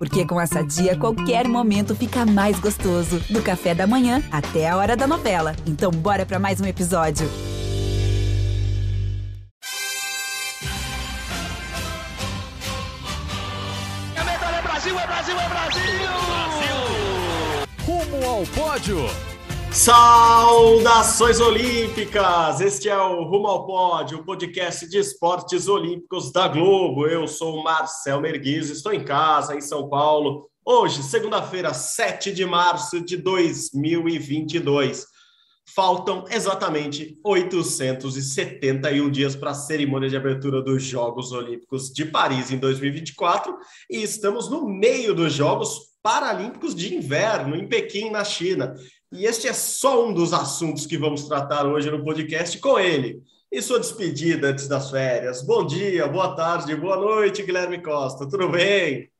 Porque 0.00 0.24
com 0.24 0.40
essa 0.40 0.64
dia, 0.64 0.96
qualquer 0.96 1.46
momento 1.46 1.94
fica 1.94 2.24
mais 2.24 2.58
gostoso. 2.58 3.20
Do 3.28 3.42
café 3.42 3.74
da 3.74 3.86
manhã 3.86 4.22
até 4.32 4.66
a 4.66 4.74
hora 4.74 4.96
da 4.96 5.06
novela. 5.06 5.54
Então, 5.66 5.90
bora 5.90 6.24
para 6.24 6.38
mais 6.38 6.58
um 6.58 6.64
episódio. 6.64 7.28
É 14.16 14.24
medalha, 14.24 14.56
é 14.56 14.62
Brasil, 14.62 14.98
é 14.98 15.06
Brasil, 15.06 15.38
é 15.38 15.48
Brasil! 15.50 15.82
Brasil! 16.26 16.76
Rumo 17.84 18.26
ao 18.26 18.46
pódio! 18.46 19.29
Saudações 19.72 21.38
olímpicas! 21.38 22.60
Este 22.60 22.88
é 22.88 22.96
o 22.96 23.22
Rumo 23.22 23.46
ao 23.46 23.64
Pódio, 23.64 24.18
o 24.18 24.24
podcast 24.24 24.88
de 24.88 24.98
esportes 24.98 25.68
olímpicos 25.68 26.32
da 26.32 26.48
Globo. 26.48 27.06
Eu 27.06 27.28
sou 27.28 27.62
Marcel 27.62 28.20
Merguiz, 28.20 28.68
estou 28.68 28.92
em 28.92 29.04
casa, 29.04 29.54
em 29.54 29.60
São 29.60 29.88
Paulo. 29.88 30.50
Hoje, 30.64 31.04
segunda-feira, 31.04 31.72
7 31.72 32.32
de 32.32 32.44
março 32.44 33.00
de 33.00 33.16
2022. 33.16 35.06
Faltam 35.72 36.24
exatamente 36.28 37.16
871 37.24 39.08
dias 39.08 39.36
para 39.36 39.52
a 39.52 39.54
cerimônia 39.54 40.08
de 40.08 40.16
abertura 40.16 40.60
dos 40.60 40.82
Jogos 40.82 41.30
Olímpicos 41.30 41.92
de 41.92 42.04
Paris 42.04 42.50
em 42.50 42.58
2024 42.58 43.56
e 43.88 44.02
estamos 44.02 44.50
no 44.50 44.68
meio 44.68 45.14
dos 45.14 45.32
Jogos 45.32 45.90
Paralímpicos 46.02 46.74
de 46.74 46.96
Inverno 46.96 47.54
em 47.54 47.68
Pequim, 47.68 48.10
na 48.10 48.24
China. 48.24 48.74
E 49.12 49.24
este 49.24 49.48
é 49.48 49.52
só 49.52 50.06
um 50.06 50.14
dos 50.14 50.32
assuntos 50.32 50.86
que 50.86 50.96
vamos 50.96 51.26
tratar 51.26 51.66
hoje 51.66 51.90
no 51.90 52.04
podcast 52.04 52.56
com 52.60 52.78
ele. 52.78 53.20
E 53.50 53.60
sua 53.60 53.80
despedida 53.80 54.48
antes 54.48 54.68
das 54.68 54.88
férias. 54.88 55.44
Bom 55.44 55.66
dia, 55.66 56.06
boa 56.06 56.36
tarde, 56.36 56.76
boa 56.76 56.96
noite, 56.96 57.42
Guilherme 57.42 57.82
Costa. 57.82 58.28
Tudo 58.28 58.48
bem? 58.48 59.10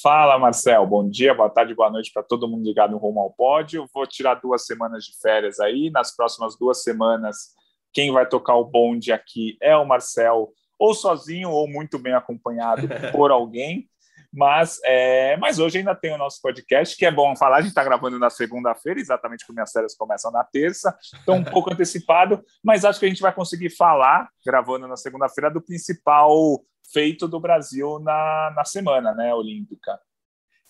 Fala, 0.00 0.38
Marcel. 0.38 0.86
Bom 0.86 1.08
dia, 1.08 1.34
boa 1.34 1.50
tarde, 1.50 1.74
boa 1.74 1.90
noite 1.90 2.12
para 2.12 2.22
todo 2.22 2.46
mundo 2.46 2.64
ligado 2.64 2.92
no 2.92 2.98
Rumo 2.98 3.18
ao 3.18 3.32
Pódio. 3.32 3.88
Vou 3.92 4.06
tirar 4.06 4.34
duas 4.34 4.64
semanas 4.64 5.04
de 5.04 5.20
férias 5.20 5.58
aí. 5.58 5.90
Nas 5.90 6.14
próximas 6.14 6.56
duas 6.56 6.84
semanas, 6.84 7.48
quem 7.92 8.12
vai 8.12 8.28
tocar 8.28 8.54
o 8.54 8.64
bonde 8.64 9.10
aqui 9.10 9.56
é 9.60 9.76
o 9.76 9.84
Marcel, 9.84 10.52
ou 10.78 10.94
sozinho 10.94 11.50
ou 11.50 11.68
muito 11.68 11.98
bem 11.98 12.12
acompanhado 12.12 12.86
por 13.10 13.32
alguém. 13.32 13.88
Mas, 14.36 14.80
é, 14.84 15.36
mas 15.36 15.60
hoje 15.60 15.78
ainda 15.78 15.94
tem 15.94 16.12
o 16.12 16.18
nosso 16.18 16.40
podcast, 16.42 16.96
que 16.96 17.06
é 17.06 17.10
bom 17.10 17.36
falar. 17.36 17.58
A 17.58 17.60
gente 17.60 17.68
está 17.68 17.84
gravando 17.84 18.18
na 18.18 18.28
segunda-feira, 18.28 18.98
exatamente 18.98 19.46
como 19.46 19.54
minhas 19.54 19.70
férias 19.70 19.94
começam 19.94 20.32
na 20.32 20.42
terça. 20.42 20.96
Estou 21.00 21.36
um 21.36 21.44
pouco 21.44 21.72
antecipado, 21.72 22.42
mas 22.62 22.84
acho 22.84 22.98
que 22.98 23.06
a 23.06 23.08
gente 23.08 23.22
vai 23.22 23.32
conseguir 23.32 23.70
falar, 23.70 24.28
gravando 24.44 24.88
na 24.88 24.96
segunda-feira, 24.96 25.50
do 25.50 25.62
principal 25.62 26.60
feito 26.92 27.28
do 27.28 27.38
Brasil 27.38 28.00
na, 28.00 28.52
na 28.56 28.64
semana 28.64 29.14
né, 29.14 29.32
olímpica. 29.32 30.00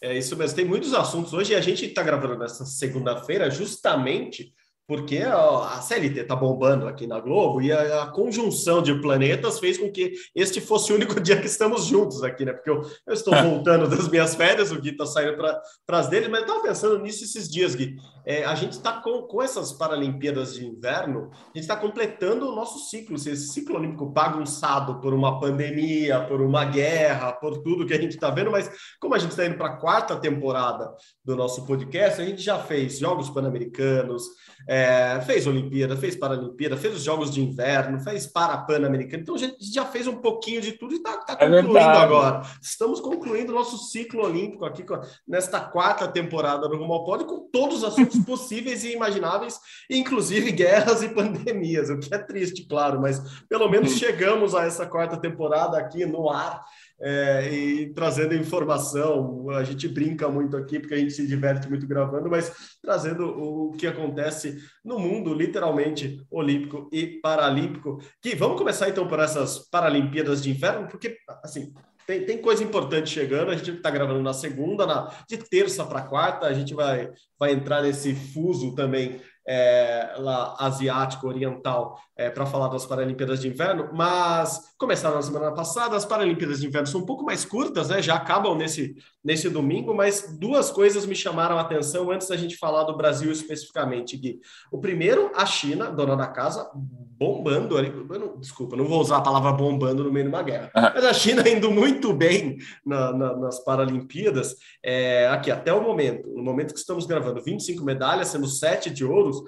É 0.03 0.12
isso 0.12 0.37
mesmo. 0.37 0.57
Tem 0.57 0.67
muitos 0.67 0.92
assuntos 0.92 1.33
hoje 1.33 1.55
a 1.55 1.61
gente 1.62 1.87
está 1.87 2.03
gravando 2.03 2.39
nessa 2.39 2.67
segunda-feira 2.67 3.51
justamente 3.51 4.53
porque 4.87 5.19
a 5.19 5.81
CLT 5.81 6.21
está 6.21 6.37
bombando 6.37 6.87
aqui 6.87 7.07
na 7.07 7.19
Globo 7.19 7.63
e 7.63 7.73
a, 7.73 8.07
conjunção 8.07 8.83
de 8.83 8.95
planetas 9.01 9.59
fez 9.59 9.79
com 9.79 9.91
que 9.91 10.13
este 10.35 10.61
fosse 10.61 10.93
o 10.93 10.97
único 10.97 11.19
dia 11.21 11.41
que 11.41 11.47
estamos 11.47 11.87
juntos 11.87 12.23
aqui, 12.23 12.45
né? 12.45 12.53
Porque 12.53 12.71
eu, 12.71 12.83
eu 13.07 13.15
estou 13.15 13.35
voltando 13.43 13.89
das 13.89 14.09
minhas 14.09 14.35
férias, 14.35 14.71
o 14.71 14.81
Gui 14.81 14.91
está 14.91 15.07
saindo 15.07 15.37
para 15.37 15.63
as 15.99 16.09
dele, 16.09 16.29
mas 16.29 16.41
eu 16.41 16.47
estava 16.47 16.63
pensando 16.63 16.99
nisso 16.99 17.25
esses 17.25 17.49
dias, 17.49 17.75
Gui. 17.75 17.97
É, 18.27 18.44
a 18.44 18.55
gente 18.55 18.72
está 18.72 19.00
com, 19.00 19.22
com 19.22 19.42
essas 19.42 19.72
Paralimpíadas 19.72 20.55
de 20.55 20.67
Inverno, 20.67 21.30
a 21.33 21.47
gente 21.48 21.61
está 21.61 21.77
completando 21.77 22.48
o 22.48 22.55
nosso 22.55 22.91
ciclo, 22.91 23.17
esse 23.17 23.36
ciclo 23.36 23.77
olímpico 23.77 24.06
bagunçado 24.06 25.00
por 25.00 25.12
uma 25.12 25.39
pandemia, 25.39 26.20
por 26.22 26.41
uma 26.41 26.64
guerra, 26.64 27.33
por 27.33 27.58
tudo 27.58 27.86
que 27.86 27.92
a 27.92 28.00
gente 28.00 28.14
está 28.14 28.30
vendo, 28.30 28.50
mas 28.50 28.70
como 28.98 29.14
a 29.14 29.19
gente 29.19 29.33
está 29.33 29.45
indo 29.45 29.56
para 29.56 29.75
a 29.75 29.77
quarta 29.77 30.17
temporada 30.17 30.91
do 31.22 31.36
nosso 31.36 31.67
podcast, 31.67 32.20
a 32.20 32.25
gente 32.25 32.42
já 32.42 32.58
fez 32.58 32.98
Jogos 32.98 33.28
Pan-Americanos, 33.28 34.25
é, 34.67 35.20
fez 35.27 35.47
Olimpíada, 35.47 35.97
fez 35.97 36.17
Paralimpíada, 36.17 36.77
fez 36.77 36.95
os 36.95 37.02
Jogos 37.02 37.30
de 37.30 37.42
Inverno, 37.42 38.01
fez 38.01 38.27
Para-Pan-Americano. 38.27 39.23
Então 39.23 39.34
a 39.34 39.39
gente 39.39 39.57
já 39.73 39.84
fez 39.84 40.07
um 40.07 40.17
pouquinho 40.17 40.63
de 40.63 40.73
tudo 40.73 40.95
e 40.95 40.96
está 40.96 41.18
tá 41.18 41.36
é 41.39 41.46
concluindo 41.46 41.79
é 41.79 41.83
agora. 41.83 42.42
Estamos 42.63 43.01
concluindo 43.01 43.52
o 43.52 43.55
nosso 43.55 43.77
ciclo 43.77 44.24
olímpico 44.24 44.64
aqui 44.64 44.84
nesta 45.29 45.61
quarta 45.61 46.08
temporada 46.08 46.67
do 46.68 46.77
Rumo 46.77 46.95
ao 46.95 47.05
Pódio 47.05 47.27
com 47.27 47.48
todos 47.52 47.79
os 47.79 47.84
assuntos 47.84 48.14
possíveis 48.23 48.85
e 48.85 48.92
imagináveis, 48.92 49.58
inclusive 49.91 50.52
guerras 50.52 51.02
e 51.02 51.08
pandemias, 51.08 51.91
o 51.91 51.98
que 51.98 52.14
é 52.14 52.19
triste, 52.19 52.67
claro, 52.67 53.01
mas 53.01 53.42
pelo 53.48 53.69
menos 53.69 53.92
chegamos 53.92 54.55
a 54.55 54.64
essa 54.67 54.86
quarta 54.86 55.17
temporada 55.17 55.79
aqui 55.79 56.05
no 56.07 56.30
ar 56.30 56.63
é, 57.01 57.52
e 57.52 57.92
trazendo 57.92 58.35
informação. 58.35 59.48
A 59.51 59.64
gente 59.64 59.89
brinca 59.89 60.29
muito 60.29 60.57
aqui 60.57 60.79
porque 60.79 60.95
a 60.95 60.98
gente 60.98 61.13
se 61.13 61.27
diverte 61.27 61.69
muito 61.69 61.86
gravando, 61.86 62.30
mas 62.30 62.52
trazendo 62.83 63.27
o 63.27 63.73
que 63.73 63.86
acontece 63.86 64.58
no 64.85 64.98
mundo, 64.98 65.35
literalmente, 65.35 66.25
olímpico 66.31 66.89
e 66.92 67.20
paralímpico. 67.20 68.01
Que 68.23 68.35
vamos 68.35 68.58
começar 68.58 68.89
então 68.89 69.07
por 69.07 69.20
essas 69.20 69.58
Paralimpíadas 69.70 70.42
de 70.42 70.51
Inverno, 70.51 70.89
porque 70.89 71.17
assim. 71.42 71.73
Tem, 72.07 72.25
tem 72.25 72.39
coisa 72.41 72.63
importante 72.63 73.11
chegando. 73.11 73.51
A 73.51 73.57
gente 73.57 73.70
está 73.70 73.91
gravando 73.91 74.23
na 74.23 74.33
segunda, 74.33 74.87
na, 74.87 75.11
de 75.29 75.39
terça 75.39 75.85
para 75.85 76.03
quarta. 76.03 76.47
A 76.47 76.53
gente 76.53 76.75
vai, 76.75 77.11
vai 77.39 77.53
entrar 77.53 77.83
nesse 77.83 78.15
fuso 78.15 78.75
também 78.75 79.20
é, 79.47 80.14
lá 80.19 80.57
asiático, 80.59 81.29
oriental, 81.29 81.98
é, 82.17 82.30
para 82.30 82.47
falar 82.47 82.69
das 82.69 82.86
Paralimpíadas 82.86 83.41
de 83.41 83.48
Inverno, 83.48 83.91
mas 83.92 84.75
começaram 84.79 85.17
na 85.17 85.23
semana 85.23 85.52
passada, 85.52 85.97
as 85.97 86.05
Paralimpíadas 86.05 86.61
de 86.61 86.67
Inverno 86.67 86.86
são 86.86 87.01
um 87.01 87.07
pouco 87.07 87.25
mais 87.25 87.45
curtas, 87.45 87.89
né? 87.89 88.01
Já 88.01 88.14
acabam 88.14 88.57
nesse, 88.57 88.95
nesse 89.23 89.51
domingo, 89.51 89.92
mas 89.92 90.36
duas 90.39 90.70
coisas 90.70 91.07
me 91.07 91.14
chamaram 91.14 91.58
a 91.58 91.63
atenção 91.63 92.11
antes 92.13 92.29
da 92.29 92.36
gente 92.36 92.57
falar 92.57 92.85
do 92.85 92.97
Brasil 92.97 93.33
especificamente, 93.33 94.17
Gui. 94.17 94.41
O 94.70 94.79
primeiro, 94.79 95.33
a 95.35 95.45
China, 95.45 95.91
dona 95.91 96.17
da 96.17 96.29
casa, 96.29 96.70
bombando 96.75 97.77
ali. 97.77 97.91
Não, 97.91 98.39
desculpa, 98.39 98.77
não 98.77 98.85
vou 98.85 99.01
usar 99.01 99.17
a 99.17 99.23
palavra 99.23 99.52
bombando 99.52 100.05
no 100.05 100.13
meio 100.13 100.27
de 100.27 100.33
uma 100.33 100.42
guerra, 100.42 100.70
mas 100.75 101.05
a 101.05 101.13
China 101.13 101.42
indo 101.51 101.70
muito 101.70 102.13
bem 102.13 102.58
na, 102.86 103.13
na, 103.13 103.36
nas 103.36 103.58
Paralimpíadas, 103.64 104.55
é, 104.85 105.27
aqui 105.29 105.51
até 105.51 105.73
o 105.73 105.83
momento, 105.83 106.29
no 106.29 106.45
momento 106.45 106.73
que 106.73 106.79
estamos 106.79 107.07
gravando, 107.07 107.42
25 107.42 107.85
medalhas, 107.85 108.29
sendo 108.29 108.46
7 108.46 108.91
de 108.91 109.05
ouros. 109.05 109.42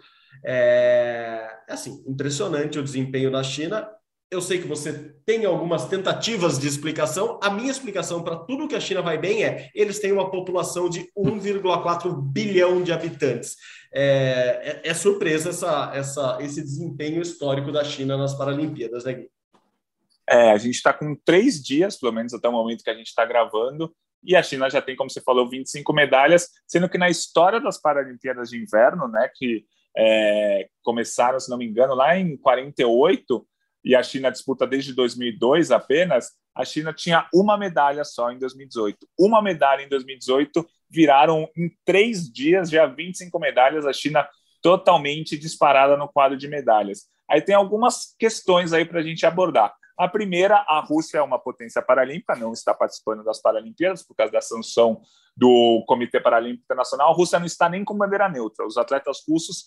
É, 0.45 1.56
é 1.69 1.73
assim, 1.73 2.03
impressionante 2.07 2.79
o 2.79 2.83
desempenho 2.83 3.31
da 3.31 3.43
China. 3.43 3.89
Eu 4.31 4.41
sei 4.41 4.61
que 4.61 4.67
você 4.67 5.15
tem 5.25 5.45
algumas 5.45 5.89
tentativas 5.89 6.59
de 6.59 6.67
explicação. 6.67 7.39
A 7.43 7.49
minha 7.49 7.71
explicação 7.71 8.23
para 8.23 8.37
tudo 8.37 8.67
que 8.67 8.75
a 8.75 8.81
China 8.81 9.01
vai 9.01 9.17
bem 9.17 9.45
é: 9.45 9.71
eles 9.75 10.01
têm 10.01 10.13
uma 10.13 10.31
população 10.31 10.89
de 10.89 11.09
1,4 11.17 12.13
bilhão 12.33 12.83
de 12.83 12.93
habitantes. 12.93 13.57
É, 13.93 14.81
é, 14.85 14.91
é, 14.91 14.95
surpresa 14.95 15.51
essa, 15.51 15.93
essa, 15.95 16.39
esse 16.41 16.61
desempenho 16.61 17.23
histórico 17.23 17.71
da 17.71 17.85
China 17.85 18.17
nas 18.17 18.35
Paralimpíadas, 18.35 19.05
né, 19.05 19.15
Gui? 19.15 19.31
É, 20.29 20.51
a 20.51 20.59
gente 20.59 20.75
está 20.75 20.93
com 20.93 21.15
três 21.25 21.63
dias, 21.63 21.97
pelo 21.97 22.13
menos 22.13 22.35
até 22.35 22.49
o 22.49 22.53
momento 22.53 22.83
que 22.83 22.91
a 22.91 22.95
gente 22.95 23.07
está 23.07 23.25
gravando, 23.25 23.95
e 24.25 24.35
a 24.35 24.43
China 24.43 24.69
já 24.69 24.83
tem, 24.83 24.97
como 24.97 25.09
você 25.09 25.21
falou, 25.21 25.49
25 25.49 25.93
medalhas, 25.93 26.49
sendo 26.67 26.89
que 26.89 26.99
na 26.99 27.09
história 27.09 27.61
das 27.61 27.81
Paralimpíadas 27.81 28.51
de 28.51 28.61
Inverno, 28.61 29.07
né, 29.07 29.31
que 29.33 29.65
é, 29.97 30.69
começaram, 30.83 31.41
se 31.41 31.51
não 31.51 31.59
me 31.59 31.67
engano, 31.67 31.95
lá 31.95 32.17
em 32.19 32.37
48, 32.37 33.47
e 33.85 33.95
a 33.95 34.03
China 34.03 34.31
disputa 34.31 34.67
desde 34.67 34.93
2002 34.93 35.71
apenas, 35.71 36.33
a 36.55 36.65
China 36.65 36.93
tinha 36.93 37.29
uma 37.33 37.57
medalha 37.57 38.03
só 38.05 38.33
em 38.33 38.39
2018. 38.39 39.07
Uma 39.19 39.41
medalha 39.43 39.83
em 39.83 39.89
2018 39.89 40.67
viraram 40.91 41.49
em 41.57 41.71
três 41.85 42.33
dias 42.33 42.71
já 42.71 42.87
25 42.87 43.39
medalhas. 43.39 43.87
A 43.87 43.93
China 43.93 44.27
totalmente 44.63 45.39
disparada 45.39 45.97
no 45.97 46.09
quadro 46.09 46.37
de 46.37 46.49
medalhas. 46.49 47.05
Aí 47.31 47.41
tem 47.41 47.55
algumas 47.55 48.15
questões 48.19 48.73
aí 48.73 48.85
para 48.85 49.01
a 49.01 49.03
gente 49.03 49.25
abordar. 49.27 49.73
A 49.99 50.09
primeira, 50.09 50.57
a 50.69 50.81
Rússia 50.81 51.19
é 51.19 51.23
uma 51.23 51.39
potência 51.39 51.81
paralímpica, 51.81 52.37
não 52.37 52.53
está 52.53 52.75
participando 52.75 53.25
das 53.25 53.41
Paralimpíadas 53.41 54.03
por 54.03 54.15
causa 54.15 54.33
da 54.33 54.41
sanção 54.41 55.01
do 55.37 55.83
Comitê 55.87 56.21
Paralímpico 56.21 56.65
Internacional. 56.65 57.11
A 57.11 57.15
Rússia 57.15 57.39
não 57.39 57.47
está 57.47 57.69
nem 57.69 57.85
com 57.85 57.97
bandeira 57.97 58.29
neutra. 58.29 58.67
Os 58.67 58.77
atletas 58.77 59.19
russos 59.27 59.67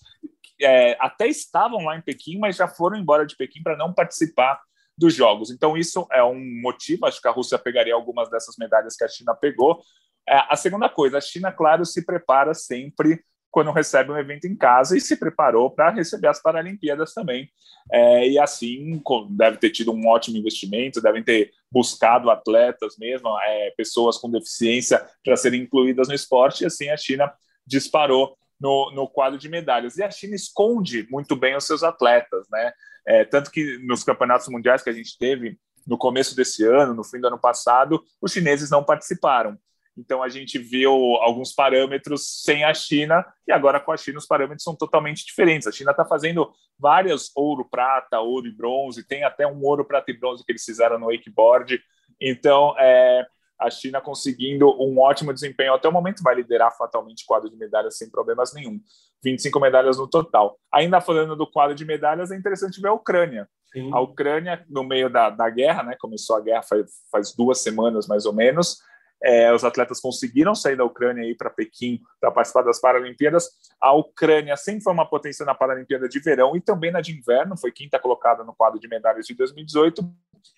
é, 0.61 0.95
até 0.99 1.27
estavam 1.27 1.83
lá 1.85 1.97
em 1.97 2.01
Pequim, 2.01 2.37
mas 2.37 2.55
já 2.55 2.67
foram 2.67 2.97
embora 2.97 3.25
de 3.25 3.35
Pequim 3.35 3.63
para 3.63 3.75
não 3.75 3.93
participar 3.93 4.61
dos 4.97 5.13
Jogos. 5.13 5.49
Então, 5.49 5.77
isso 5.77 6.05
é 6.11 6.23
um 6.23 6.39
motivo. 6.61 7.05
Acho 7.05 7.21
que 7.21 7.27
a 7.27 7.31
Rússia 7.31 7.57
pegaria 7.57 7.95
algumas 7.95 8.29
dessas 8.29 8.55
medalhas 8.57 8.95
que 8.95 9.03
a 9.03 9.07
China 9.07 9.33
pegou. 9.33 9.81
É, 10.27 10.43
a 10.47 10.55
segunda 10.55 10.89
coisa, 10.89 11.17
a 11.17 11.21
China, 11.21 11.51
claro, 11.51 11.85
se 11.85 12.05
prepara 12.05 12.53
sempre 12.53 13.23
quando 13.51 13.71
recebe 13.71 14.11
um 14.11 14.17
evento 14.17 14.45
em 14.45 14.55
casa 14.55 14.95
e 14.95 15.01
se 15.01 15.15
preparou 15.17 15.71
para 15.71 15.91
receber 15.91 16.27
as 16.27 16.41
Paralimpíadas 16.41 17.13
também. 17.13 17.49
É, 17.91 18.27
e 18.27 18.39
assim, 18.39 19.01
deve 19.31 19.57
ter 19.57 19.71
tido 19.71 19.91
um 19.91 20.07
ótimo 20.07 20.37
investimento, 20.37 21.01
devem 21.01 21.23
ter 21.23 21.51
buscado 21.71 22.29
atletas 22.29 22.95
mesmo, 22.97 23.29
é, 23.41 23.71
pessoas 23.71 24.17
com 24.17 24.29
deficiência 24.29 25.03
para 25.23 25.35
serem 25.35 25.63
incluídas 25.63 26.07
no 26.07 26.13
esporte, 26.13 26.63
e 26.63 26.67
assim 26.67 26.89
a 26.89 26.97
China 26.97 27.31
disparou 27.65 28.37
no, 28.59 28.91
no 28.91 29.07
quadro 29.07 29.39
de 29.39 29.49
medalhas. 29.49 29.97
E 29.97 30.03
a 30.03 30.11
China 30.11 30.35
esconde 30.35 31.07
muito 31.09 31.35
bem 31.35 31.55
os 31.55 31.65
seus 31.65 31.83
atletas, 31.83 32.47
né? 32.51 32.71
É, 33.07 33.23
tanto 33.23 33.49
que 33.49 33.79
nos 33.79 34.03
campeonatos 34.03 34.47
mundiais 34.49 34.83
que 34.83 34.89
a 34.89 34.93
gente 34.93 35.17
teve 35.17 35.57
no 35.87 35.97
começo 35.97 36.35
desse 36.35 36.63
ano, 36.63 36.93
no 36.93 37.03
fim 37.03 37.19
do 37.19 37.27
ano 37.27 37.39
passado, 37.39 38.03
os 38.21 38.31
chineses 38.31 38.69
não 38.69 38.83
participaram. 38.83 39.57
Então 39.97 40.23
a 40.23 40.29
gente 40.29 40.57
viu 40.57 40.91
alguns 41.21 41.53
parâmetros 41.53 42.41
sem 42.43 42.63
a 42.63 42.73
China 42.73 43.25
e 43.47 43.51
agora 43.51 43.79
com 43.79 43.91
a 43.91 43.97
China 43.97 44.17
os 44.17 44.25
parâmetros 44.25 44.63
são 44.63 44.75
totalmente 44.75 45.25
diferentes. 45.25 45.67
A 45.67 45.71
China 45.71 45.91
está 45.91 46.05
fazendo 46.05 46.51
várias 46.77 47.31
ouro, 47.35 47.67
prata, 47.69 48.19
ouro 48.19 48.47
e 48.47 48.55
bronze, 48.55 49.05
tem 49.05 49.23
até 49.23 49.45
um 49.45 49.61
ouro, 49.61 49.85
prata 49.85 50.11
e 50.11 50.17
bronze 50.17 50.45
que 50.45 50.51
eles 50.51 50.63
fizeram 50.63 50.97
no 50.97 51.07
wakeboard. 51.07 51.81
Então 52.21 52.75
é, 52.79 53.25
a 53.59 53.69
China 53.69 53.99
conseguindo 53.99 54.69
um 54.81 54.99
ótimo 54.99 55.33
desempenho 55.33 55.73
até 55.73 55.89
o 55.89 55.91
momento 55.91 56.23
vai 56.23 56.35
liderar 56.35 56.75
fatalmente 56.77 57.23
o 57.23 57.27
quadro 57.27 57.49
de 57.49 57.57
medalhas 57.57 57.97
sem 57.97 58.09
problemas 58.09 58.53
nenhum. 58.53 58.79
25 59.21 59.59
medalhas 59.59 59.97
no 59.97 60.07
total. 60.07 60.57
Ainda 60.71 61.01
falando 61.01 61.35
do 61.35 61.45
quadro 61.45 61.75
de 61.75 61.83
medalhas, 61.83 62.31
é 62.31 62.37
interessante 62.37 62.79
ver 62.79 62.87
a 62.87 62.93
Ucrânia. 62.93 63.49
Sim. 63.71 63.91
A 63.93 63.99
Ucrânia, 63.99 64.65
no 64.69 64.83
meio 64.83 65.09
da, 65.09 65.29
da 65.29 65.49
guerra, 65.49 65.83
né, 65.83 65.95
começou 65.99 66.37
a 66.37 66.41
guerra 66.41 66.63
faz, 66.63 66.85
faz 67.11 67.35
duas 67.35 67.59
semanas 67.59 68.07
mais 68.07 68.25
ou 68.25 68.33
menos, 68.33 68.79
é, 69.21 69.53
os 69.53 69.63
atletas 69.63 69.99
conseguiram 69.99 70.55
sair 70.55 70.75
da 70.75 70.85
Ucrânia 70.85 71.23
e 71.23 71.31
ir 71.31 71.35
para 71.35 71.49
Pequim 71.49 71.99
para 72.19 72.31
participar 72.31 72.63
das 72.63 72.79
Paralimpíadas. 72.79 73.49
A 73.81 73.93
Ucrânia 73.93 74.55
sempre 74.55 74.81
foi 74.81 74.93
uma 74.93 75.07
potência 75.07 75.45
na 75.45 75.53
Paralimpíada 75.53 76.07
de 76.07 76.19
verão 76.19 76.55
e 76.55 76.61
também 76.61 76.91
na 76.91 77.01
de 77.01 77.17
inverno, 77.17 77.57
foi 77.57 77.71
quinta 77.71 77.99
colocada 77.99 78.43
no 78.43 78.55
quadro 78.55 78.79
de 78.79 78.87
medalhas 78.87 79.25
de 79.25 79.33
2018. 79.33 80.01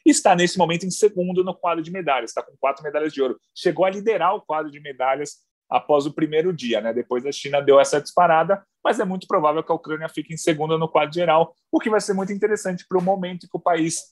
Está 0.05 0.35
nesse 0.35 0.57
momento 0.57 0.85
em 0.85 0.91
segundo 0.91 1.43
no 1.43 1.55
quadro 1.55 1.83
de 1.83 1.91
medalhas, 1.91 2.31
está 2.31 2.43
com 2.43 2.55
quatro 2.57 2.83
medalhas 2.83 3.11
de 3.13 3.21
ouro. 3.21 3.39
Chegou 3.55 3.85
a 3.85 3.89
liderar 3.89 4.35
o 4.35 4.41
quadro 4.41 4.71
de 4.71 4.79
medalhas 4.79 5.37
após 5.69 6.05
o 6.05 6.13
primeiro 6.13 6.51
dia, 6.51 6.81
né? 6.81 6.93
Depois 6.93 7.25
a 7.25 7.31
China 7.31 7.61
deu 7.61 7.79
essa 7.79 8.01
disparada, 8.01 8.61
mas 8.83 8.99
é 8.99 9.05
muito 9.05 9.25
provável 9.25 9.63
que 9.63 9.71
a 9.71 9.75
Ucrânia 9.75 10.09
fique 10.09 10.33
em 10.33 10.37
segundo 10.37 10.77
no 10.77 10.89
quadro 10.89 11.13
geral, 11.13 11.55
o 11.71 11.79
que 11.79 11.89
vai 11.89 12.01
ser 12.01 12.13
muito 12.13 12.33
interessante 12.33 12.85
para 12.87 12.97
o 12.97 13.01
momento 13.01 13.47
que 13.49 13.57
o 13.57 13.59
país 13.59 14.11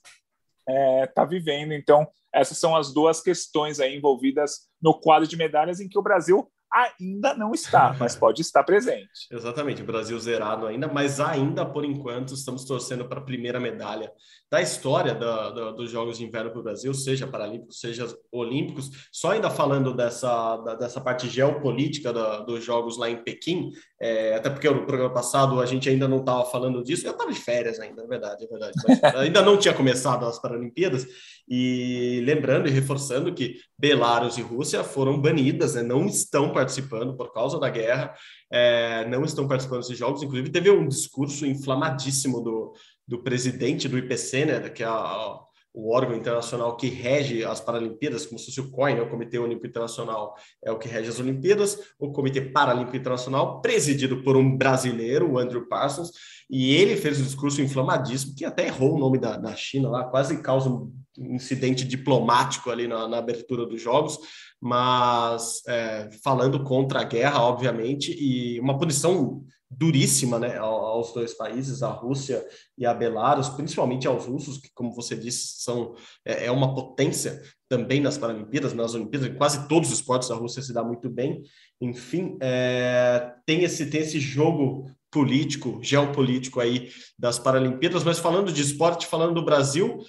está 0.69 1.04
é, 1.04 1.07
tá 1.07 1.25
vivendo. 1.25 1.74
Então, 1.74 2.07
essas 2.33 2.57
são 2.57 2.75
as 2.75 2.94
duas 2.94 3.21
questões 3.21 3.80
aí 3.80 3.95
envolvidas 3.95 4.68
no 4.81 5.00
quadro 5.00 5.27
de 5.27 5.38
medalhas 5.38 5.80
em 5.80 5.89
que 5.89 5.98
o 5.98 6.04
Brasil 6.04 6.50
ainda 6.71 7.33
não 7.33 7.51
está, 7.51 7.95
mas 8.00 8.16
pode 8.16 8.42
estar 8.42 8.63
presente. 8.63 9.27
Exatamente, 9.31 9.81
o 9.81 9.86
Brasil 9.86 10.19
zerado 10.19 10.68
ainda, 10.68 10.88
mas 10.88 11.19
ainda 11.19 11.66
por 11.66 11.83
enquanto 11.83 12.33
estamos 12.33 12.63
torcendo 12.66 13.06
para 13.06 13.19
a 13.19 13.24
primeira 13.24 13.60
medalha 13.60 14.12
da 14.51 14.62
história 14.62 15.13
da, 15.13 15.51
da, 15.51 15.71
dos 15.71 15.92
Jogos 15.92 16.18
de 16.18 16.25
Inverno 16.25 16.50
para 16.50 16.60
o 16.60 16.63
Brasil, 16.63 16.92
seja 16.94 17.27
Paralímpicos, 17.27 17.80
seja 17.80 18.07
Olímpicos. 18.31 18.89
Só 19.12 19.31
ainda 19.31 19.50
falando 19.50 19.94
dessa, 19.94 20.57
da, 20.57 20.75
dessa 20.75 21.00
parte 21.00 21.30
geopolítica 21.30 22.12
da, 22.12 22.39
dos 22.39 22.63
Jogos 22.63 22.98
lá 22.98 23.10
em 23.10 23.24
Pequim, 23.24 23.71
é, 24.01 24.36
até 24.36 24.50
porque 24.50 24.69
no 24.69 24.86
programa 24.86 25.13
passado 25.13 25.60
a 25.62 25.66
gente 25.66 25.88
ainda 25.88 26.07
não 26.07 26.19
estava 26.19 26.45
falando 26.45 26.83
disso, 26.83 27.06
eu 27.06 27.12
estava 27.12 27.31
de 27.31 27.39
férias 27.39 27.80
ainda, 27.80 28.04
é 28.04 28.07
verdade, 28.07 28.45
é 28.45 28.48
verdade, 28.48 28.74
ainda 29.18 29.42
não 29.42 29.57
tinha 29.57 29.74
começado 29.74 30.25
as 30.25 30.39
Paralimpíadas, 30.39 31.06
e 31.50 32.22
lembrando 32.24 32.68
e 32.68 32.72
reforçando 32.72 33.34
que 33.34 33.57
Belarus 33.78 34.38
e 34.38 34.42
Rússia 34.42 34.84
foram 34.84 35.19
banidas, 35.19 35.74
né, 35.74 35.81
não 35.81 36.06
estão 36.06 36.54
participando 36.54 37.18
por 37.18 37.34
causa 37.34 37.60
da 37.60 37.69
guerra, 37.69 38.13
é, 38.51 39.07
não 39.10 39.24
estão 39.24 39.48
participando 39.48 39.80
desses 39.80 39.98
jogos. 39.98 40.22
Inclusive, 40.22 40.51
teve 40.51 40.69
um 40.69 40.88
discurso 40.88 41.48
inflamadíssimo 41.48 42.40
do, 42.42 42.74
do 43.07 43.24
presidente 43.24 43.88
do 43.88 43.98
IPC, 43.98 44.46
né, 44.46 44.69
que 44.69 44.84
é 44.84 44.86
a, 44.86 45.40
o 45.74 45.94
órgão 45.94 46.16
internacional 46.16 46.75
que 46.75 46.88
rege 46.88 47.44
as 47.44 47.62
Paralimpíadas, 47.62 48.25
como 48.25 48.39
se 48.39 48.45
fosse 48.48 48.62
o 48.62 48.71
COI, 48.71 48.95
né, 48.95 49.01
o 49.01 49.10
Comitê 49.10 49.38
Olímpico 49.38 49.68
Internacional 49.68 50.36
é 50.63 50.71
o 50.71 50.80
que 50.80 50.88
rege 50.88 51.10
as 51.10 51.19
Olimpíadas, 51.19 51.80
o 52.00 52.12
Comitê 52.12 52.42
Paralímpico 52.42 52.98
Internacional, 52.98 53.62
presidido 53.62 54.24
por 54.24 54.36
um 54.36 54.57
brasileiro, 54.57 55.31
o 55.31 55.38
Andrew 55.38 55.68
Parsons, 55.68 56.12
e 56.50 56.74
ele 56.74 56.95
fez 56.95 57.19
um 57.19 57.24
discurso 57.24 57.62
inflamadíssimo, 57.62 58.33
que 58.36 58.44
até 58.44 58.66
errou 58.66 58.95
o 58.95 59.00
nome 59.00 59.19
da, 59.19 59.38
da 59.38 59.56
China 59.56 59.89
lá, 59.89 60.04
quase 60.06 60.42
causa 60.42 60.69
um 60.69 60.92
incidente 61.18 61.86
diplomático 61.86 62.71
ali 62.71 62.88
na, 62.88 63.07
na 63.07 63.18
abertura 63.18 63.66
dos 63.66 63.81
Jogos, 63.81 64.18
mas 64.62 65.62
é, 65.68 66.10
falando 66.24 66.64
contra 66.64 67.02
a 67.02 67.06
guerra, 67.06 67.42
obviamente, 67.42 68.12
e 68.12 68.60
uma 68.60 68.78
punição 68.78 69.44
duríssima 69.70 70.40
né, 70.40 70.58
aos 70.58 71.14
dois 71.14 71.34
países, 71.34 71.84
a 71.84 71.90
Rússia 71.90 72.44
e 72.78 72.86
a 72.86 72.94
Belarus, 72.94 73.50
principalmente 73.50 74.08
aos 74.08 74.26
russos, 74.26 74.58
que, 74.58 74.70
como 74.74 74.92
você 74.92 75.16
disse, 75.16 75.62
são, 75.62 75.94
é, 76.26 76.48
é 76.48 76.52
uma 76.52 76.74
potência 76.74 77.42
também 77.70 78.02
nas 78.02 78.18
Paralimpíadas, 78.18 78.74
nas 78.74 78.96
Olimpíadas, 78.96 79.30
em 79.30 79.36
quase 79.36 79.68
todos 79.68 79.90
os 79.90 80.00
esportes 80.00 80.32
a 80.32 80.36
Rússia 80.36 80.64
se 80.64 80.74
dá 80.74 80.84
muito 80.84 81.08
bem. 81.08 81.44
Enfim, 81.80 82.36
é, 82.42 83.32
tem, 83.46 83.64
esse, 83.64 83.86
tem 83.86 84.02
esse 84.02 84.20
jogo 84.20 84.90
político, 85.12 85.80
geopolítico 85.82 86.60
aí 86.60 86.90
das 87.18 87.38
Paralimpíadas, 87.38 88.04
mas 88.04 88.20
falando 88.20 88.52
de 88.52 88.62
esporte, 88.62 89.06
falando 89.06 89.36
do 89.36 89.46
Brasil, 89.46 90.00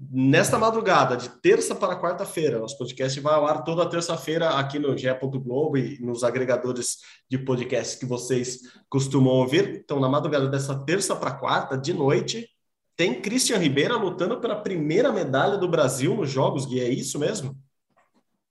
Nesta 0.00 0.56
madrugada, 0.56 1.16
de 1.16 1.28
terça 1.40 1.74
para 1.74 2.00
quarta-feira, 2.00 2.60
nosso 2.60 2.78
podcast 2.78 3.18
vai 3.18 3.34
ao 3.34 3.44
ar 3.44 3.64
toda 3.64 3.88
terça-feira 3.90 4.50
aqui 4.50 4.78
no 4.78 4.96
GE. 4.96 5.08
Globo 5.20 5.76
e 5.76 5.98
nos 6.00 6.22
agregadores 6.22 6.98
de 7.28 7.36
podcast 7.36 7.98
que 7.98 8.06
vocês 8.06 8.60
costumam 8.88 9.32
ouvir. 9.32 9.82
Então, 9.82 9.98
na 9.98 10.08
madrugada 10.08 10.46
dessa 10.46 10.84
terça 10.84 11.16
para 11.16 11.32
quarta, 11.32 11.76
de 11.76 11.92
noite, 11.92 12.48
tem 12.96 13.20
Christian 13.20 13.58
Ribeira 13.58 13.96
lutando 13.96 14.40
pela 14.40 14.62
primeira 14.62 15.10
medalha 15.10 15.58
do 15.58 15.66
Brasil 15.66 16.14
nos 16.14 16.30
Jogos, 16.30 16.64
Gui, 16.64 16.80
é 16.80 16.88
isso 16.88 17.18
mesmo? 17.18 17.56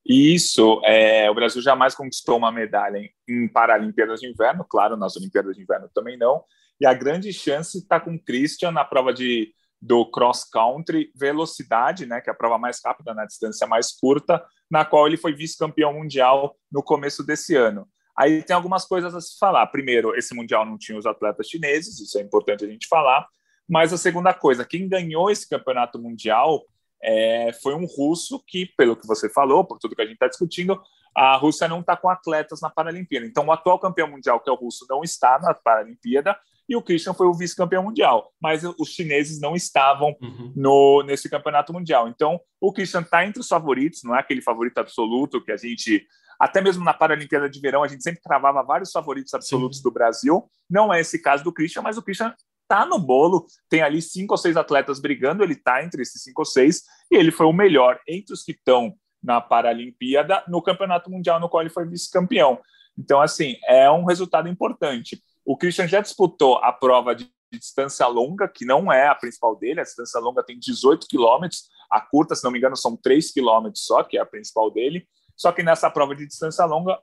Isso, 0.05 0.81
é, 0.83 1.29
o 1.31 1.35
Brasil 1.35 1.61
jamais 1.61 1.95
conquistou 1.95 2.37
uma 2.37 2.51
medalha 2.51 2.97
em, 2.97 3.09
em 3.27 3.47
Paralimpíadas 3.47 4.19
de 4.19 4.27
Inverno, 4.27 4.65
claro, 4.69 4.97
nas 4.97 5.15
Olimpíadas 5.15 5.55
de 5.55 5.61
Inverno 5.61 5.89
também 5.93 6.17
não, 6.17 6.43
e 6.79 6.85
a 6.85 6.93
grande 6.93 7.31
chance 7.31 7.77
está 7.77 8.01
com 8.01 8.15
o 8.15 8.19
Christian 8.19 8.71
na 8.71 8.83
prova 8.83 9.13
de 9.13 9.53
do 9.87 10.05
cross 10.05 10.43
country 10.43 11.11
velocidade, 11.15 12.05
né, 12.05 12.19
que 12.19 12.29
é 12.29 12.33
a 12.33 12.35
prova 12.35 12.57
mais 12.57 12.81
rápida 12.83 13.13
na 13.13 13.25
distância 13.25 13.65
mais 13.65 13.93
curta, 13.93 14.43
na 14.69 14.83
qual 14.83 15.07
ele 15.07 15.15
foi 15.15 15.33
vice-campeão 15.33 15.93
mundial 15.93 16.57
no 16.69 16.83
começo 16.83 17.25
desse 17.25 17.55
ano. 17.55 17.87
Aí 18.17 18.43
tem 18.43 18.55
algumas 18.55 18.83
coisas 18.83 19.15
a 19.15 19.21
se 19.21 19.37
falar. 19.39 19.65
Primeiro, 19.67 20.13
esse 20.15 20.35
mundial 20.35 20.65
não 20.65 20.77
tinha 20.77 20.97
os 20.97 21.05
atletas 21.05 21.47
chineses, 21.47 21.99
isso 21.99 22.19
é 22.19 22.21
importante 22.21 22.65
a 22.65 22.67
gente 22.67 22.87
falar. 22.87 23.25
Mas 23.69 23.93
a 23.93 23.97
segunda 23.97 24.33
coisa, 24.33 24.65
quem 24.65 24.89
ganhou 24.89 25.29
esse 25.29 25.47
campeonato 25.47 25.99
mundial 25.99 26.65
é, 27.01 27.53
foi 27.61 27.73
um 27.75 27.85
russo 27.85 28.43
que, 28.45 28.65
pelo 28.77 28.95
que 28.95 29.07
você 29.07 29.29
falou, 29.29 29.63
por 29.63 29.77
tudo 29.77 29.95
que 29.95 30.01
a 30.01 30.05
gente 30.05 30.15
está 30.15 30.27
discutindo, 30.27 30.81
a 31.15 31.37
Rússia 31.37 31.67
não 31.67 31.79
está 31.79 31.95
com 31.95 32.09
atletas 32.09 32.59
na 32.59 32.69
Paralimpíada. 32.69 33.25
Então, 33.25 33.45
o 33.45 33.51
atual 33.51 33.79
campeão 33.79 34.09
mundial, 34.09 34.39
que 34.39 34.49
é 34.49 34.53
o 34.53 34.55
russo, 34.55 34.85
não 34.89 35.03
está 35.03 35.39
na 35.39 35.53
Paralimpíada 35.53 36.37
e 36.67 36.75
o 36.75 36.81
Christian 36.81 37.13
foi 37.13 37.27
o 37.27 37.33
vice-campeão 37.33 37.83
mundial, 37.83 38.31
mas 38.41 38.63
os 38.63 38.89
chineses 38.89 39.39
não 39.39 39.55
estavam 39.55 40.15
uhum. 40.21 40.53
no, 40.55 41.03
nesse 41.03 41.29
campeonato 41.29 41.71
mundial. 41.71 42.07
Então, 42.07 42.39
o 42.59 42.73
Christian 42.73 43.01
está 43.01 43.25
entre 43.25 43.39
os 43.39 43.47
favoritos, 43.47 44.03
não 44.03 44.15
é 44.15 44.19
aquele 44.19 44.41
favorito 44.41 44.77
absoluto 44.77 45.43
que 45.43 45.51
a 45.51 45.57
gente, 45.57 46.05
até 46.39 46.61
mesmo 46.61 46.83
na 46.83 46.93
Paralimpíada 46.93 47.49
de 47.49 47.59
Verão, 47.59 47.83
a 47.83 47.87
gente 47.87 48.03
sempre 48.03 48.21
travava 48.21 48.63
vários 48.63 48.91
favoritos 48.91 49.33
absolutos 49.33 49.77
Sim. 49.77 49.83
do 49.83 49.91
Brasil. 49.91 50.43
Não 50.69 50.93
é 50.93 50.99
esse 50.99 51.21
caso 51.21 51.43
do 51.43 51.53
Christian, 51.53 51.81
mas 51.81 51.97
o 51.97 52.03
Christian 52.03 52.33
está 52.63 52.85
no 52.85 52.99
bolo, 52.99 53.45
tem 53.69 53.81
ali 53.81 54.01
cinco 54.01 54.33
ou 54.33 54.37
seis 54.37 54.57
atletas 54.57 54.99
brigando, 54.99 55.41
ele 55.41 55.53
está 55.53 55.81
entre 55.83 56.01
esses 56.01 56.21
cinco 56.21 56.41
ou 56.41 56.45
seis, 56.45 56.83
e 57.09 57.15
ele 57.15 57.31
foi 57.31 57.45
o 57.45 57.53
melhor 57.53 57.97
entre 58.05 58.33
os 58.33 58.43
que 58.43 58.51
estão 58.51 58.93
na 59.23 59.39
Paralimpíada, 59.39 60.43
no 60.47 60.61
Campeonato 60.61 61.09
Mundial, 61.09 61.39
no 61.39 61.49
qual 61.49 61.61
ele 61.61 61.69
foi 61.69 61.87
vice-campeão. 61.87 62.59
Então, 62.97 63.21
assim, 63.21 63.55
é 63.65 63.89
um 63.89 64.05
resultado 64.05 64.49
importante. 64.49 65.21
O 65.47 65.55
Christian 65.55 65.87
já 65.87 66.01
disputou 66.01 66.57
a 66.57 66.73
prova 66.73 67.15
de 67.15 67.31
distância 67.49 68.05
longa, 68.05 68.49
que 68.49 68.65
não 68.65 68.91
é 68.91 69.07
a 69.07 69.15
principal 69.15 69.55
dele, 69.55 69.79
a 69.79 69.83
distância 69.83 70.19
longa 70.19 70.43
tem 70.43 70.59
18 70.59 71.07
quilômetros, 71.07 71.69
a 71.89 72.01
curta, 72.01 72.35
se 72.35 72.43
não 72.43 72.51
me 72.51 72.57
engano, 72.59 72.75
são 72.75 72.97
3 72.97 73.31
quilômetros 73.31 73.85
só, 73.85 74.03
que 74.03 74.17
é 74.17 74.21
a 74.21 74.25
principal 74.25 74.69
dele. 74.69 75.07
Só 75.37 75.53
que 75.53 75.63
nessa 75.63 75.89
prova 75.89 76.13
de 76.13 76.27
distância 76.27 76.65
longa, 76.65 76.99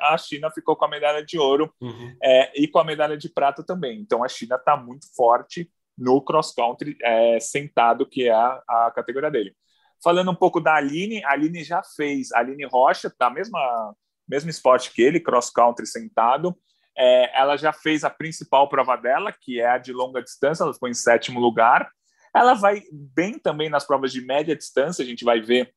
a 0.00 0.18
China 0.18 0.50
ficou 0.50 0.74
com 0.74 0.86
a 0.86 0.88
medalha 0.88 1.24
de 1.24 1.38
ouro 1.38 1.72
uhum. 1.80 2.16
é, 2.20 2.60
e 2.60 2.66
com 2.66 2.80
a 2.80 2.84
medalha 2.84 3.16
de 3.16 3.28
prata 3.28 3.62
também. 3.62 4.00
Então 4.00 4.24
a 4.24 4.28
China 4.28 4.56
está 4.56 4.76
muito 4.76 5.06
forte 5.14 5.70
no 5.96 6.20
cross-country 6.20 6.96
é, 7.00 7.38
sentado, 7.38 8.04
que 8.04 8.24
é 8.24 8.32
a, 8.32 8.60
a, 8.68 8.92
categoria 8.92 9.30
dele. 9.30 9.54
Falando 10.02 10.32
um 10.32 10.34
pouco 10.34 10.60
da 10.60 10.74
Aline, 10.74 11.22
a 11.24 11.30
Aline 11.30 11.62
já 11.62 11.80
fez, 11.96 12.32
a 12.32 12.40
Aline 12.40 12.64
Rocha, 12.64 13.08
tá 13.08 13.30
mesma 13.30 13.94
mesmo 14.26 14.50
esporte 14.50 14.90
que 14.90 15.02
ele, 15.02 15.20
cross-country 15.20 15.86
sentado, 15.86 16.56
é, 16.96 17.38
ela 17.38 17.56
já 17.56 17.72
fez 17.72 18.04
a 18.04 18.10
principal 18.10 18.68
prova 18.68 18.96
dela, 18.96 19.32
que 19.32 19.60
é 19.60 19.66
a 19.66 19.78
de 19.78 19.92
longa 19.92 20.22
distância, 20.22 20.62
ela 20.62 20.74
ficou 20.74 20.88
em 20.88 20.94
sétimo 20.94 21.40
lugar. 21.40 21.90
Ela 22.34 22.54
vai 22.54 22.82
bem 22.92 23.38
também 23.38 23.68
nas 23.68 23.86
provas 23.86 24.12
de 24.12 24.20
média 24.20 24.56
distância, 24.56 25.02
a 25.02 25.06
gente 25.06 25.24
vai 25.24 25.40
ver 25.40 25.72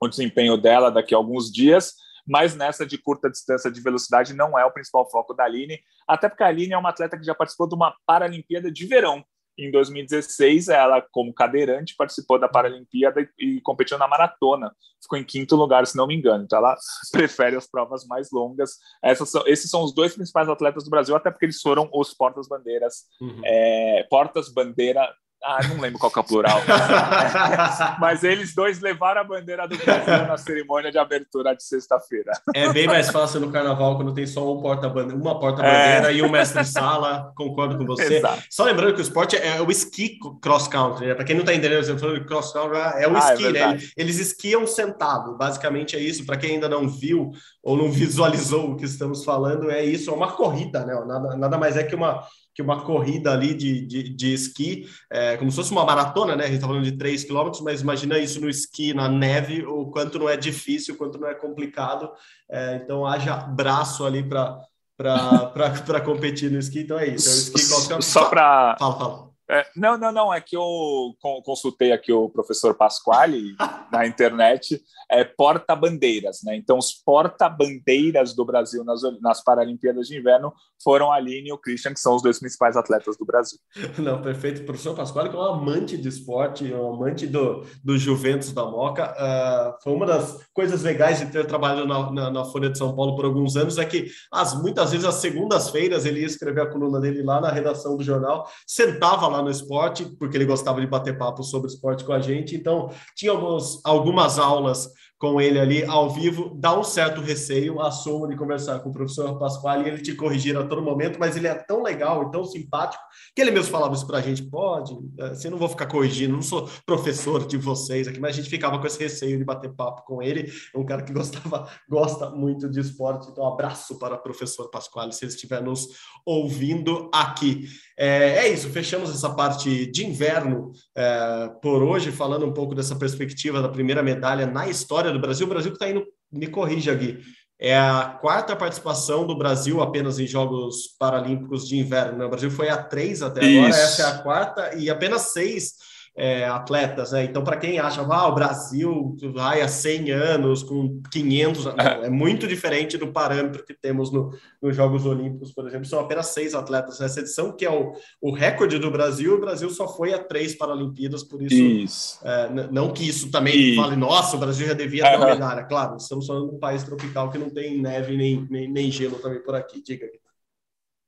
o 0.00 0.08
desempenho 0.08 0.56
dela 0.56 0.90
daqui 0.90 1.14
a 1.14 1.18
alguns 1.18 1.50
dias, 1.50 1.94
mas 2.26 2.54
nessa 2.54 2.86
de 2.86 2.98
curta 2.98 3.30
distância 3.30 3.70
de 3.70 3.80
velocidade 3.80 4.34
não 4.34 4.58
é 4.58 4.64
o 4.64 4.72
principal 4.72 5.08
foco 5.10 5.34
da 5.34 5.44
Aline, 5.44 5.78
até 6.06 6.28
porque 6.28 6.42
a 6.42 6.48
Aline 6.48 6.72
é 6.72 6.78
uma 6.78 6.90
atleta 6.90 7.18
que 7.18 7.24
já 7.24 7.34
participou 7.34 7.68
de 7.68 7.74
uma 7.74 7.94
Paralimpíada 8.06 8.70
de 8.70 8.86
verão, 8.86 9.24
em 9.58 9.70
2016, 9.70 10.68
ela, 10.68 11.00
como 11.12 11.32
cadeirante, 11.32 11.94
participou 11.96 12.38
da 12.38 12.48
Paralimpíada 12.48 13.28
e, 13.38 13.60
competiu 13.60 13.98
na 13.98 14.08
maratona. 14.08 14.74
Ficou 15.00 15.18
em 15.18 15.24
quinto 15.24 15.54
lugar, 15.56 15.86
se 15.86 15.96
não 15.96 16.06
me 16.06 16.14
engano. 16.14 16.44
Então, 16.44 16.58
ela 16.58 16.76
prefere 17.12 17.56
as 17.56 17.66
provas 17.66 18.06
mais 18.06 18.30
longas. 18.32 18.78
São, 19.26 19.46
esses 19.46 19.70
são 19.70 19.82
os 19.82 19.94
dois 19.94 20.14
principais 20.14 20.48
atletas 20.48 20.84
do 20.84 20.90
Brasil, 20.90 21.14
até 21.14 21.30
porque 21.30 21.46
eles 21.46 21.60
foram 21.60 21.88
os 21.92 22.12
portas-bandeiras, 22.14 23.04
uhum. 23.20 23.40
é, 23.44 24.06
portas-bandeira 24.10 25.14
Ah, 25.46 25.60
não 25.68 25.78
lembro 25.78 25.98
qual 25.98 26.10
é 26.16 26.20
o 26.20 26.24
plural. 26.24 26.62
Mas 28.00 28.24
eles 28.24 28.54
dois 28.54 28.80
levaram 28.80 29.20
a 29.20 29.24
bandeira 29.24 29.68
do 29.68 29.76
Brasil 29.76 30.26
na 30.26 30.38
cerimônia 30.38 30.90
de 30.90 30.96
abertura 30.96 31.54
de 31.54 31.62
sexta-feira. 31.62 32.32
É 32.54 32.72
bem 32.72 32.86
mais 32.86 33.10
fácil 33.10 33.40
no 33.40 33.52
carnaval 33.52 33.96
quando 33.96 34.14
tem 34.14 34.26
só 34.26 34.50
um 34.50 34.62
porta 34.62 34.88
uma 34.88 35.38
porta-bandeira 35.38 36.10
é. 36.10 36.16
e 36.16 36.22
um 36.22 36.30
mestre-sala. 36.30 37.30
Concordo 37.36 37.76
com 37.76 37.84
você. 37.84 38.16
Exato. 38.16 38.42
Só 38.48 38.64
lembrando 38.64 38.94
que 38.94 39.00
o 39.00 39.02
esporte 39.02 39.36
é 39.36 39.60
o 39.60 39.70
esqui 39.70 40.18
cross-country. 40.40 41.08
Né? 41.08 41.14
Para 41.14 41.24
quem 41.24 41.36
não 41.36 41.42
está 41.42 41.52
entendendo, 41.52 41.86
eu 41.86 41.98
falando 41.98 42.24
cross-country 42.24 42.78
é 43.02 43.06
o 43.06 43.14
ah, 43.14 43.18
esqui, 43.18 43.46
é 43.46 43.52
né? 43.52 43.78
Eles 43.98 44.18
esquiam 44.18 44.66
sentado. 44.66 45.36
Basicamente 45.36 45.94
é 45.94 46.00
isso. 46.00 46.24
Para 46.24 46.38
quem 46.38 46.52
ainda 46.52 46.70
não 46.70 46.88
viu 46.88 47.32
ou 47.62 47.76
não 47.76 47.90
visualizou 47.90 48.70
o 48.70 48.76
que 48.76 48.86
estamos 48.86 49.22
falando, 49.24 49.70
é 49.70 49.84
isso. 49.84 50.10
É 50.10 50.14
uma 50.14 50.32
corrida, 50.32 50.86
né? 50.86 50.94
Nada, 51.06 51.36
nada 51.36 51.58
mais 51.58 51.76
é 51.76 51.82
que 51.82 51.94
uma 51.94 52.22
que 52.54 52.62
uma 52.62 52.84
corrida 52.84 53.32
ali 53.32 53.52
de, 53.52 53.84
de, 53.84 54.02
de 54.14 54.32
esqui, 54.32 54.88
é, 55.10 55.36
como 55.36 55.50
se 55.50 55.56
fosse 55.56 55.72
uma 55.72 55.84
maratona, 55.84 56.36
né? 56.36 56.44
A 56.44 56.46
gente 56.46 56.56
está 56.56 56.66
falando 56.68 56.84
de 56.84 56.96
3 56.96 57.24
quilômetros, 57.24 57.62
mas 57.62 57.80
imagina 57.80 58.18
isso 58.18 58.40
no 58.40 58.48
esqui, 58.48 58.94
na 58.94 59.08
neve, 59.08 59.64
o 59.66 59.86
quanto 59.86 60.18
não 60.18 60.28
é 60.28 60.36
difícil, 60.36 60.94
o 60.94 60.98
quanto 60.98 61.18
não 61.18 61.28
é 61.28 61.34
complicado. 61.34 62.10
É, 62.48 62.76
então, 62.76 63.04
haja 63.04 63.36
braço 63.36 64.04
ali 64.04 64.22
para 64.22 64.60
competir 66.04 66.50
no 66.50 66.58
esqui, 66.58 66.80
então 66.80 66.98
é 66.98 67.08
isso. 67.08 67.28
É 67.28 67.32
o 67.32 67.58
esqui 67.58 68.02
Só 68.02 68.26
para. 68.26 68.76
Fala, 68.78 68.98
fala. 68.98 69.23
É, 69.50 69.66
não, 69.76 69.98
não, 69.98 70.10
não. 70.10 70.34
É 70.34 70.40
que 70.40 70.56
eu 70.56 71.14
consultei 71.44 71.92
aqui 71.92 72.12
o 72.12 72.28
professor 72.28 72.74
Pasquale 72.74 73.54
na 73.92 74.06
internet. 74.06 74.80
É 75.10 75.22
porta-bandeiras, 75.22 76.40
né? 76.42 76.56
Então, 76.56 76.78
os 76.78 76.92
porta-bandeiras 76.92 78.34
do 78.34 78.44
Brasil 78.44 78.82
nas, 78.84 79.02
nas 79.20 79.44
Paralimpíadas 79.44 80.08
de 80.08 80.18
Inverno 80.18 80.52
foram 80.82 81.12
a 81.12 81.16
Aline 81.16 81.48
e 81.48 81.52
o 81.52 81.58
Christian, 81.58 81.92
que 81.92 82.00
são 82.00 82.16
os 82.16 82.22
dois 82.22 82.38
principais 82.38 82.76
atletas 82.76 83.16
do 83.16 83.24
Brasil. 83.24 83.58
Não, 83.98 84.20
perfeito. 84.20 84.62
O 84.62 84.64
professor 84.64 84.94
Pasquale, 84.94 85.28
que 85.28 85.36
é 85.36 85.38
um 85.38 85.42
amante 85.42 85.96
de 85.96 86.08
esporte, 86.08 86.72
um 86.72 86.94
amante 86.94 87.26
do, 87.26 87.64
do 87.82 87.98
Juventus 87.98 88.52
da 88.52 88.64
Moca, 88.64 89.12
uh, 89.12 89.82
foi 89.82 89.92
uma 89.92 90.06
das 90.06 90.40
coisas 90.52 90.82
legais 90.82 91.18
de 91.18 91.26
ter 91.26 91.46
trabalhado 91.46 91.86
na, 91.86 92.10
na, 92.10 92.30
na, 92.30 92.44
Folha 92.44 92.70
de 92.70 92.78
São 92.78 92.94
Paulo 92.94 93.16
por 93.16 93.24
alguns 93.24 93.56
anos, 93.56 93.78
é 93.78 93.84
que 93.84 94.08
as, 94.32 94.60
muitas 94.60 94.90
vezes, 94.90 95.06
às 95.06 95.16
segundas-feiras, 95.16 96.04
ele 96.04 96.20
ia 96.20 96.26
escrever 96.26 96.62
a 96.62 96.70
coluna 96.70 97.00
dele 97.00 97.22
lá 97.22 97.40
na 97.40 97.50
redação 97.50 97.96
do 97.96 98.02
jornal, 98.02 98.48
sentava 98.66 99.28
lá 99.34 99.42
no 99.42 99.50
esporte, 99.50 100.04
porque 100.18 100.36
ele 100.36 100.44
gostava 100.44 100.80
de 100.80 100.86
bater 100.86 101.18
papo 101.18 101.42
sobre 101.42 101.68
esporte 101.68 102.04
com 102.04 102.12
a 102.12 102.20
gente. 102.20 102.54
Então, 102.54 102.90
alguns, 103.28 103.80
algumas 103.84 104.38
aulas 104.38 104.88
com 105.24 105.40
ele 105.40 105.58
ali 105.58 105.84
ao 105.84 106.10
vivo, 106.10 106.54
dá 106.54 106.78
um 106.78 106.84
certo 106.84 107.22
receio, 107.22 107.80
assumo 107.80 108.28
de 108.28 108.36
conversar 108.36 108.80
com 108.80 108.90
o 108.90 108.92
professor 108.92 109.38
Pasquale 109.38 109.84
e 109.84 109.88
ele 109.88 110.02
te 110.02 110.14
corrigir 110.14 110.54
a 110.54 110.66
todo 110.66 110.82
momento, 110.82 111.18
mas 111.18 111.34
ele 111.34 111.46
é 111.46 111.54
tão 111.54 111.82
legal 111.82 112.24
e 112.24 112.30
tão 112.30 112.44
simpático 112.44 113.02
que 113.34 113.40
ele 113.40 113.50
mesmo 113.50 113.70
falava 113.70 113.94
isso 113.94 114.06
para 114.06 114.18
a 114.18 114.20
gente, 114.20 114.42
pode, 114.42 114.94
assim, 115.20 115.48
não 115.48 115.56
vou 115.56 115.68
ficar 115.68 115.86
corrigindo, 115.86 116.34
não 116.34 116.42
sou 116.42 116.68
professor 116.84 117.46
de 117.46 117.56
vocês 117.56 118.06
aqui, 118.06 118.20
mas 118.20 118.34
a 118.34 118.36
gente 118.40 118.50
ficava 118.50 118.78
com 118.78 118.86
esse 118.86 118.98
receio 118.98 119.38
de 119.38 119.44
bater 119.44 119.72
papo 119.72 120.04
com 120.04 120.22
ele, 120.22 120.52
é 120.74 120.78
um 120.78 120.84
cara 120.84 121.02
que 121.02 121.12
gostava, 121.12 121.70
gosta 121.88 122.28
muito 122.28 122.68
de 122.68 122.80
esporte, 122.80 123.28
então 123.30 123.44
um 123.44 123.52
abraço 123.52 123.98
para 123.98 124.16
o 124.16 124.22
professor 124.22 124.68
Pasquale, 124.68 125.12
se 125.12 125.24
ele 125.24 125.32
estiver 125.32 125.62
nos 125.62 125.88
ouvindo 126.26 127.08
aqui. 127.14 127.66
É, 127.96 128.38
é 128.38 128.48
isso, 128.48 128.68
fechamos 128.70 129.10
essa 129.10 129.30
parte 129.30 129.86
de 129.86 130.04
inverno 130.04 130.72
é, 130.96 131.50
por 131.62 131.82
hoje, 131.82 132.10
falando 132.10 132.44
um 132.44 132.52
pouco 132.52 132.74
dessa 132.74 132.96
perspectiva 132.96 133.62
da 133.62 133.68
primeira 133.68 134.02
medalha 134.02 134.46
na 134.46 134.68
história 134.68 135.12
do 135.12 135.20
Brasil. 135.20 135.46
O 135.46 135.50
Brasil 135.50 135.70
que 135.70 135.76
está 135.76 135.88
indo, 135.88 136.04
me 136.32 136.48
corrija, 136.48 136.94
Gui, 136.94 137.20
é 137.58 137.78
a 137.78 138.18
quarta 138.20 138.56
participação 138.56 139.26
do 139.26 139.38
Brasil 139.38 139.80
apenas 139.80 140.18
em 140.18 140.26
Jogos 140.26 140.96
Paralímpicos 140.98 141.68
de 141.68 141.78
Inverno. 141.78 142.18
Né? 142.18 142.24
O 142.24 142.30
Brasil 142.30 142.50
foi 142.50 142.68
a 142.68 142.76
três 142.76 143.22
até 143.22 143.40
agora, 143.44 143.68
essa 143.68 144.02
é 144.02 144.06
a 144.06 144.18
quarta, 144.18 144.74
e 144.74 144.90
apenas 144.90 145.32
seis 145.32 145.74
é, 146.16 146.44
atletas, 146.44 147.10
né? 147.10 147.24
Então, 147.24 147.42
para 147.42 147.56
quem 147.56 147.78
acha, 147.78 148.00
ah, 148.00 148.28
o 148.28 148.34
Brasil 148.34 149.16
vai 149.32 149.60
há 149.62 149.68
100 149.68 150.12
anos 150.12 150.62
com 150.62 151.02
500, 151.10 151.64
não, 151.64 151.74
é 151.76 152.08
muito 152.08 152.46
diferente 152.46 152.96
do 152.96 153.08
parâmetro 153.08 153.64
que 153.64 153.74
temos 153.74 154.12
no, 154.12 154.30
nos 154.62 154.76
Jogos 154.76 155.04
Olímpicos, 155.06 155.52
por 155.52 155.66
exemplo, 155.66 155.86
são 155.86 155.98
apenas 155.98 156.28
seis 156.28 156.54
atletas 156.54 157.00
nessa 157.00 157.18
edição, 157.18 157.50
que 157.50 157.64
é 157.64 157.70
o, 157.70 157.92
o 158.20 158.32
recorde 158.32 158.78
do 158.78 158.90
Brasil, 158.92 159.34
o 159.34 159.40
Brasil 159.40 159.68
só 159.70 159.88
foi 159.88 160.14
a 160.14 160.18
três 160.18 160.54
Paralimpíadas, 160.54 161.24
por 161.24 161.42
isso, 161.42 161.54
isso. 161.54 162.20
É, 162.22 162.48
não 162.70 162.92
que 162.92 163.08
isso 163.08 163.30
também 163.30 163.72
e... 163.72 163.76
fale, 163.76 163.96
nossa, 163.96 164.36
o 164.36 164.40
Brasil 164.40 164.68
já 164.68 164.74
devia 164.74 165.02
ter 165.02 165.16
uma 165.16 165.26
medalha, 165.26 165.64
claro, 165.64 165.96
estamos 165.96 166.26
falando 166.26 166.50
de 166.50 166.54
um 166.54 166.60
país 166.60 166.84
tropical 166.84 167.28
que 167.30 167.38
não 167.38 167.50
tem 167.50 167.80
neve 167.80 168.16
nem, 168.16 168.46
nem, 168.48 168.70
nem 168.70 168.90
gelo 168.90 169.18
também 169.18 169.42
por 169.42 169.54
aqui, 169.56 169.82
diga 169.82 170.06
aqui. 170.06 170.23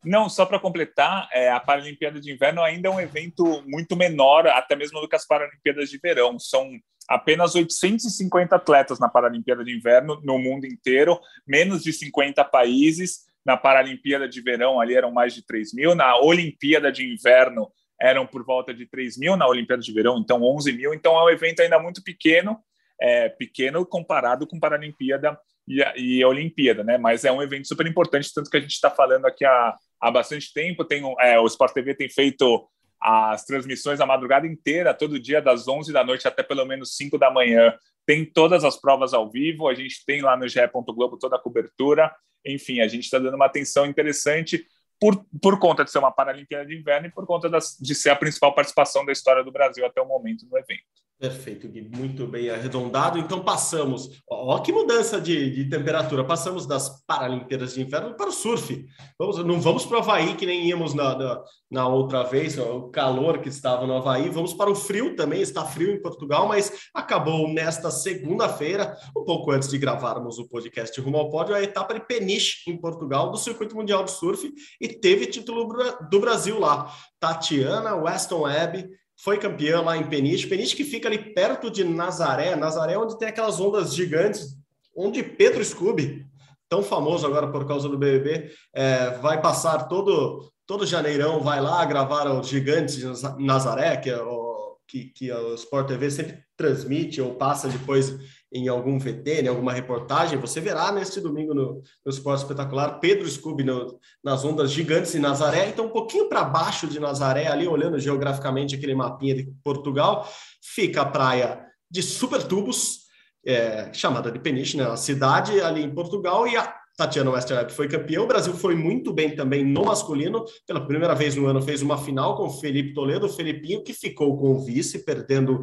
Não, 0.06 0.28
só 0.28 0.46
para 0.46 0.60
completar, 0.60 1.28
é, 1.32 1.50
a 1.50 1.58
Paralimpíada 1.58 2.20
de 2.20 2.32
Inverno 2.32 2.62
ainda 2.62 2.88
é 2.88 2.90
um 2.92 3.00
evento 3.00 3.64
muito 3.66 3.96
menor, 3.96 4.46
até 4.46 4.76
mesmo 4.76 5.00
do 5.00 5.08
que 5.08 5.16
as 5.16 5.26
Paralimpíadas 5.26 5.90
de 5.90 5.98
Verão. 5.98 6.38
São 6.38 6.70
apenas 7.08 7.56
850 7.56 8.54
atletas 8.54 9.00
na 9.00 9.08
Paralimpíada 9.08 9.64
de 9.64 9.76
Inverno 9.76 10.20
no 10.22 10.38
mundo 10.38 10.64
inteiro, 10.64 11.18
menos 11.44 11.82
de 11.82 11.92
50 11.92 12.44
países. 12.44 13.26
Na 13.44 13.56
Paralimpíada 13.56 14.28
de 14.28 14.40
Verão, 14.40 14.80
ali 14.80 14.94
eram 14.94 15.10
mais 15.10 15.34
de 15.34 15.44
3 15.44 15.74
mil. 15.74 15.92
Na 15.96 16.16
Olimpíada 16.20 16.92
de 16.92 17.12
Inverno, 17.12 17.68
eram 18.00 18.24
por 18.28 18.44
volta 18.44 18.72
de 18.72 18.86
3 18.86 19.18
mil. 19.18 19.36
Na 19.36 19.48
Olimpíada 19.48 19.82
de 19.82 19.92
Verão, 19.92 20.18
então 20.18 20.40
11 20.40 20.72
mil. 20.72 20.94
Então 20.94 21.18
é 21.18 21.24
um 21.24 21.30
evento 21.30 21.62
ainda 21.62 21.80
muito 21.80 22.00
pequeno, 22.04 22.56
é, 23.00 23.28
pequeno 23.28 23.84
comparado 23.84 24.46
com 24.46 24.60
Paralimpíada 24.60 25.36
e 25.66 25.82
a, 25.82 25.94
e 25.96 26.22
a 26.22 26.28
Olimpíada, 26.28 26.84
né? 26.84 26.98
Mas 26.98 27.24
é 27.24 27.32
um 27.32 27.42
evento 27.42 27.66
super 27.66 27.86
importante, 27.86 28.32
tanto 28.32 28.50
que 28.50 28.56
a 28.56 28.60
gente 28.60 28.72
está 28.72 28.90
falando 28.90 29.26
aqui 29.26 29.44
há, 29.44 29.76
há 30.00 30.10
bastante 30.10 30.52
tempo. 30.52 30.84
Tem, 30.84 31.02
é, 31.20 31.38
o 31.38 31.46
Sport 31.46 31.72
TV 31.72 31.94
tem 31.94 32.08
feito 32.08 32.68
as 33.00 33.44
transmissões 33.44 34.00
a 34.00 34.06
madrugada 34.06 34.46
inteira, 34.46 34.94
todo 34.94 35.18
dia, 35.20 35.40
das 35.40 35.68
11 35.68 35.92
da 35.92 36.04
noite 36.04 36.26
até 36.26 36.42
pelo 36.42 36.64
menos 36.64 36.96
5 36.96 37.18
da 37.18 37.30
manhã. 37.30 37.74
Tem 38.06 38.24
todas 38.24 38.64
as 38.64 38.80
provas 38.80 39.12
ao 39.12 39.30
vivo, 39.30 39.68
a 39.68 39.74
gente 39.74 40.04
tem 40.06 40.22
lá 40.22 40.36
no 40.36 40.48
GE. 40.48 40.60
Globo 40.72 41.18
toda 41.18 41.36
a 41.36 41.40
cobertura. 41.40 42.14
Enfim, 42.44 42.80
a 42.80 42.88
gente 42.88 43.04
está 43.04 43.18
dando 43.18 43.34
uma 43.34 43.46
atenção 43.46 43.86
interessante 43.86 44.64
por, 45.00 45.26
por 45.42 45.58
conta 45.58 45.84
de 45.84 45.90
ser 45.90 45.98
uma 45.98 46.12
Paralimpíada 46.12 46.64
de 46.64 46.76
Inverno 46.76 47.08
e 47.08 47.10
por 47.10 47.26
conta 47.26 47.48
das, 47.48 47.76
de 47.80 47.94
ser 47.94 48.10
a 48.10 48.16
principal 48.16 48.54
participação 48.54 49.04
da 49.04 49.12
história 49.12 49.44
do 49.44 49.52
Brasil 49.52 49.84
até 49.84 50.00
o 50.00 50.06
momento 50.06 50.46
no 50.46 50.56
evento. 50.56 50.84
Perfeito, 51.18 51.66
Gui, 51.66 51.80
muito 51.80 52.26
bem 52.26 52.50
arredondado. 52.50 53.18
Então 53.18 53.40
passamos, 53.42 54.20
ó, 54.28 54.58
que 54.58 54.70
mudança 54.70 55.18
de, 55.18 55.50
de, 55.50 55.64
temperatura, 55.64 56.22
passamos 56.22 56.66
das 56.66 57.02
Paralimpíadas 57.06 57.72
de 57.72 57.80
Inverno 57.80 58.14
para 58.14 58.28
o 58.28 58.32
surf. 58.32 58.84
Vamos, 59.18 59.38
não 59.38 59.58
vamos 59.58 59.86
para 59.86 59.96
o 59.96 60.00
Havaí, 60.00 60.34
que 60.34 60.44
nem 60.44 60.66
íamos 60.66 60.92
na, 60.92 61.16
na, 61.16 61.44
na, 61.70 61.88
outra 61.88 62.22
vez, 62.22 62.58
ó, 62.58 62.76
o 62.76 62.90
calor 62.90 63.38
que 63.38 63.48
estava 63.48 63.86
no 63.86 63.96
Havaí. 63.96 64.28
Vamos 64.28 64.52
para 64.52 64.70
o 64.70 64.74
frio 64.74 65.16
também, 65.16 65.40
está 65.40 65.64
frio 65.64 65.90
em 65.90 66.02
Portugal, 66.02 66.46
mas 66.48 66.70
acabou 66.92 67.48
nesta 67.48 67.90
segunda-feira, 67.90 68.94
um 69.16 69.24
pouco 69.24 69.52
antes 69.52 69.70
de 69.70 69.78
gravarmos 69.78 70.38
o 70.38 70.46
podcast 70.46 71.00
Rumo 71.00 71.16
ao 71.16 71.30
Pódio, 71.30 71.54
a 71.54 71.62
etapa 71.62 71.94
de 71.94 72.00
Peniche, 72.00 72.70
em 72.70 72.76
Portugal, 72.76 73.30
do 73.30 73.38
Circuito 73.38 73.74
Mundial 73.74 74.04
de 74.04 74.10
Surf, 74.10 74.52
e 74.78 74.86
teve 74.86 75.24
título 75.24 75.66
do 76.10 76.20
Brasil 76.20 76.60
lá. 76.60 76.92
Tatiana 77.18 77.94
Weston 77.94 78.42
Webb 78.42 78.86
foi 79.16 79.38
campeã 79.38 79.80
lá 79.80 79.96
em 79.96 80.08
Peniche. 80.08 80.46
Peniche 80.46 80.76
que 80.76 80.84
fica 80.84 81.08
ali 81.08 81.18
perto 81.18 81.70
de 81.70 81.82
Nazaré. 81.84 82.54
Nazaré 82.54 82.98
onde 82.98 83.18
tem 83.18 83.28
aquelas 83.28 83.58
ondas 83.60 83.94
gigantes, 83.94 84.56
onde 84.94 85.22
Pedro 85.22 85.64
Scooby, 85.64 86.26
tão 86.68 86.82
famoso 86.82 87.26
agora 87.26 87.50
por 87.50 87.66
causa 87.66 87.88
do 87.88 87.98
BBB, 87.98 88.50
é, 88.74 89.10
vai 89.18 89.40
passar 89.40 89.88
todo, 89.88 90.50
todo 90.66 90.86
janeirão, 90.86 91.40
vai 91.40 91.60
lá 91.60 91.84
gravar 91.84 92.30
os 92.30 92.48
Gigantes 92.48 92.96
de 92.96 93.06
Nazaré, 93.44 93.96
que, 93.96 94.10
é 94.10 94.20
o, 94.20 94.76
que, 94.86 95.04
que 95.06 95.32
o 95.32 95.54
Sport 95.54 95.88
TV 95.88 96.10
sempre 96.10 96.42
transmite 96.56 97.20
ou 97.20 97.34
passa 97.34 97.68
depois 97.68 98.16
em 98.52 98.68
algum 98.68 98.98
VT, 98.98 99.42
em 99.42 99.48
alguma 99.48 99.72
reportagem, 99.72 100.38
você 100.38 100.60
verá 100.60 100.92
neste 100.92 101.20
domingo 101.20 101.52
no, 101.52 101.82
no 102.04 102.10
Esporte 102.10 102.42
Espetacular 102.42 103.00
Pedro 103.00 103.28
Scooby 103.28 103.64
no, 103.64 103.98
nas 104.22 104.44
ondas 104.44 104.70
gigantes 104.70 105.14
em 105.14 105.18
Nazaré. 105.18 105.68
Então, 105.68 105.86
um 105.86 105.90
pouquinho 105.90 106.28
para 106.28 106.44
baixo 106.44 106.86
de 106.86 107.00
Nazaré, 107.00 107.48
ali 107.48 107.66
olhando 107.66 107.98
geograficamente 107.98 108.74
aquele 108.74 108.94
mapinha 108.94 109.34
de 109.34 109.52
Portugal, 109.64 110.28
fica 110.62 111.02
a 111.02 111.06
praia 111.06 111.64
de 111.90 112.02
Supertubos, 112.02 113.06
é, 113.44 113.92
chamada 113.92 114.30
de 114.30 114.38
Peniche, 114.38 114.76
né? 114.76 114.84
a 114.84 114.96
cidade 114.96 115.60
ali 115.60 115.82
em 115.82 115.94
Portugal, 115.94 116.46
e 116.46 116.56
a 116.56 116.74
Tatiana 116.96 117.30
Westerweb 117.30 117.72
foi 117.72 117.88
campeã. 117.88 118.22
O 118.22 118.26
Brasil 118.26 118.54
foi 118.54 118.74
muito 118.74 119.12
bem 119.12 119.36
também 119.36 119.64
no 119.64 119.84
masculino. 119.84 120.44
Pela 120.66 120.84
primeira 120.86 121.14
vez 121.14 121.36
no 121.36 121.46
ano 121.46 121.60
fez 121.60 121.82
uma 121.82 121.98
final 121.98 122.36
com 122.36 122.44
o 122.44 122.50
Felipe 122.50 122.94
Toledo, 122.94 123.26
o 123.26 123.28
Felipinho, 123.28 123.84
que 123.84 123.92
ficou 123.92 124.38
com 124.38 124.52
o 124.52 124.64
vice, 124.64 125.04
perdendo 125.04 125.62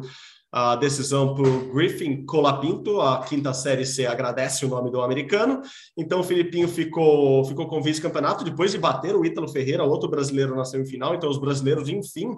a 0.56 0.76
decisão 0.76 1.34
por 1.34 1.74
Griffin 1.74 2.24
Colapinto, 2.24 3.00
a 3.00 3.24
quinta 3.24 3.52
série 3.52 3.84
C 3.84 4.06
agradece 4.06 4.64
o 4.64 4.68
nome 4.68 4.88
do 4.88 5.00
americano. 5.02 5.60
Então 5.98 6.20
o 6.20 6.22
Filipinho 6.22 6.68
ficou, 6.68 7.44
ficou 7.44 7.66
com 7.66 7.82
vice-campeonato 7.82 8.44
depois 8.44 8.70
de 8.70 8.78
bater 8.78 9.16
o 9.16 9.24
Ítalo 9.24 9.48
Ferreira, 9.48 9.82
outro 9.82 10.08
brasileiro 10.08 10.54
na 10.54 10.64
semifinal. 10.64 11.12
Então 11.12 11.28
os 11.28 11.38
brasileiros, 11.38 11.88
enfim, 11.88 12.36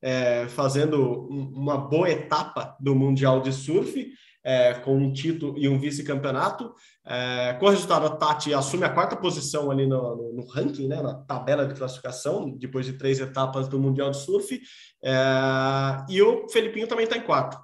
é, 0.00 0.48
fazendo 0.48 1.28
uma 1.28 1.76
boa 1.76 2.08
etapa 2.08 2.74
do 2.80 2.94
Mundial 2.94 3.42
de 3.42 3.52
Surf. 3.52 4.12
É, 4.44 4.74
com 4.74 4.96
um 4.96 5.12
título 5.12 5.58
e 5.58 5.68
um 5.68 5.78
vice-campeonato. 5.78 6.72
É, 7.06 7.54
com 7.58 7.66
o 7.66 7.70
resultado, 7.70 8.06
a 8.06 8.16
Tati 8.16 8.52
assume 8.52 8.84
a 8.84 8.90
quarta 8.90 9.16
posição 9.16 9.70
ali 9.70 9.86
no, 9.86 10.16
no, 10.16 10.32
no, 10.34 10.46
ranking, 10.46 10.88
né, 10.88 11.00
na 11.02 11.14
tabela 11.14 11.66
de 11.66 11.74
classificação, 11.74 12.50
depois 12.50 12.86
de 12.86 12.94
três 12.94 13.18
etapas 13.18 13.68
do 13.68 13.78
Mundial 13.78 14.10
de 14.10 14.18
Surf. 14.18 14.60
É, 15.02 16.04
e 16.08 16.20
o 16.22 16.48
Felipinho 16.48 16.86
também 16.86 17.04
está 17.04 17.16
em 17.16 17.22
quarto. 17.22 17.58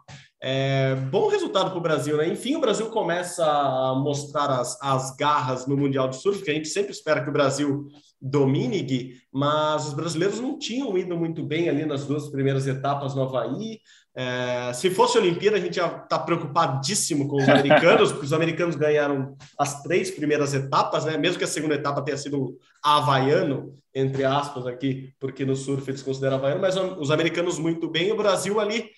É, 0.47 0.95
bom 1.11 1.29
resultado 1.29 1.71
para 1.71 1.79
o 1.79 1.83
Brasil, 1.83 2.19
né? 2.19 2.29
Enfim, 2.29 2.57
o 2.57 2.61
Brasil 2.61 2.91
começa 2.91 3.43
a 3.47 3.95
mostrar 3.95 4.51
as, 4.51 4.79
as 4.83 5.17
garras 5.17 5.67
no 5.67 5.75
Mundial 5.75 6.07
de 6.07 6.17
Surf, 6.17 6.43
que 6.43 6.51
a 6.51 6.55
gente 6.55 6.69
sempre 6.69 6.93
espera 6.93 7.23
que 7.23 7.31
o 7.31 7.33
Brasil 7.33 7.89
domine, 8.21 8.83
Gui, 8.83 9.15
mas 9.33 9.87
os 9.87 9.95
brasileiros 9.95 10.41
não 10.41 10.59
tinham 10.59 10.99
ido 10.99 11.17
muito 11.17 11.43
bem 11.43 11.71
ali 11.71 11.87
nas 11.87 12.05
duas 12.05 12.29
primeiras 12.29 12.67
etapas 12.67 13.15
no 13.15 13.23
Havaí. 13.23 13.81
É, 14.17 14.73
se 14.73 14.91
fosse 14.91 15.19
Olimpíada, 15.19 15.57
a 15.57 15.61
gente 15.61 15.77
já 15.77 15.89
está 15.89 16.19
preocupadíssimo 16.19 17.27
com 17.27 17.37
os 17.37 17.49
americanos, 17.49 18.13
porque 18.13 18.27
os 18.27 18.33
americanos 18.33 18.77
ganharam 18.77 19.37
as 19.59 19.83
três 19.83 20.11
primeiras 20.11 20.55
etapas, 20.55 21.05
né? 21.05 21.17
Mesmo 21.17 21.39
que 21.39 21.45
a 21.45 21.49
segunda 21.49 21.75
etapa 21.75 22.01
tenha 22.03 22.17
sido 22.17 22.57
havaiano, 22.83 23.75
entre 23.93 24.25
aspas, 24.25 24.67
aqui, 24.67 25.13
porque 25.19 25.45
no 25.45 25.57
surf 25.57 25.91
eles 25.91 26.03
consideram 26.03 26.37
havaiano, 26.37 26.61
mas 26.61 26.77
os 26.77 27.11
americanos 27.11 27.59
muito 27.59 27.89
bem, 27.89 28.13
o 28.13 28.17
Brasil 28.17 28.61
ali 28.61 28.89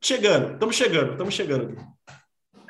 chegando, 0.00 0.54
estamos 0.54 0.76
chegando, 0.76 1.12
estamos 1.12 1.34
chegando. 1.34 1.76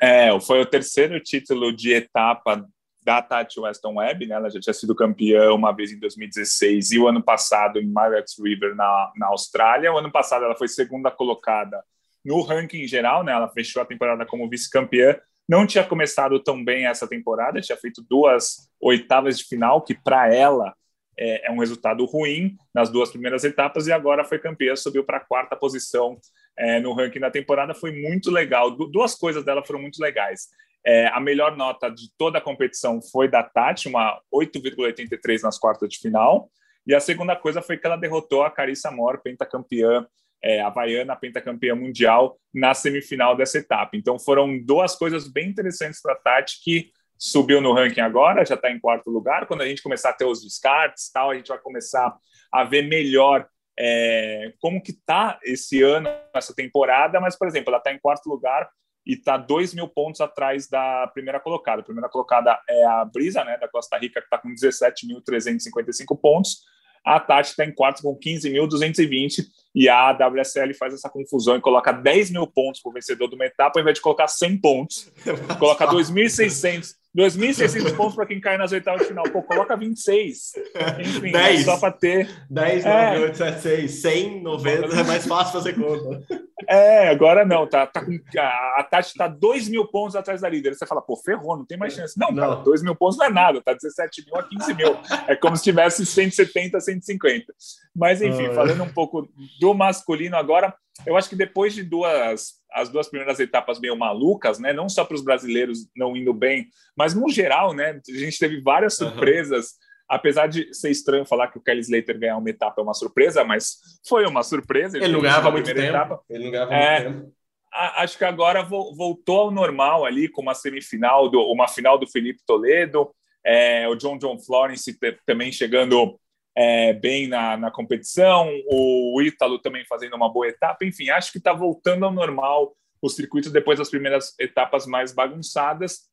É, 0.01 0.37
foi 0.39 0.61
o 0.61 0.65
terceiro 0.65 1.19
título 1.19 1.75
de 1.75 1.93
etapa 1.93 2.65
da 3.05 3.21
Tati 3.21 3.59
Weston 3.59 3.95
Webb, 3.95 4.25
né? 4.25 4.35
Ela 4.35 4.49
já 4.49 4.59
tinha 4.59 4.73
sido 4.73 4.95
campeã 4.95 5.53
uma 5.53 5.71
vez 5.71 5.91
em 5.91 5.99
2016 5.99 6.91
e 6.91 6.99
o 6.99 7.07
ano 7.07 7.21
passado 7.21 7.79
em 7.79 7.85
Myrex 7.85 8.35
River 8.43 8.75
na, 8.75 9.13
na 9.15 9.27
Austrália. 9.27 9.93
O 9.93 9.97
ano 9.97 10.11
passado 10.11 10.43
ela 10.43 10.55
foi 10.55 10.67
segunda 10.67 11.11
colocada 11.11 11.83
no 12.25 12.41
ranking 12.41 12.87
geral, 12.87 13.23
né? 13.23 13.31
Ela 13.31 13.47
fechou 13.47 13.79
a 13.81 13.85
temporada 13.85 14.25
como 14.25 14.49
vice-campeã. 14.49 15.15
Não 15.47 15.67
tinha 15.67 15.83
começado 15.83 16.39
tão 16.39 16.65
bem 16.65 16.87
essa 16.87 17.07
temporada, 17.07 17.61
tinha 17.61 17.77
feito 17.77 18.03
duas 18.09 18.67
oitavas 18.81 19.37
de 19.37 19.43
final, 19.43 19.83
que 19.83 19.93
para 19.93 20.33
ela 20.33 20.73
é, 21.15 21.47
é, 21.47 21.51
um 21.51 21.59
resultado 21.59 22.03
ruim 22.05 22.57
nas 22.73 22.89
duas 22.89 23.11
primeiras 23.11 23.43
etapas, 23.43 23.85
e 23.85 23.91
agora 23.91 24.25
foi 24.25 24.39
campeã, 24.39 24.75
subiu 24.75 25.03
para 25.03 25.17
a 25.17 25.23
quarta 25.23 25.55
posição 25.55 26.17
é, 26.57 26.79
no 26.79 26.93
ranking 26.93 27.19
da 27.19 27.29
temporada 27.29 27.75
foi 27.75 27.91
muito 27.91 28.31
legal. 28.31 28.71
Du 28.71 28.87
duas 28.87 29.13
coisas 29.13 29.43
dela 29.43 29.63
foram 29.63 29.81
muito 29.81 30.01
legais. 30.01 30.47
É, 30.85 31.07
a 31.07 31.19
melhor 31.19 31.57
nota 31.57 31.89
de 31.89 32.09
toda 32.17 32.37
a 32.37 32.41
competição 32.41 33.01
foi 33.01 33.27
da 33.27 33.41
Tati, 33.41 33.87
uma 33.87 34.21
8,83 34.33 35.41
nas 35.41 35.57
quartas 35.57 35.89
de 35.89 35.97
final. 35.97 36.49
E 36.85 36.93
a 36.93 36.99
segunda 36.99 37.35
coisa 37.35 37.61
foi 37.61 37.77
que 37.77 37.87
ela 37.87 37.95
derrotou 37.95 38.43
a 38.43 38.51
Carissa 38.51 38.91
Mor, 38.91 39.19
pentacampeã 39.23 40.05
é, 40.43 40.61
havaiana, 40.61 41.15
pentacampeã 41.15 41.73
mundial, 41.73 42.37
na 42.53 42.75
semifinal 42.75 43.35
dessa 43.35 43.57
etapa. 43.57 43.97
Então 43.97 44.19
foram 44.19 44.63
duas 44.63 44.95
coisas 44.95 45.27
bem 45.27 45.49
interessantes 45.49 45.99
para 46.01 46.13
a 46.13 46.17
Tati 46.17 46.61
que 46.63 46.91
subiu 47.17 47.59
no 47.59 47.73
ranking 47.73 48.01
agora, 48.01 48.45
já 48.45 48.53
está 48.53 48.69
em 48.69 48.79
quarto 48.79 49.09
lugar. 49.09 49.47
Quando 49.47 49.61
a 49.61 49.67
gente 49.67 49.81
começar 49.81 50.09
a 50.09 50.13
ter 50.13 50.25
os 50.25 50.43
descartes, 50.43 51.09
tal, 51.11 51.31
a 51.31 51.35
gente 51.35 51.47
vai 51.47 51.57
começar 51.57 52.15
a 52.51 52.63
ver 52.63 52.83
melhor 52.83 53.47
é, 53.77 54.53
como 54.59 54.81
que 54.81 54.91
está 54.91 55.39
esse 55.43 55.81
ano, 55.81 56.09
essa 56.33 56.53
temporada, 56.53 57.19
mas, 57.19 57.35
por 57.35 57.47
exemplo, 57.47 57.71
ela 57.71 57.79
está 57.79 57.91
em 57.91 57.99
quarto 57.99 58.29
lugar 58.29 58.69
e 59.05 59.13
está 59.13 59.37
2 59.37 59.73
mil 59.73 59.87
pontos 59.87 60.21
atrás 60.21 60.67
da 60.67 61.07
primeira 61.07 61.39
colocada. 61.39 61.81
A 61.81 61.85
primeira 61.85 62.09
colocada 62.09 62.59
é 62.67 62.85
a 62.85 63.05
Brisa, 63.05 63.43
né, 63.43 63.57
da 63.57 63.67
Costa 63.67 63.97
Rica, 63.97 64.19
que 64.19 64.27
está 64.27 64.37
com 64.37 64.49
17.355 64.49 66.19
pontos. 66.19 66.63
A 67.05 67.19
Tati 67.19 67.51
está 67.51 67.63
em 67.63 67.71
quarto 67.71 68.01
com 68.01 68.17
15.220 68.17 69.45
e 69.75 69.87
a 69.87 70.11
WSL 70.11 70.73
faz 70.73 70.93
essa 70.93 71.07
confusão 71.07 71.55
e 71.55 71.61
coloca 71.61 71.91
10 71.91 72.31
mil 72.31 72.47
pontos 72.47 72.81
para 72.81 72.89
o 72.89 72.93
vencedor 72.93 73.29
de 73.29 73.35
uma 73.35 73.45
etapa, 73.45 73.77
ao 73.77 73.81
invés 73.81 73.95
de 73.95 74.01
colocar 74.01 74.27
100 74.27 74.57
pontos, 74.59 75.11
coloca 75.59 75.85
2.600 75.85 76.95
2.600 77.15 77.95
pontos 77.95 78.15
para 78.15 78.25
quem 78.25 78.41
cai 78.41 78.57
nas 78.57 78.73
oitavas 78.73 79.01
de 79.01 79.07
final. 79.07 79.23
Pô, 79.31 79.41
coloca 79.41 79.77
26. 79.77 80.51
Enfim, 80.99 81.31
10. 81.31 81.61
É 81.61 81.63
só 81.63 81.77
para 81.77 81.91
ter. 81.91 82.29
10, 82.49 82.83
9, 82.83 83.23
8, 83.23 83.37
7, 83.37 83.61
6. 83.61 84.01
100, 84.01 84.43
90 84.43 84.99
é 84.99 85.03
mais 85.03 85.25
fácil 85.25 85.53
fazer 85.53 85.73
conta. 85.73 86.21
É, 86.67 87.07
agora 87.07 87.45
não. 87.45 87.65
Tá, 87.67 87.87
tá 87.87 88.03
com, 88.03 88.11
a, 88.37 88.79
a 88.79 88.83
Tati 88.83 89.09
está 89.09 89.27
2 89.29 89.69
mil 89.69 89.87
pontos 89.87 90.15
atrás 90.15 90.41
da 90.41 90.49
líder. 90.49 90.75
Você 90.75 90.85
fala, 90.85 91.01
pô, 91.01 91.15
ferrou, 91.15 91.57
não 91.57 91.65
tem 91.65 91.77
mais 91.77 91.93
chance. 91.93 92.19
Não, 92.19 92.31
não. 92.31 92.49
cara, 92.49 92.55
2 92.55 92.83
mil 92.83 92.95
pontos 92.95 93.17
não 93.17 93.27
é 93.27 93.29
nada. 93.29 93.61
Tá 93.61 93.73
17 93.73 94.25
mil 94.25 94.35
a 94.35 94.43
15 94.43 94.73
mil. 94.73 94.97
É 95.27 95.35
como 95.37 95.55
se 95.55 95.63
tivesse 95.63 96.05
170, 96.05 96.81
150. 96.81 97.53
Mas, 97.95 98.21
enfim, 98.21 98.47
ah, 98.47 98.53
falando 98.53 98.83
um 98.83 98.91
pouco 98.91 99.27
do 99.61 99.73
masculino 99.73 100.35
agora, 100.35 100.73
eu 101.05 101.15
acho 101.15 101.29
que 101.29 101.35
depois 101.35 101.73
de 101.73 101.83
duas 101.83 102.55
as 102.75 102.89
duas 102.89 103.07
primeiras 103.07 103.39
etapas 103.39 103.79
meio 103.79 103.95
malucas, 103.95 104.59
né? 104.59 104.73
Não 104.73 104.89
só 104.89 105.05
para 105.05 105.15
os 105.15 105.23
brasileiros 105.23 105.87
não 105.95 106.15
indo 106.15 106.33
bem, 106.33 106.67
mas 106.95 107.15
no 107.15 107.29
geral, 107.29 107.73
né? 107.73 108.01
A 108.07 108.17
gente 108.17 108.37
teve 108.37 108.61
várias 108.61 108.95
surpresas. 108.97 109.67
Uhum. 109.67 109.85
Apesar 110.07 110.47
de 110.47 110.71
ser 110.71 110.91
estranho 110.91 111.25
falar 111.25 111.47
que 111.47 111.57
o 111.57 111.61
Kelly 111.61 111.79
Slater 111.79 112.19
ganhar 112.19 112.37
uma 112.37 112.49
etapa 112.49 112.79
é 112.79 112.83
uma 112.83 112.93
surpresa, 112.93 113.43
mas 113.43 113.77
foi 114.07 114.27
uma 114.27 114.43
surpresa. 114.43 114.97
Ele, 114.97 115.05
ele 115.05 115.13
não 115.13 115.21
ganhava 115.21 115.49
muito 115.49 115.65
tempo. 115.65 115.79
Etapa. 115.79 116.21
Ele 116.29 116.43
não 116.43 116.51
ganhava 116.51 116.73
é, 116.75 117.03
muito 117.09 117.21
tempo. 117.21 117.35
Acho 117.71 118.17
que 118.17 118.25
agora 118.25 118.61
voltou 118.61 119.39
ao 119.39 119.51
normal 119.51 120.05
ali 120.05 120.27
com 120.27 120.41
uma 120.41 120.53
semifinal, 120.53 121.27
do, 121.27 121.41
uma 121.51 121.67
final 121.67 121.97
do 121.97 122.07
Felipe 122.07 122.41
Toledo, 122.45 123.09
é, 123.43 123.87
o 123.87 123.95
John 123.95 124.17
John 124.17 124.37
Florence 124.39 124.97
também 125.25 125.51
chegando 125.51 126.19
é, 126.55 126.93
bem 126.93 127.27
na, 127.27 127.57
na 127.57 127.69
competição, 127.69 128.49
o 128.69 129.21
Ítalo 129.21 129.59
também 129.59 129.85
fazendo 129.85 130.15
uma 130.15 130.31
boa 130.31 130.47
etapa, 130.47 130.85
enfim, 130.85 131.09
acho 131.09 131.31
que 131.31 131.37
está 131.37 131.51
voltando 131.51 132.05
ao 132.05 132.11
normal 132.11 132.75
o 133.01 133.09
circuito 133.09 133.49
depois 133.49 133.77
das 133.77 133.89
primeiras 133.89 134.33
etapas 134.39 134.87
mais 134.87 135.13
bagunçadas, 135.13 136.09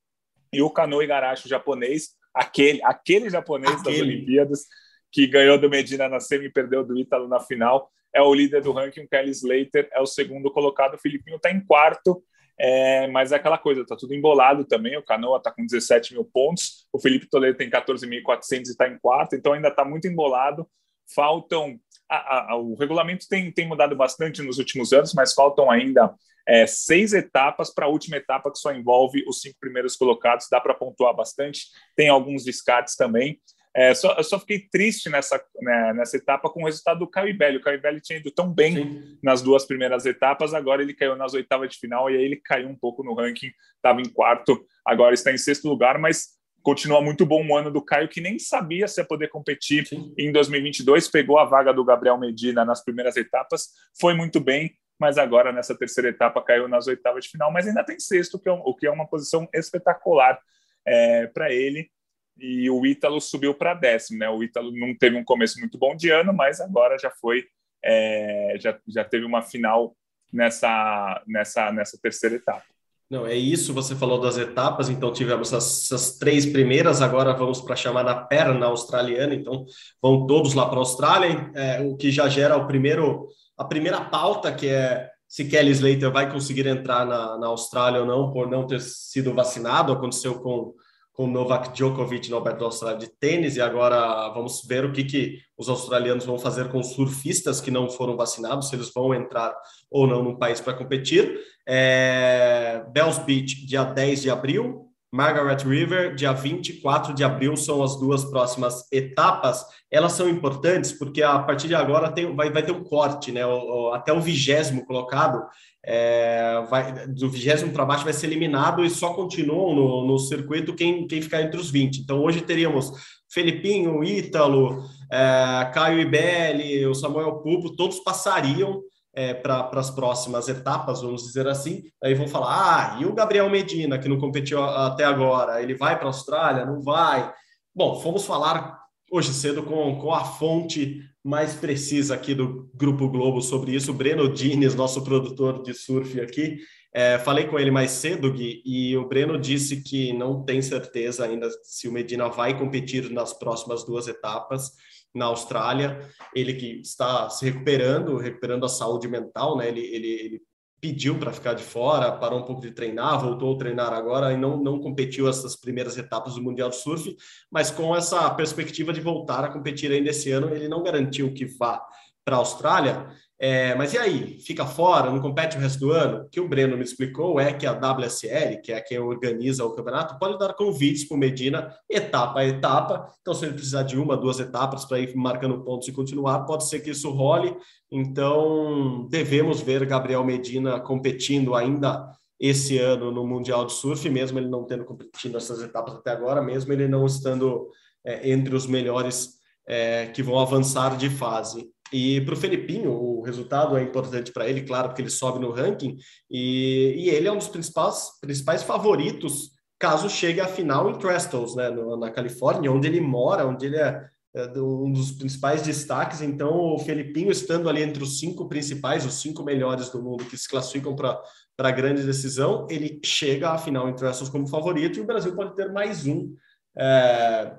e 0.51 0.61
o 0.61 0.69
canoe 0.69 1.07
garacho 1.07 1.47
japonês, 1.47 2.09
aquele, 2.33 2.79
aquele 2.83 3.29
japonês 3.29 3.73
aquele. 3.79 3.97
das 3.97 4.01
Olimpíadas, 4.01 4.65
que 5.11 5.25
ganhou 5.27 5.57
do 5.57 5.69
Medina 5.69 6.09
na 6.09 6.19
semi 6.19 6.45
e 6.45 6.51
perdeu 6.51 6.83
do 6.83 6.97
Ítalo 6.97 7.27
na 7.27 7.39
final, 7.39 7.89
é 8.13 8.21
o 8.21 8.33
líder 8.33 8.61
do 8.61 8.71
ranking, 8.71 9.01
o 9.01 9.07
Kelly 9.07 9.31
Slater 9.31 9.89
é 9.91 9.99
o 9.99 10.05
segundo 10.05 10.51
colocado, 10.51 10.95
o 10.95 10.99
Filipinho 10.99 11.37
está 11.37 11.51
em 11.51 11.65
quarto, 11.65 12.23
é, 12.59 13.07
mas 13.07 13.31
é 13.31 13.35
aquela 13.35 13.57
coisa, 13.57 13.85
tá 13.85 13.95
tudo 13.95 14.13
embolado 14.13 14.65
também. 14.65 14.97
O 14.97 15.03
Canoa 15.03 15.41
tá 15.41 15.51
com 15.51 15.65
17 15.65 16.13
mil 16.13 16.25
pontos, 16.25 16.87
o 16.91 16.99
Felipe 16.99 17.27
Toledo 17.29 17.57
tem 17.57 17.69
14.400 17.69 18.51
e 18.51 18.61
está 18.71 18.87
em 18.87 18.97
quarto, 18.99 19.35
então 19.35 19.53
ainda 19.53 19.69
está 19.69 19.83
muito 19.83 20.07
embolado. 20.07 20.67
Faltam. 21.13 21.79
A, 22.09 22.53
a, 22.53 22.55
o 22.57 22.75
regulamento 22.75 23.27
tem, 23.27 23.51
tem 23.51 23.67
mudado 23.67 23.95
bastante 23.95 24.41
nos 24.41 24.59
últimos 24.59 24.93
anos, 24.93 25.13
mas 25.13 25.33
faltam 25.33 25.71
ainda 25.71 26.13
é, 26.47 26.67
seis 26.67 27.13
etapas 27.13 27.73
para 27.73 27.85
a 27.85 27.89
última 27.89 28.17
etapa 28.17 28.51
que 28.51 28.59
só 28.59 28.73
envolve 28.73 29.23
os 29.27 29.41
cinco 29.41 29.57
primeiros 29.59 29.95
colocados. 29.95 30.47
Dá 30.49 30.59
para 30.59 30.73
pontuar 30.73 31.15
bastante, 31.15 31.67
tem 31.95 32.09
alguns 32.09 32.43
descartes 32.43 32.95
também. 32.95 33.39
É, 33.75 33.93
só, 33.95 34.13
eu 34.15 34.23
só 34.23 34.39
fiquei 34.39 34.59
triste 34.59 35.09
nessa, 35.09 35.43
né, 35.59 35.93
nessa 35.93 36.15
etapa 36.15 36.47
com 36.49 36.61
o 36.61 36.65
resultado 36.65 36.99
do 36.99 37.07
Caio 37.07 37.35
Belli. 37.35 37.57
O 37.57 37.61
Caio 37.61 37.81
Belli 37.81 37.99
tinha 37.99 38.19
ido 38.19 38.29
tão 38.29 38.53
bem 38.53 38.75
Sim. 38.75 39.17
nas 39.21 39.41
duas 39.41 39.65
primeiras 39.65 40.05
etapas, 40.05 40.53
agora 40.53 40.83
ele 40.83 40.93
caiu 40.93 41.15
nas 41.15 41.33
oitavas 41.33 41.71
de 41.71 41.79
final 41.79 42.09
e 42.09 42.15
aí 42.15 42.23
ele 42.23 42.35
caiu 42.35 42.69
um 42.69 42.75
pouco 42.75 43.03
no 43.03 43.15
ranking, 43.15 43.51
estava 43.75 43.99
em 43.99 44.07
quarto, 44.09 44.63
agora 44.85 45.15
está 45.15 45.31
em 45.31 45.37
sexto 45.39 45.67
lugar, 45.67 45.97
mas 45.97 46.33
continua 46.61 47.01
muito 47.01 47.25
bom 47.25 47.45
o 47.45 47.57
ano 47.57 47.71
do 47.71 47.81
Caio, 47.81 48.07
que 48.07 48.21
nem 48.21 48.37
sabia 48.37 48.87
se 48.87 49.01
ia 49.01 49.05
poder 49.05 49.27
competir 49.29 49.87
Sim. 49.87 50.13
em 50.17 50.31
2022, 50.31 51.09
pegou 51.09 51.39
a 51.39 51.45
vaga 51.45 51.73
do 51.73 51.83
Gabriel 51.83 52.17
Medina 52.17 52.63
nas 52.63 52.83
primeiras 52.83 53.17
etapas, 53.17 53.69
foi 53.99 54.13
muito 54.13 54.39
bem, 54.39 54.71
mas 54.99 55.17
agora 55.17 55.51
nessa 55.51 55.75
terceira 55.75 56.09
etapa 56.09 56.43
caiu 56.43 56.67
nas 56.67 56.85
oitavas 56.85 57.25
de 57.25 57.31
final, 57.31 57.51
mas 57.51 57.67
ainda 57.67 57.83
tem 57.83 57.99
sexto, 57.99 58.39
que 58.39 58.47
é, 58.47 58.51
o 58.51 58.75
que 58.75 58.85
é 58.85 58.91
uma 58.91 59.07
posição 59.07 59.49
espetacular 59.51 60.39
é, 60.85 61.27
para 61.27 61.51
ele 61.51 61.89
e 62.37 62.69
o 62.69 62.85
Ítalo 62.85 63.21
subiu 63.21 63.53
para 63.53 63.73
décimo, 63.73 64.19
né? 64.19 64.29
O 64.29 64.43
Ítalo 64.43 64.71
não 64.71 64.95
teve 64.95 65.15
um 65.15 65.23
começo 65.23 65.59
muito 65.59 65.77
bom 65.77 65.95
de 65.95 66.09
ano, 66.09 66.33
mas 66.33 66.59
agora 66.59 66.97
já 66.97 67.09
foi, 67.09 67.45
é, 67.83 68.55
já, 68.59 68.77
já 68.87 69.03
teve 69.03 69.25
uma 69.25 69.41
final 69.41 69.95
nessa, 70.31 71.21
nessa, 71.27 71.71
nessa 71.71 71.97
terceira 72.01 72.35
etapa. 72.35 72.63
Não, 73.09 73.27
é 73.27 73.35
isso, 73.35 73.73
você 73.73 73.95
falou 73.95 74.19
das 74.19 74.37
etapas, 74.37 74.89
então 74.89 75.13
tivemos 75.13 75.53
essas 75.53 76.17
três 76.17 76.47
primeiras, 76.47 76.99
agora 76.99 77.33
vamos 77.33 77.61
para 77.61 77.73
a 77.73 77.77
chamada 77.77 78.15
perna 78.15 78.65
australiana, 78.65 79.35
então 79.35 79.65
vão 80.01 80.25
todos 80.25 80.55
lá 80.55 80.65
para 80.65 80.77
a 80.77 80.79
Austrália, 80.79 81.51
é, 81.53 81.81
o 81.81 81.95
que 81.95 82.11
já 82.11 82.27
gera 82.27 82.57
o 82.57 82.65
primeiro, 82.65 83.27
a 83.55 83.63
primeira 83.65 84.01
pauta, 84.01 84.51
que 84.51 84.67
é 84.67 85.11
se 85.27 85.45
Kelly 85.45 85.71
Slater 85.71 86.11
vai 86.11 86.31
conseguir 86.31 86.65
entrar 86.65 87.05
na, 87.05 87.37
na 87.37 87.47
Austrália 87.47 87.99
ou 88.01 88.05
não, 88.05 88.31
por 88.31 88.49
não 88.49 88.65
ter 88.65 88.79
sido 88.81 89.33
vacinado, 89.33 89.91
aconteceu 89.91 90.39
com 90.41 90.73
com 91.13 91.27
Novak 91.27 91.73
Djokovic 91.73 92.29
no 92.29 92.37
Aberto 92.37 92.65
Austrália 92.65 92.97
de 92.97 93.07
tênis, 93.07 93.55
e 93.55 93.61
agora 93.61 94.29
vamos 94.33 94.65
ver 94.67 94.83
o 94.83 94.91
que, 94.91 95.03
que 95.03 95.39
os 95.55 95.69
australianos 95.69 96.25
vão 96.25 96.39
fazer 96.39 96.69
com 96.69 96.81
surfistas 96.81 97.61
que 97.61 97.69
não 97.69 97.87
foram 97.87 98.17
vacinados, 98.17 98.67
se 98.67 98.75
eles 98.75 98.91
vão 98.91 99.13
entrar 99.13 99.55
ou 99.91 100.07
não 100.07 100.23
no 100.23 100.39
país 100.39 100.59
para 100.59 100.73
competir. 100.73 101.39
É, 101.67 102.83
Bells 102.91 103.23
Beach, 103.23 103.65
dia 103.65 103.83
10 103.83 104.23
de 104.23 104.31
abril, 104.31 104.82
Margaret 105.13 105.63
River, 105.63 106.15
dia 106.15 106.33
24 106.33 107.13
de 107.13 107.23
abril, 107.23 107.55
são 107.55 107.83
as 107.83 107.99
duas 107.99 108.25
próximas 108.25 108.91
etapas. 108.91 109.63
Elas 109.91 110.13
são 110.13 110.27
importantes 110.27 110.91
porque 110.91 111.21
a 111.21 111.37
partir 111.37 111.67
de 111.67 111.75
agora 111.75 112.11
tem, 112.11 112.35
vai, 112.35 112.49
vai 112.49 112.63
ter 112.63 112.71
um 112.71 112.83
corte, 112.83 113.31
né? 113.31 113.45
O, 113.45 113.51
o, 113.51 113.93
até 113.93 114.11
o 114.11 114.19
vigésimo 114.19 114.83
colocado, 114.87 115.39
é, 115.85 116.65
vai, 116.67 117.07
do 117.07 117.29
vigésimo 117.29 117.71
para 117.71 117.85
baixo 117.85 118.03
vai 118.03 118.13
ser 118.13 118.25
eliminado 118.25 118.83
e 118.83 118.89
só 118.89 119.13
continuam 119.13 119.75
no, 119.75 120.07
no 120.07 120.17
circuito 120.17 120.73
quem, 120.73 121.05
quem 121.05 121.21
ficar 121.21 121.43
entre 121.43 121.59
os 121.59 121.69
20. 121.69 121.99
Então 121.99 122.19
hoje 122.19 122.41
teríamos 122.41 122.91
Felipinho, 123.31 124.03
Ítalo, 124.03 124.83
é, 125.11 125.71
Caio 125.75 126.01
Ibelli, 126.01 126.87
o 126.87 126.95
Samuel 126.95 127.35
Pupo, 127.35 127.75
todos 127.75 127.99
passariam 127.99 128.81
é, 129.13 129.33
para 129.33 129.69
as 129.73 129.91
próximas 129.91 130.47
etapas, 130.49 131.01
vamos 131.01 131.23
dizer 131.23 131.47
assim. 131.47 131.83
Aí 132.03 132.13
vão 132.15 132.27
falar: 132.27 132.95
ah, 132.95 133.01
e 133.01 133.05
o 133.05 133.13
Gabriel 133.13 133.49
Medina, 133.49 133.99
que 133.99 134.09
não 134.09 134.19
competiu 134.19 134.61
até 134.63 135.03
agora, 135.03 135.61
ele 135.61 135.75
vai 135.75 135.95
para 135.95 136.05
a 136.05 136.09
Austrália? 136.09 136.65
Não 136.65 136.81
vai? 136.81 137.31
Bom, 137.75 137.99
fomos 138.01 138.25
falar 138.25 138.79
hoje 139.11 139.33
cedo 139.33 139.63
com, 139.63 139.99
com 139.99 140.13
a 140.13 140.23
fonte 140.23 141.01
mais 141.23 141.53
precisa 141.53 142.15
aqui 142.15 142.35
do 142.35 142.69
Grupo 142.73 143.07
Globo 143.07 143.41
sobre 143.41 143.73
isso, 143.73 143.93
Breno 143.93 144.27
Dines, 144.27 144.75
nosso 144.75 145.03
produtor 145.03 145.63
de 145.63 145.73
surf 145.73 146.19
aqui. 146.19 146.57
É, 146.93 147.17
falei 147.17 147.45
com 147.47 147.57
ele 147.57 147.71
mais 147.71 147.91
cedo, 147.91 148.31
Gui, 148.31 148.61
e 148.65 148.95
o 148.97 149.07
Breno 149.07 149.39
disse 149.39 149.81
que 149.81 150.13
não 150.13 150.43
tem 150.43 150.61
certeza 150.61 151.25
ainda 151.25 151.49
se 151.63 151.87
o 151.87 151.91
Medina 151.91 152.27
vai 152.29 152.57
competir 152.57 153.09
nas 153.09 153.33
próximas 153.33 153.83
duas 153.83 154.07
etapas 154.07 154.71
na 155.13 155.25
Austrália, 155.25 155.99
ele 156.35 156.53
que 156.53 156.81
está 156.81 157.29
se 157.29 157.45
recuperando, 157.45 158.17
recuperando 158.17 158.65
a 158.65 158.69
saúde 158.69 159.07
mental, 159.07 159.57
né? 159.57 159.67
Ele, 159.67 159.81
ele, 159.81 160.07
ele 160.07 160.41
pediu 160.81 161.17
para 161.17 161.31
ficar 161.31 161.53
de 161.53 161.63
fora, 161.63 162.11
parou 162.11 162.39
um 162.39 162.43
pouco 162.43 162.61
de 162.61 162.71
treinar, 162.71 163.21
voltou 163.21 163.55
a 163.55 163.57
treinar 163.57 163.93
agora 163.93 164.33
e 164.33 164.37
não, 164.37 164.57
não 164.57 164.81
competiu 164.81 165.29
essas 165.29 165.55
primeiras 165.55 165.97
etapas 165.97 166.35
do 166.35 166.43
Mundial 166.43 166.69
de 166.69 166.75
Surf, 166.75 167.15
mas 167.49 167.71
com 167.71 167.95
essa 167.95 168.29
perspectiva 168.31 168.91
de 168.91 168.99
voltar 168.99 169.45
a 169.45 169.47
competir 169.47 169.91
ainda 169.91 170.09
esse 170.09 170.29
ano, 170.31 170.53
ele 170.53 170.67
não 170.67 170.83
garantiu 170.83 171.33
que 171.33 171.45
vá 171.45 171.81
para 172.25 172.35
a 172.35 172.39
Austrália, 172.39 173.07
é, 173.45 173.75
mas 173.75 173.93
e 173.93 173.97
aí? 173.97 174.39
Fica 174.39 174.65
fora? 174.65 175.11
Não 175.11 175.19
compete 175.19 175.57
o 175.57 175.59
resto 175.59 175.77
do 175.77 175.91
ano? 175.91 176.19
O 176.19 176.29
que 176.29 176.39
o 176.39 176.47
Breno 176.47 176.77
me 176.77 176.83
explicou 176.85 177.37
é 177.41 177.51
que 177.51 177.65
a 177.65 177.73
WSL, 177.73 178.61
que 178.61 178.71
é 178.71 178.79
quem 178.79 178.97
organiza 178.99 179.65
o 179.65 179.75
campeonato, 179.75 180.17
pode 180.17 180.39
dar 180.39 180.53
convites 180.53 181.03
para 181.03 181.15
o 181.15 181.19
Medina 181.19 181.75
etapa 181.89 182.39
a 182.39 182.45
etapa. 182.45 183.05
Então, 183.19 183.33
se 183.33 183.43
ele 183.43 183.55
precisar 183.55 183.83
de 183.83 183.99
uma, 183.99 184.15
duas 184.15 184.39
etapas 184.39 184.85
para 184.85 184.97
ir 184.97 185.13
marcando 185.13 185.61
pontos 185.61 185.89
e 185.89 185.91
continuar, 185.91 186.45
pode 186.45 186.65
ser 186.69 186.79
que 186.79 186.91
isso 186.91 187.11
role. 187.11 187.53
Então, 187.91 189.09
devemos 189.09 189.59
ver 189.59 189.85
Gabriel 189.85 190.23
Medina 190.23 190.79
competindo 190.79 191.53
ainda 191.53 192.13
esse 192.39 192.77
ano 192.77 193.11
no 193.11 193.27
Mundial 193.27 193.65
de 193.65 193.73
Surf, 193.73 194.09
mesmo 194.09 194.39
ele 194.39 194.47
não 194.47 194.63
tendo 194.63 194.85
competido 194.85 195.33
nessas 195.33 195.61
etapas 195.61 195.95
até 195.95 196.11
agora, 196.11 196.41
mesmo 196.41 196.71
ele 196.71 196.87
não 196.87 197.05
estando 197.05 197.67
é, 198.05 198.31
entre 198.31 198.55
os 198.55 198.65
melhores 198.65 199.33
é, 199.67 200.07
que 200.07 200.23
vão 200.23 200.39
avançar 200.39 200.95
de 200.95 201.09
fase. 201.09 201.72
E 201.93 202.19
para 202.21 202.33
o 202.33 202.37
Felipinho, 202.37 202.91
o 202.91 203.21
resultado 203.21 203.77
é 203.77 203.83
importante 203.83 204.31
para 204.31 204.49
ele, 204.49 204.63
claro, 204.63 204.89
porque 204.89 205.01
ele 205.03 205.11
sobe 205.11 205.39
no 205.39 205.51
ranking, 205.51 205.95
e, 206.29 206.95
e 206.97 207.09
ele 207.09 207.27
é 207.27 207.31
um 207.31 207.37
dos 207.37 207.47
principais, 207.47 208.19
principais 208.19 208.63
favoritos 208.63 209.51
caso 209.79 210.09
chegue 210.09 210.39
à 210.39 210.47
final 210.47 210.89
em 210.89 210.97
Trestles, 210.97 211.55
né, 211.55 211.69
no, 211.69 211.95
na 211.97 212.09
Califórnia, 212.09 212.71
onde 212.71 212.87
ele 212.87 212.99
mora, 212.99 213.45
onde 213.45 213.65
ele 213.65 213.75
é, 213.75 214.03
é, 214.33 214.59
um 214.59 214.91
dos 214.91 215.11
principais 215.11 215.61
destaques. 215.61 216.21
Então, 216.21 216.73
o 216.73 216.79
Felipinho 216.79 217.29
estando 217.29 217.69
ali 217.69 217.83
entre 217.83 218.01
os 218.01 218.17
cinco 218.17 218.47
principais, 218.47 219.05
os 219.05 219.21
cinco 219.21 219.43
melhores 219.43 219.89
do 219.89 220.01
mundo 220.01 220.25
que 220.25 220.37
se 220.37 220.47
classificam 220.49 220.95
para 220.95 221.21
a 221.59 221.71
grande 221.71 222.01
decisão, 222.03 222.65
ele 222.69 222.99
chega 223.05 223.51
à 223.51 223.57
final 223.57 223.87
em 223.87 223.93
Trestles 223.93 224.29
como 224.29 224.47
favorito 224.47 224.97
e 224.97 225.01
o 225.01 225.05
Brasil 225.05 225.35
pode 225.35 225.55
ter 225.55 225.71
mais 225.71 226.07
um. 226.07 226.33
É, 226.75 227.53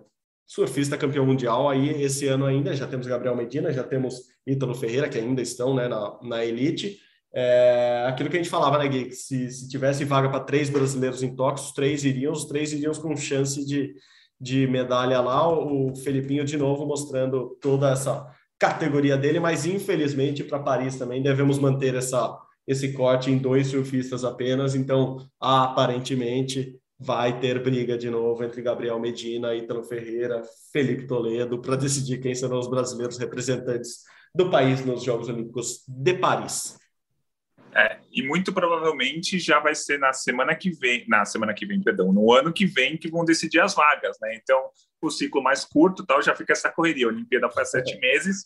surfista 0.46 0.96
campeão 0.96 1.26
mundial 1.26 1.68
aí 1.68 2.02
esse 2.02 2.26
ano 2.26 2.44
ainda. 2.44 2.74
Já 2.74 2.86
temos 2.86 3.06
Gabriel 3.06 3.36
Medina, 3.36 3.72
já 3.72 3.82
temos 3.82 4.22
Ítalo 4.46 4.74
Ferreira, 4.74 5.08
que 5.08 5.18
ainda 5.18 5.42
estão 5.42 5.74
né, 5.74 5.88
na, 5.88 6.18
na 6.22 6.44
elite. 6.44 6.98
É, 7.34 8.04
aquilo 8.08 8.30
que 8.30 8.36
a 8.36 8.42
gente 8.42 8.50
falava, 8.50 8.78
né, 8.78 8.88
Gui? 8.88 9.12
Se, 9.12 9.50
se 9.50 9.68
tivesse 9.68 10.04
vaga 10.04 10.28
para 10.28 10.40
três 10.40 10.70
brasileiros 10.70 11.22
em 11.22 11.34
os 11.36 11.72
três 11.72 12.04
iriam, 12.04 12.32
os 12.32 12.44
três 12.44 12.72
iriam 12.72 12.92
com 12.94 13.16
chance 13.16 13.66
de, 13.66 13.94
de 14.40 14.66
medalha 14.68 15.20
lá. 15.20 15.48
O 15.48 15.94
Felipinho, 15.96 16.44
de 16.44 16.56
novo, 16.56 16.86
mostrando 16.86 17.56
toda 17.60 17.90
essa 17.90 18.24
categoria 18.58 19.16
dele, 19.16 19.40
mas 19.40 19.66
infelizmente 19.66 20.44
para 20.44 20.60
Paris 20.60 20.96
também 20.96 21.20
devemos 21.20 21.58
manter 21.58 21.94
essa, 21.96 22.38
esse 22.66 22.92
corte 22.92 23.30
em 23.30 23.36
dois 23.36 23.66
surfistas 23.66 24.24
apenas. 24.24 24.76
Então, 24.76 25.18
aparentemente, 25.40 26.78
vai 26.98 27.38
ter 27.40 27.62
briga 27.62 27.98
de 27.98 28.08
novo 28.08 28.44
entre 28.44 28.62
Gabriel 28.62 28.98
Medina, 28.98 29.54
Ítalo 29.54 29.84
Ferreira, 29.84 30.42
Felipe 30.72 31.06
Toledo, 31.06 31.60
para 31.60 31.76
decidir 31.76 32.20
quem 32.20 32.34
serão 32.34 32.58
os 32.58 32.68
brasileiros 32.68 33.18
representantes 33.18 34.04
do 34.34 34.50
país 34.50 34.84
nos 34.84 35.02
Jogos 35.02 35.28
Olímpicos 35.28 35.84
de 35.88 36.14
Paris. 36.14 36.76
É, 37.76 37.98
e 38.12 38.22
muito 38.22 38.52
provavelmente 38.52 39.36
já 39.38 39.58
vai 39.58 39.74
ser 39.74 39.98
na 39.98 40.12
semana 40.12 40.54
que 40.54 40.70
vem, 40.70 41.04
na 41.08 41.24
semana 41.24 41.52
que 41.52 41.66
vem, 41.66 41.82
perdão, 41.82 42.12
no 42.12 42.32
ano 42.32 42.52
que 42.52 42.66
vem 42.66 42.96
que 42.96 43.10
vão 43.10 43.24
decidir 43.24 43.58
as 43.58 43.74
vagas, 43.74 44.16
né? 44.22 44.36
Então, 44.36 44.70
o 45.02 45.10
ciclo 45.10 45.42
mais 45.42 45.64
curto, 45.64 46.06
tal, 46.06 46.22
já 46.22 46.36
fica 46.36 46.52
essa 46.52 46.70
correria. 46.70 47.06
A 47.06 47.08
Olimpíada 47.08 47.48
há 47.48 47.64
sete 47.64 47.94
é. 47.94 47.98
meses, 47.98 48.44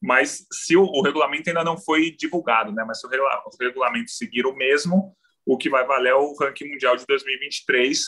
mas 0.00 0.46
se 0.50 0.76
o, 0.76 0.82
o, 0.82 1.02
regulamento 1.02 1.50
ainda 1.50 1.62
não 1.62 1.76
foi 1.76 2.10
divulgado, 2.10 2.72
né? 2.72 2.82
Mas 2.86 3.00
se 3.00 3.06
o, 3.06 3.10
o 3.10 3.64
regulamento 3.64 4.10
seguir 4.10 4.46
o 4.46 4.56
mesmo, 4.56 5.14
o 5.46 5.56
que 5.56 5.70
vai 5.70 5.86
valer 5.86 6.10
é 6.10 6.14
o 6.14 6.34
ranking 6.34 6.68
mundial 6.68 6.96
de 6.96 7.04
2023. 7.06 8.00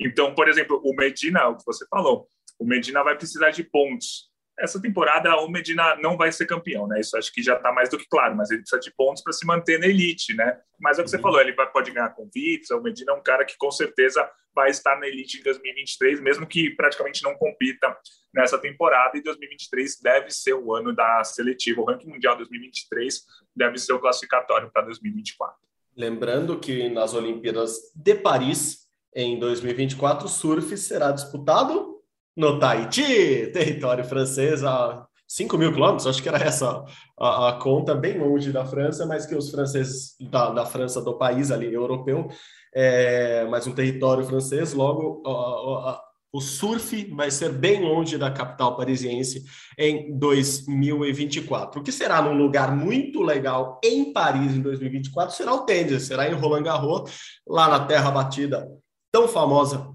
Então, 0.00 0.34
por 0.34 0.48
exemplo, 0.48 0.80
o 0.84 0.94
Medina, 0.94 1.48
o 1.48 1.56
que 1.56 1.64
você 1.64 1.86
falou, 1.88 2.28
o 2.58 2.64
Medina 2.64 3.02
vai 3.02 3.16
precisar 3.16 3.50
de 3.50 3.64
pontos. 3.64 4.30
Essa 4.58 4.80
temporada 4.80 5.34
o 5.36 5.48
Medina 5.48 5.96
não 5.96 6.18
vai 6.18 6.30
ser 6.30 6.44
campeão, 6.44 6.86
né? 6.86 7.00
Isso 7.00 7.16
acho 7.16 7.32
que 7.32 7.42
já 7.42 7.56
está 7.56 7.72
mais 7.72 7.88
do 7.88 7.96
que 7.96 8.06
claro, 8.10 8.36
mas 8.36 8.50
ele 8.50 8.60
precisa 8.60 8.80
de 8.80 8.92
pontos 8.94 9.22
para 9.22 9.32
se 9.32 9.46
manter 9.46 9.78
na 9.78 9.86
elite, 9.86 10.34
né? 10.34 10.60
Mas 10.78 10.98
é 10.98 11.00
o 11.00 11.04
que 11.04 11.10
você 11.10 11.16
uhum. 11.16 11.22
falou, 11.22 11.40
ele 11.40 11.54
vai, 11.54 11.70
pode 11.70 11.90
ganhar 11.90 12.10
convites. 12.10 12.70
O 12.70 12.82
Medina 12.82 13.12
é 13.12 13.14
um 13.14 13.22
cara 13.22 13.46
que 13.46 13.56
com 13.56 13.70
certeza 13.70 14.30
vai 14.54 14.68
estar 14.68 14.98
na 14.98 15.06
elite 15.06 15.38
em 15.38 15.42
2023, 15.42 16.20
mesmo 16.20 16.46
que 16.46 16.68
praticamente 16.70 17.22
não 17.22 17.34
compita 17.34 17.96
nessa 18.34 18.58
temporada. 18.58 19.16
E 19.16 19.22
2023 19.22 19.98
deve 20.02 20.30
ser 20.30 20.52
o 20.52 20.74
ano 20.74 20.94
da 20.94 21.24
seletiva. 21.24 21.80
O 21.80 21.84
ranking 21.84 22.08
mundial 22.08 22.36
2023 22.36 23.24
deve 23.56 23.78
ser 23.78 23.94
o 23.94 24.00
classificatório 24.00 24.70
para 24.70 24.82
2024. 24.82 25.69
Lembrando 26.00 26.58
que 26.58 26.88
nas 26.88 27.12
Olimpíadas 27.12 27.76
de 27.94 28.14
Paris, 28.14 28.86
em 29.14 29.38
2024, 29.38 30.24
o 30.24 30.30
surf 30.30 30.74
será 30.78 31.12
disputado 31.12 32.00
no 32.34 32.58
Tahiti, 32.58 33.50
território 33.52 34.02
francês, 34.02 34.64
a 34.64 35.06
5 35.28 35.58
mil 35.58 35.70
quilômetros, 35.70 36.06
acho 36.06 36.22
que 36.22 36.28
era 36.30 36.38
essa 36.42 36.82
a, 37.18 37.50
a, 37.50 37.52
conta, 37.58 37.94
bem 37.94 38.18
longe 38.18 38.50
da 38.50 38.64
França, 38.64 39.04
mas 39.04 39.26
que 39.26 39.34
os 39.34 39.50
franceses 39.50 40.14
da, 40.18 40.48
da 40.48 40.64
França, 40.64 41.02
do 41.02 41.18
país 41.18 41.50
ali 41.50 41.70
europeu, 41.70 42.28
é, 42.74 43.46
mas 43.50 43.66
um 43.66 43.74
território 43.74 44.24
francês, 44.24 44.72
logo 44.72 45.22
a, 45.26 46.00
o 46.32 46.40
surf 46.40 47.04
vai 47.14 47.30
ser 47.30 47.52
bem 47.52 47.82
longe 47.82 48.16
da 48.16 48.30
capital 48.30 48.76
parisiense 48.76 49.44
em 49.76 50.16
2024. 50.16 51.80
O 51.80 51.82
que 51.82 51.90
será 51.90 52.22
num 52.22 52.36
lugar 52.36 52.74
muito 52.74 53.20
legal 53.20 53.80
em 53.84 54.12
Paris 54.12 54.54
em 54.54 54.60
2024 54.60 55.34
será 55.34 55.52
o 55.54 55.64
tênis, 55.64 56.04
será 56.04 56.28
em 56.28 56.34
Roland 56.34 56.62
Garros, 56.62 57.10
lá 57.46 57.68
na 57.68 57.84
terra 57.84 58.10
batida 58.10 58.68
tão 59.12 59.26
famosa 59.26 59.92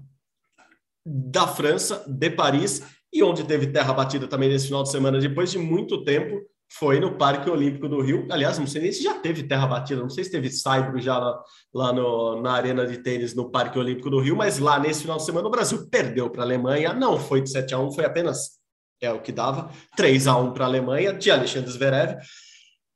da 1.04 1.46
França, 1.46 2.04
de 2.06 2.30
Paris, 2.30 2.82
e 3.12 3.22
onde 3.22 3.44
teve 3.44 3.68
terra 3.68 3.94
batida 3.94 4.26
também 4.26 4.48
nesse 4.48 4.66
final 4.66 4.82
de 4.82 4.90
semana, 4.90 5.18
depois 5.18 5.50
de 5.50 5.58
muito 5.58 6.04
tempo, 6.04 6.42
foi 6.68 7.00
no 7.00 7.16
Parque 7.16 7.48
Olímpico 7.48 7.88
do 7.88 8.00
Rio. 8.00 8.26
Aliás, 8.30 8.58
não 8.58 8.66
sei 8.66 8.82
nem 8.82 8.92
se 8.92 9.02
já 9.02 9.14
teve 9.14 9.42
terra 9.44 9.66
batida, 9.66 10.00
não 10.00 10.10
sei 10.10 10.24
se 10.24 10.30
teve 10.30 10.50
saibro 10.50 11.00
já 11.00 11.18
lá, 11.18 11.42
lá 11.72 11.92
no, 11.92 12.40
na 12.42 12.52
arena 12.52 12.86
de 12.86 12.98
tênis 12.98 13.34
no 13.34 13.50
Parque 13.50 13.78
Olímpico 13.78 14.10
do 14.10 14.20
Rio, 14.20 14.36
mas 14.36 14.58
lá 14.58 14.78
nesse 14.78 15.02
final 15.02 15.16
de 15.16 15.24
semana 15.24 15.46
o 15.46 15.50
Brasil 15.50 15.88
perdeu 15.88 16.28
para 16.28 16.42
a 16.42 16.44
Alemanha, 16.44 16.92
não 16.92 17.18
foi 17.18 17.40
de 17.40 17.50
7 17.50 17.74
a 17.74 17.78
1, 17.78 17.92
foi 17.92 18.04
apenas 18.04 18.56
é 19.00 19.12
o 19.12 19.20
que 19.20 19.32
dava, 19.32 19.70
3 19.96 20.26
a 20.26 20.36
1 20.36 20.52
para 20.52 20.64
a 20.64 20.68
Alemanha 20.68 21.12
de 21.12 21.30
Alexandre 21.30 21.70
Zverev. 21.70 22.18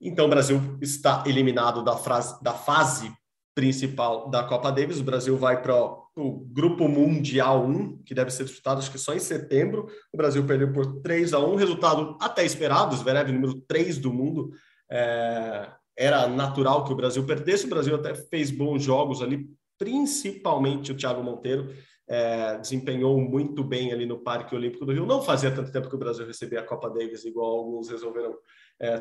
Então 0.00 0.26
o 0.26 0.30
Brasil 0.30 0.78
está 0.80 1.22
eliminado 1.26 1.84
da, 1.84 1.96
frase, 1.96 2.42
da 2.42 2.54
fase 2.54 3.12
principal 3.54 4.30
da 4.30 4.44
Copa 4.44 4.70
Davis. 4.70 5.00
O 5.00 5.04
Brasil 5.04 5.36
vai 5.36 5.60
para 5.60 5.74
o 6.16 6.44
Grupo 6.50 6.88
Mundial 6.88 7.64
1, 7.64 8.02
que 8.04 8.14
deve 8.14 8.30
ser 8.30 8.44
disputado 8.44 8.78
acho 8.78 8.90
que 8.90 8.98
só 8.98 9.14
em 9.14 9.18
setembro. 9.18 9.86
O 10.12 10.16
Brasil 10.16 10.44
perdeu 10.46 10.72
por 10.72 11.00
3 11.00 11.32
a 11.32 11.38
1 11.38 11.54
resultado 11.56 12.16
até 12.20 12.44
esperado, 12.44 12.96
Zverev 12.96 13.32
número 13.32 13.60
3 13.66 13.98
do 13.98 14.12
mundo. 14.12 14.50
É, 14.90 15.70
era 15.96 16.26
natural 16.26 16.84
que 16.84 16.92
o 16.92 16.96
Brasil 16.96 17.24
perdesse, 17.26 17.66
o 17.66 17.70
Brasil 17.70 17.94
até 17.94 18.14
fez 18.14 18.50
bons 18.50 18.82
jogos 18.82 19.20
ali, 19.20 19.46
principalmente 19.78 20.92
o 20.92 20.96
Thiago 20.96 21.22
Monteiro, 21.22 21.68
é, 22.08 22.58
desempenhou 22.58 23.20
muito 23.20 23.62
bem 23.62 23.92
ali 23.92 24.04
no 24.04 24.18
Parque 24.18 24.54
Olímpico 24.54 24.84
do 24.84 24.92
Rio. 24.92 25.06
Não 25.06 25.22
fazia 25.22 25.50
tanto 25.50 25.70
tempo 25.70 25.88
que 25.88 25.94
o 25.94 25.98
Brasil 25.98 26.26
recebia 26.26 26.60
a 26.60 26.66
Copa 26.66 26.90
Davis, 26.90 27.24
igual 27.24 27.58
alguns 27.58 27.88
resolveram 27.88 28.34
é, 28.80 28.96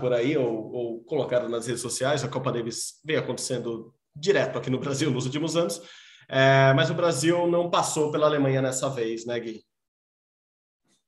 por 0.00 0.12
aí 0.12 0.36
ou, 0.36 0.72
ou 0.72 1.04
colocar 1.04 1.46
nas 1.48 1.66
redes 1.66 1.82
sociais. 1.82 2.24
A 2.24 2.28
Copa 2.28 2.50
Davis 2.50 3.00
vem 3.04 3.16
acontecendo 3.16 3.94
direto 4.16 4.58
aqui 4.58 4.70
no 4.70 4.80
Brasil 4.80 5.10
nos 5.10 5.26
últimos 5.26 5.54
anos. 5.54 5.82
É, 6.28 6.72
mas 6.74 6.90
o 6.90 6.94
Brasil 6.94 7.46
não 7.46 7.70
passou 7.70 8.10
pela 8.10 8.26
Alemanha 8.26 8.62
nessa 8.62 8.88
vez, 8.88 9.26
né, 9.26 9.38
Gui? 9.38 9.62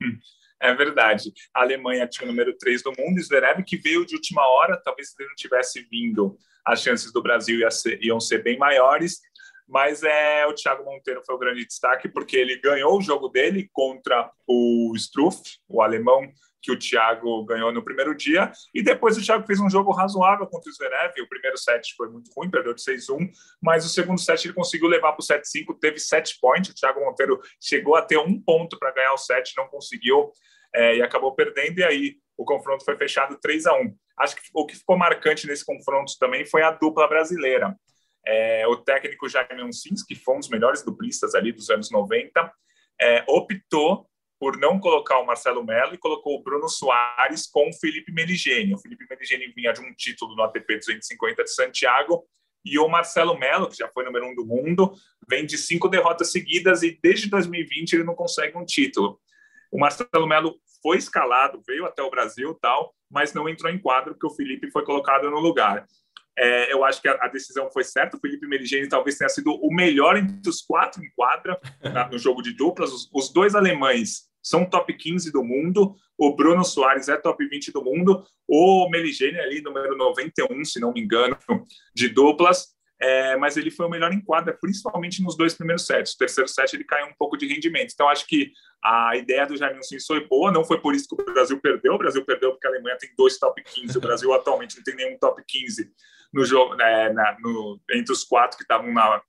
Hum, 0.02 0.18
é 0.60 0.74
verdade. 0.74 1.32
A 1.54 1.62
Alemanha 1.62 2.06
tinha 2.06 2.26
o 2.26 2.30
número 2.30 2.56
3 2.56 2.82
do 2.82 2.92
mundo, 2.98 3.22
Zverev, 3.22 3.62
que 3.64 3.76
veio 3.76 4.04
de 4.04 4.14
última 4.14 4.46
hora. 4.46 4.80
Talvez 4.82 5.10
se 5.10 5.14
ele 5.18 5.28
não 5.28 5.36
tivesse 5.36 5.86
vindo, 5.90 6.36
as 6.64 6.82
chances 6.82 7.12
do 7.12 7.22
Brasil 7.22 7.58
iam 7.58 7.70
ser, 7.70 8.02
iam 8.02 8.20
ser 8.20 8.42
bem 8.42 8.58
maiores. 8.58 9.20
Mas 9.66 10.02
é, 10.02 10.46
o 10.46 10.54
Thiago 10.54 10.84
Monteiro 10.84 11.22
foi 11.24 11.34
o 11.34 11.38
grande 11.38 11.64
destaque, 11.64 12.08
porque 12.08 12.36
ele 12.36 12.60
ganhou 12.60 12.98
o 12.98 13.02
jogo 13.02 13.28
dele 13.28 13.68
contra 13.72 14.30
o 14.46 14.92
Struff, 14.96 15.40
o 15.68 15.80
alemão, 15.80 16.22
que 16.62 16.70
o 16.70 16.78
Thiago 16.78 17.44
ganhou 17.44 17.72
no 17.72 17.82
primeiro 17.82 18.14
dia, 18.14 18.50
e 18.74 18.82
depois 18.82 19.16
o 19.16 19.22
Thiago 19.24 19.46
fez 19.46 19.60
um 19.60 19.70
jogo 19.70 19.92
razoável 19.92 20.46
contra 20.46 20.70
o 20.70 20.72
Zverev, 20.72 21.20
o 21.20 21.28
primeiro 21.28 21.56
set 21.58 21.94
foi 21.96 22.08
muito 22.08 22.30
ruim, 22.36 22.50
perdeu 22.50 22.74
de 22.74 22.82
6-1, 22.82 23.30
mas 23.62 23.84
o 23.84 23.88
segundo 23.88 24.20
set 24.20 24.44
ele 24.44 24.54
conseguiu 24.54 24.88
levar 24.88 25.12
para 25.12 25.22
o 25.22 25.26
7-5, 25.26 25.78
teve 25.80 25.98
set 25.98 26.38
point, 26.40 26.70
o 26.70 26.74
Thiago 26.74 27.00
Monteiro 27.00 27.40
chegou 27.60 27.96
a 27.96 28.02
ter 28.02 28.18
um 28.18 28.40
ponto 28.40 28.78
para 28.78 28.92
ganhar 28.92 29.12
o 29.12 29.18
set, 29.18 29.54
não 29.56 29.66
conseguiu, 29.68 30.30
é, 30.74 30.96
e 30.96 31.02
acabou 31.02 31.34
perdendo, 31.34 31.78
e 31.78 31.84
aí 31.84 32.16
o 32.36 32.44
confronto 32.44 32.84
foi 32.84 32.96
fechado 32.96 33.38
3 33.40 33.66
a 33.66 33.74
1 33.74 33.94
Acho 34.20 34.36
que 34.36 34.42
o 34.54 34.66
que 34.66 34.76
ficou 34.76 34.98
marcante 34.98 35.46
nesse 35.46 35.64
confronto 35.64 36.12
também 36.18 36.44
foi 36.44 36.62
a 36.62 36.70
dupla 36.70 37.08
brasileira. 37.08 37.74
É, 38.26 38.66
o 38.66 38.76
técnico 38.76 39.28
Jaime 39.28 39.62
Uncins, 39.62 40.02
que 40.02 40.14
foi 40.14 40.36
um 40.36 40.40
dos 40.40 40.50
melhores 40.50 40.84
duplistas 40.84 41.34
ali 41.34 41.52
dos 41.52 41.70
anos 41.70 41.90
90, 41.90 42.52
é, 43.00 43.24
optou 43.26 44.09
por 44.40 44.56
não 44.56 44.80
colocar 44.80 45.18
o 45.18 45.26
Marcelo 45.26 45.62
Melo 45.62 45.94
e 45.94 45.98
colocou 45.98 46.34
o 46.34 46.42
Bruno 46.42 46.66
Soares 46.66 47.46
com 47.46 47.68
o 47.68 47.72
Felipe 47.74 48.10
Meligeni. 48.10 48.72
O 48.72 48.78
Felipe 48.78 49.04
Meligeni 49.08 49.52
vinha 49.54 49.70
de 49.70 49.82
um 49.82 49.92
título 49.94 50.34
no 50.34 50.42
ATP 50.42 50.78
250 50.78 51.44
de 51.44 51.54
Santiago 51.54 52.26
e 52.64 52.78
o 52.78 52.88
Marcelo 52.88 53.38
Melo, 53.38 53.68
que 53.68 53.76
já 53.76 53.88
foi 53.88 54.02
número 54.02 54.26
um 54.26 54.34
do 54.34 54.46
mundo, 54.46 54.94
vem 55.28 55.44
de 55.44 55.58
cinco 55.58 55.88
derrotas 55.88 56.32
seguidas 56.32 56.82
e 56.82 56.98
desde 57.02 57.28
2020 57.28 57.92
ele 57.92 58.04
não 58.04 58.14
consegue 58.14 58.56
um 58.56 58.64
título. 58.64 59.20
O 59.70 59.78
Marcelo 59.78 60.26
Melo 60.26 60.58
foi 60.82 60.96
escalado, 60.96 61.62
veio 61.66 61.84
até 61.84 62.02
o 62.02 62.10
Brasil 62.10 62.58
tal, 62.62 62.94
mas 63.10 63.34
não 63.34 63.46
entrou 63.46 63.70
em 63.70 63.78
quadro 63.78 64.14
porque 64.14 64.26
o 64.26 64.34
Felipe 64.34 64.70
foi 64.70 64.84
colocado 64.86 65.30
no 65.30 65.38
lugar. 65.38 65.86
É, 66.38 66.72
eu 66.72 66.82
acho 66.84 67.02
que 67.02 67.08
a, 67.08 67.18
a, 67.20 67.28
decisão 67.28 67.70
foi 67.70 67.84
certa. 67.84 68.16
O 68.16 68.20
Felipe 68.20 68.46
Merigeni 68.46 68.88
talvez 68.88 69.18
tenha 69.18 69.28
sido 69.28 69.52
o 69.52 69.74
melhor 69.74 70.16
entre 70.16 70.48
os 70.48 70.62
quatro 70.62 71.04
em 71.04 71.10
quadra 71.10 71.60
na, 71.82 72.08
no 72.08 72.18
jogo 72.18 72.40
de 72.40 72.54
duplas. 72.54 72.90
Os, 72.90 73.10
os, 73.12 73.30
dois 73.30 73.54
alemães 73.54 74.29
são 74.42 74.64
top 74.64 74.92
15 74.94 75.32
do 75.32 75.42
mundo. 75.42 75.94
O 76.16 76.34
Bruno 76.34 76.64
Soares 76.64 77.08
é 77.08 77.16
top 77.16 77.46
20 77.46 77.72
do 77.72 77.82
mundo. 77.82 78.24
O 78.46 78.88
Meligeni 78.90 79.38
ali, 79.38 79.60
número 79.60 79.96
91, 79.96 80.64
se 80.64 80.80
não 80.80 80.92
me 80.92 81.00
engano, 81.00 81.36
de 81.94 82.08
duplas. 82.08 82.68
É, 83.02 83.34
mas 83.36 83.56
ele 83.56 83.70
foi 83.70 83.86
o 83.86 83.88
melhor 83.88 84.12
em 84.12 84.20
quadra, 84.20 84.52
principalmente 84.52 85.22
nos 85.22 85.34
dois 85.34 85.54
primeiros 85.54 85.86
sets. 85.86 86.12
O 86.12 86.18
terceiro 86.18 86.48
set 86.48 86.74
ele 86.74 86.84
caiu 86.84 87.06
um 87.06 87.14
pouco 87.18 87.36
de 87.36 87.46
rendimento. 87.46 87.92
Então, 87.94 88.08
acho 88.08 88.26
que 88.26 88.52
a 88.84 89.16
ideia 89.16 89.46
do 89.46 89.56
Sim 89.82 89.98
foi 90.06 90.26
boa. 90.26 90.52
Não 90.52 90.64
foi 90.64 90.78
por 90.80 90.94
isso 90.94 91.08
que 91.08 91.22
o 91.22 91.24
Brasil 91.32 91.58
perdeu. 91.58 91.94
O 91.94 91.98
Brasil 91.98 92.22
perdeu 92.26 92.52
porque 92.52 92.66
a 92.66 92.70
Alemanha 92.70 92.98
tem 92.98 93.10
dois 93.16 93.38
top 93.38 93.62
15. 93.62 93.96
O 93.96 94.00
Brasil 94.02 94.32
atualmente 94.34 94.76
não 94.76 94.84
tem 94.84 94.94
nenhum 94.94 95.18
top 95.18 95.42
15 95.46 95.90
no 96.32 96.44
jogo, 96.44 96.74
né, 96.76 97.12
na, 97.12 97.36
no, 97.40 97.80
entre 97.90 98.12
os 98.12 98.22
quatro 98.22 98.56
que 98.56 98.62
estavam 98.62 98.92
na, 98.92 99.20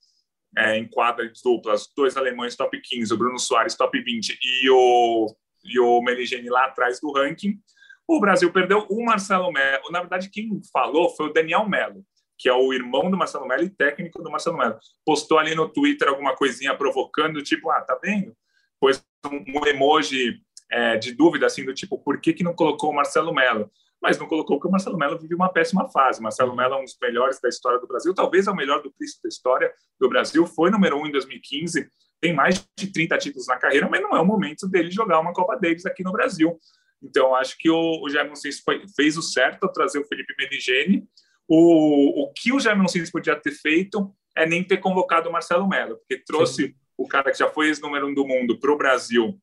é, 0.57 0.77
em 0.77 0.87
quadra 0.87 1.27
de 1.29 1.41
duplas, 1.41 1.87
dois 1.95 2.17
alemães 2.17 2.55
top 2.55 2.79
15, 2.79 3.13
o 3.13 3.17
Bruno 3.17 3.39
Soares 3.39 3.75
top 3.75 4.01
20 4.01 4.37
e 4.41 4.69
o, 4.69 5.35
e 5.63 5.79
o 5.79 6.01
Meligeni 6.01 6.49
lá 6.49 6.65
atrás 6.65 6.99
do 6.99 7.11
ranking. 7.11 7.59
O 8.07 8.19
Brasil 8.19 8.51
perdeu 8.51 8.85
o 8.89 9.05
Marcelo 9.05 9.51
Melo. 9.51 9.91
Na 9.91 10.01
verdade, 10.01 10.29
quem 10.29 10.61
falou 10.73 11.09
foi 11.09 11.27
o 11.27 11.33
Daniel 11.33 11.67
Melo, 11.67 12.03
que 12.37 12.49
é 12.49 12.53
o 12.53 12.73
irmão 12.73 13.09
do 13.09 13.17
Marcelo 13.17 13.47
Melo 13.47 13.63
e 13.63 13.69
técnico 13.69 14.21
do 14.21 14.29
Marcelo 14.29 14.57
Melo. 14.57 14.77
Postou 15.05 15.39
ali 15.39 15.55
no 15.55 15.69
Twitter 15.69 16.09
alguma 16.09 16.35
coisinha 16.35 16.75
provocando, 16.75 17.41
tipo, 17.41 17.69
ah, 17.69 17.81
tá 17.81 17.97
vendo? 18.03 18.35
Pois 18.79 19.01
um 19.25 19.65
emoji 19.65 20.41
é, 20.71 20.97
de 20.97 21.13
dúvida, 21.13 21.45
assim, 21.45 21.63
do 21.63 21.73
tipo, 21.73 21.97
por 21.99 22.19
que, 22.19 22.33
que 22.33 22.43
não 22.43 22.53
colocou 22.53 22.89
o 22.89 22.95
Marcelo 22.95 23.33
Melo? 23.33 23.71
Mas 24.01 24.17
não 24.17 24.27
colocou 24.27 24.59
que 24.59 24.67
o 24.67 24.71
Marcelo 24.71 24.97
Melo 24.97 25.19
vive 25.19 25.35
uma 25.35 25.49
péssima 25.49 25.87
fase. 25.89 26.21
Marcelo 26.21 26.55
Melo 26.55 26.75
é 26.75 26.77
um 26.77 26.83
dos 26.83 26.97
melhores 27.01 27.39
da 27.39 27.47
história 27.47 27.79
do 27.79 27.87
Brasil, 27.87 28.13
talvez 28.13 28.47
é 28.47 28.51
o 28.51 28.55
melhor 28.55 28.81
do 28.81 28.89
da 28.89 29.29
história 29.29 29.71
do 29.99 30.09
Brasil, 30.09 30.45
foi 30.47 30.71
número 30.71 30.97
um 30.97 31.05
em 31.05 31.11
2015, 31.11 31.89
tem 32.19 32.33
mais 32.33 32.65
de 32.77 32.91
30 32.91 33.17
títulos 33.17 33.47
na 33.47 33.57
carreira, 33.57 33.87
mas 33.89 34.01
não 34.01 34.15
é 34.15 34.19
o 34.19 34.25
momento 34.25 34.67
dele 34.67 34.91
jogar 34.91 35.19
uma 35.19 35.33
Copa 35.33 35.55
Davis 35.55 35.85
aqui 35.85 36.03
no 36.03 36.11
Brasil. 36.11 36.57
Então, 37.01 37.35
acho 37.35 37.57
que 37.57 37.69
o, 37.69 38.03
o 38.03 38.09
Jaime 38.09 38.33
fez 38.95 39.17
o 39.17 39.21
certo 39.21 39.63
ao 39.63 39.71
trazer 39.71 39.99
o 39.99 40.05
Felipe 40.05 40.35
Meligeni. 40.37 41.03
O, 41.47 42.23
o 42.23 42.33
que 42.33 42.53
o 42.53 42.59
Jaime 42.59 42.87
Cis 42.87 43.11
podia 43.11 43.35
ter 43.35 43.51
feito 43.51 44.13
é 44.35 44.45
nem 44.45 44.63
ter 44.63 44.77
convocado 44.77 45.27
o 45.29 45.31
Marcelo 45.31 45.67
Melo, 45.67 45.97
porque 45.97 46.23
trouxe 46.23 46.67
Sim. 46.67 46.73
o 46.95 47.07
cara 47.07 47.31
que 47.31 47.39
já 47.39 47.49
foi 47.49 47.67
ex-número 47.67 48.07
um 48.07 48.13
do 48.13 48.25
mundo 48.25 48.59
para 48.59 48.71
o 48.71 48.77
Brasil 48.77 49.37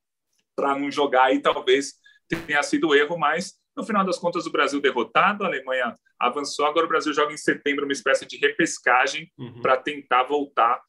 para 0.57 0.79
não 0.79 0.91
jogar 0.91 1.35
e 1.35 1.41
talvez 1.41 1.95
tenha 2.29 2.63
sido 2.63 2.95
erro, 2.95 3.19
mas 3.19 3.55
no 3.79 3.85
final 3.85 4.05
das 4.05 4.19
contas, 4.19 4.45
o 4.45 4.51
Brasil 4.51 4.81
derrotado, 4.81 5.45
a 5.45 5.47
Alemanha 5.47 5.95
avançou. 6.19 6.67
Agora 6.67 6.85
o 6.85 6.89
Brasil 6.89 7.15
joga 7.15 7.33
em 7.33 7.37
setembro 7.37 7.85
uma 7.85 7.93
espécie 7.93 8.27
de 8.27 8.37
repescagem 8.37 9.31
uhum. 9.39 9.63
para 9.63 9.77
tentar 9.77 10.25
voltar 10.25 10.83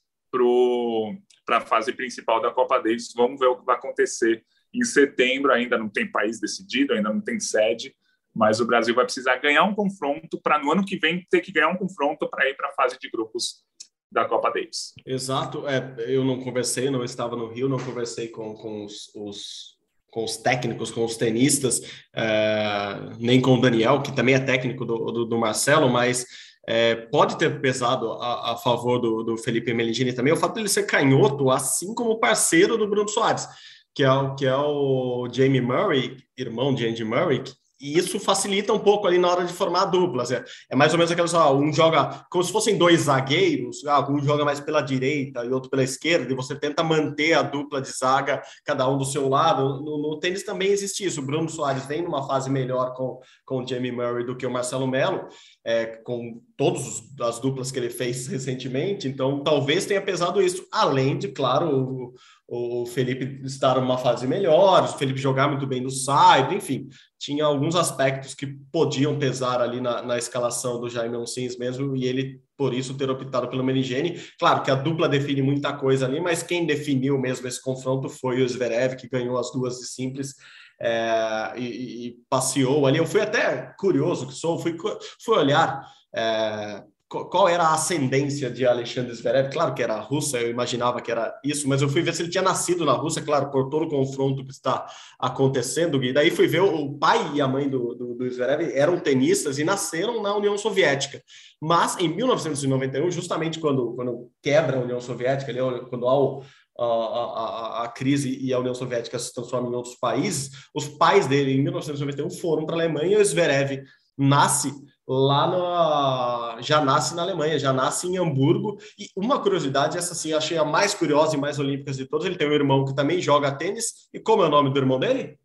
para 1.45 1.58
a 1.58 1.62
fase 1.62 1.93
principal 1.93 2.41
da 2.41 2.52
Copa 2.52 2.80
Davis. 2.80 3.13
Vamos 3.15 3.39
ver 3.39 3.45
o 3.45 3.58
que 3.58 3.65
vai 3.65 3.75
acontecer 3.75 4.43
em 4.73 4.84
setembro. 4.84 5.54
Ainda 5.54 5.78
não 5.78 5.88
tem 5.88 6.12
país 6.12 6.39
decidido, 6.39 6.93
ainda 6.93 7.13
não 7.13 7.21
tem 7.21 7.39
sede, 7.39 7.95
mas 8.36 8.60
o 8.60 8.65
Brasil 8.65 8.95
vai 8.95 9.06
precisar 9.06 9.36
ganhar 9.36 9.63
um 9.65 9.75
confronto 9.75 10.41
para 10.41 10.58
no 10.58 10.71
ano 10.71 10.84
que 10.84 10.97
vem 10.97 11.23
ter 11.30 11.41
que 11.41 11.52
ganhar 11.52 11.69
um 11.69 11.78
confronto 11.78 12.28
para 12.28 12.49
ir 12.49 12.56
para 12.56 12.69
a 12.69 12.73
fase 12.73 12.97
de 12.99 13.08
grupos 13.12 13.63
da 14.12 14.25
Copa 14.25 14.49
Davis. 14.49 14.93
Exato. 15.06 15.67
É, 15.67 15.95
eu 16.08 16.25
não 16.25 16.39
conversei, 16.39 16.89
não 16.89 17.04
estava 17.04 17.36
no 17.36 17.47
Rio, 17.49 17.69
não 17.69 17.78
conversei 17.78 18.30
com, 18.30 18.56
com 18.56 18.84
os, 18.84 19.12
os 19.15 19.78
com 20.12 20.24
os 20.24 20.38
técnicos, 20.38 20.91
com 20.91 21.06
os 21.06 21.17
tenistas, 21.17 21.80
uh, 21.80 23.15
nem 23.19 23.41
com 23.41 23.56
o 23.56 23.62
Daniel, 23.62 24.02
que 24.02 24.12
também 24.12 24.36
é 24.36 24.39
técnico 24.39 24.86
do, 24.86 25.12
do, 25.12 25.26
do 25.26 25.38
Marcelo, 25.38 25.89
mas 25.89 26.26
é, 26.67 26.95
pode 26.95 27.38
ter 27.38 27.60
pesado 27.62 28.12
a, 28.13 28.54
a 28.54 28.58
favor 28.58 29.00
do, 29.00 29.24
do, 29.24 29.38
Felipe 29.38 29.74
Meligini 29.74 30.13
também 30.13 30.32
o 30.32 30.38
fato 30.38 30.54
de 30.54 30.60
ele 30.60 30.69
ser 30.69 30.84
canhoto, 30.84 31.50
assim 31.50 31.95
como 31.95 32.19
parceiro 32.19 32.78
do 32.78 32.88
Bruno 32.88 33.10
Soares, 33.10 33.48
que 33.95 34.04
é 34.04 34.12
o, 34.12 34.36
que 34.36 34.45
é 34.45 34.56
o 34.56 35.28
Jamie 35.32 35.62
Murray, 35.62 36.17
irmão 36.38 36.74
de 36.74 36.88
Andy 36.88 37.04
Murray, 37.04 37.43
e 37.79 37.97
isso 37.97 38.19
facilita 38.19 38.73
um 38.73 38.79
pouco 38.79 39.07
ali 39.07 39.17
na 39.17 39.29
hora 39.29 39.45
de 39.45 39.53
formar 39.53 39.85
duplas. 39.85 40.31
É, 40.31 40.43
é 40.69 40.75
mais 40.75 40.91
ou 40.91 40.97
menos 40.97 41.11
aquela, 41.11 41.27
só, 41.27 41.55
um 41.55 41.71
joga 41.71 42.25
como 42.29 42.43
se 42.43 42.51
fossem 42.51 42.77
dois 42.77 43.01
zagueiros, 43.01 43.85
ah, 43.85 44.05
um 44.09 44.19
joga 44.21 44.43
mais 44.43 44.59
pela 44.59 44.81
direita 44.81 45.45
e 45.45 45.49
outro 45.49 45.69
pela 45.69 45.83
esquerda, 45.83 46.31
e 46.31 46.35
você 46.35 46.55
tenta 46.55 46.83
manter 46.83 47.33
a 47.33 47.41
dupla 47.41 47.81
de 47.81 47.91
zaga, 47.91 48.41
cada 48.65 48.87
um 48.89 48.97
do 48.97 49.05
seu 49.05 49.29
lado. 49.29 49.81
No, 49.81 49.97
no 49.97 50.19
tênis 50.19 50.43
também 50.43 50.69
existe 50.69 51.05
isso. 51.05 51.21
O 51.21 51.25
Bruno 51.25 51.49
Soares 51.49 51.85
vem 51.85 52.01
numa 52.01 52.27
fase 52.27 52.49
melhor 52.49 52.93
com, 52.93 53.19
com 53.45 53.63
o 53.63 53.67
Jamie 53.67 53.91
Murray 53.91 54.25
do 54.25 54.35
que 54.35 54.45
o 54.45 54.51
Marcelo 54.51 54.87
Melo, 54.87 55.27
é, 55.69 55.86
com 55.86 56.41
todas 56.58 57.03
as 57.21 57.38
duplas 57.38 57.71
que 57.71 57.77
ele 57.77 57.91
fez 57.91 58.25
recentemente, 58.25 59.08
então 59.08 59.43
talvez 59.43 59.86
tenha 59.86 60.01
pesado 60.01 60.41
isso, 60.41 60.65
além 60.71 61.15
de, 61.15 61.27
claro, 61.27 62.12
o, 62.47 62.82
o 62.82 62.86
Felipe 62.88 63.45
estar 63.45 63.79
numa 63.79 63.95
fase 63.95 64.25
melhor, 64.25 64.84
o 64.84 64.97
Felipe 64.97 65.21
jogar 65.21 65.47
muito 65.47 65.67
bem 65.67 65.79
no 65.79 65.91
side, 65.91 66.55
enfim, 66.55 66.89
tinha 67.19 67.45
alguns 67.45 67.75
aspectos 67.75 68.34
que 68.34 68.47
podiam 68.71 69.19
pesar 69.19 69.62
ali 69.62 69.79
na, 69.79 70.01
na 70.01 70.17
escalação 70.17 70.82
do 70.82 70.89
Jaime 70.89 71.15
Onsins 71.15 71.55
mesmo, 71.55 71.95
e 71.95 72.03
ele, 72.05 72.41
por 72.58 72.73
isso, 72.73 72.97
ter 72.97 73.08
optado 73.08 73.47
pelo 73.47 73.63
Merigene. 73.63 74.19
Claro 74.39 74.63
que 74.63 74.71
a 74.71 74.75
dupla 74.75 75.08
define 75.08 75.43
muita 75.43 75.71
coisa 75.73 76.08
ali, 76.08 76.19
mas 76.19 76.41
quem 76.41 76.65
definiu 76.65 77.19
mesmo 77.19 77.47
esse 77.47 77.62
confronto 77.62 78.10
foi 78.10 78.41
o 78.41 78.49
Zverev, 78.49 78.95
que 78.95 79.08
ganhou 79.08 79.38
as 79.38 79.51
duas 79.51 79.77
de 79.77 79.86
simples, 79.86 80.34
é, 80.81 81.53
e, 81.57 82.07
e, 82.07 82.17
passeou 82.29 82.85
ali. 82.85 82.97
Eu 82.97 83.05
fui 83.05 83.21
até 83.21 83.73
curioso 83.77 84.27
que 84.27 84.33
sou, 84.33 84.59
fui, 84.59 84.77
fui 85.19 85.37
olhar 85.37 85.85
é, 86.15 86.83
qual 87.09 87.49
era 87.49 87.63
a 87.63 87.73
ascendência 87.73 88.51
de 88.51 88.67
Alexandre 88.67 89.13
Zverev. 89.15 89.49
Claro 89.49 89.73
que 89.73 89.81
era 89.81 89.95
a 89.95 89.99
Rússia, 89.99 90.37
eu 90.37 90.51
imaginava 90.51 91.01
que 91.01 91.11
era 91.11 91.33
isso, 91.43 91.67
mas 91.67 91.81
eu 91.81 91.89
fui 91.89 92.03
ver 92.03 92.13
se 92.13 92.21
ele 92.21 92.29
tinha 92.29 92.43
nascido 92.43 92.85
na 92.85 92.93
Rússia, 92.93 93.23
claro, 93.23 93.49
por 93.49 93.67
todo 93.67 93.85
o 93.85 93.89
confronto 93.89 94.45
que 94.45 94.51
está 94.51 94.85
acontecendo. 95.19 96.03
E 96.03 96.13
daí 96.13 96.29
fui 96.29 96.47
ver 96.47 96.61
o 96.61 96.93
pai 96.93 97.31
e 97.33 97.41
a 97.41 97.47
mãe 97.47 97.67
do, 97.67 97.95
do, 97.95 98.13
do 98.13 98.29
Zverev 98.29 98.71
eram 98.75 98.99
tenistas 98.99 99.57
e 99.57 99.63
nasceram 99.63 100.21
na 100.21 100.35
União 100.35 100.55
Soviética. 100.55 101.19
Mas 101.59 101.97
em 101.97 102.07
1991, 102.07 103.09
justamente 103.09 103.59
quando, 103.59 103.93
quando 103.95 104.29
quebra 104.41 104.77
a 104.77 104.81
União 104.81 105.01
Soviética, 105.01 105.51
quando 105.89 106.07
há 106.07 106.13
o, 106.13 106.43
a, 106.83 107.83
a, 107.83 107.87
crise 107.89 108.37
e 108.39 108.53
a 108.53 108.59
União 108.59 108.73
Soviética 108.73 109.19
se 109.19 109.33
transforma 109.33 109.69
em 109.69 109.75
outros 109.75 109.95
países, 109.95 110.51
os 110.73 110.87
pais 110.87 111.27
dele, 111.27 111.53
em 111.53 111.61
1991, 111.63 112.29
foram 112.31 112.65
para 112.65 112.75
a 112.75 112.79
Alemanha 112.79 113.17
e 113.17 113.21
o 113.21 113.25
Zverev 113.25 113.83
nasce 114.17 114.73
lá 115.07 115.47
no, 115.47 116.61
já 116.61 116.85
nasce 116.85 117.15
na 117.15 117.23
Alemanha, 117.23 117.57
já 117.57 117.73
nasce 117.73 118.07
em 118.07 118.17
Hamburgo. 118.17 118.77
E 118.97 119.07
uma 119.15 119.39
curiosidade, 119.39 119.97
essa 119.97 120.13
sim, 120.13 120.33
achei 120.33 120.55
a 120.55 120.63
mais 120.63 120.93
curiosa 120.93 121.35
e 121.35 121.39
mais 121.39 121.57
olímpica 121.57 121.91
de 121.91 122.05
todas. 122.05 122.27
Ele 122.27 122.37
tem 122.37 122.47
um 122.47 122.53
irmão 122.53 122.85
que 122.85 122.93
também 122.93 123.19
joga 123.19 123.51
tênis. 123.51 124.07
E 124.13 124.19
como 124.19 124.43
é 124.43 124.45
o 124.45 124.49
nome 124.49 124.71
do 124.71 124.77
irmão 124.77 124.99
dele? 124.99 125.38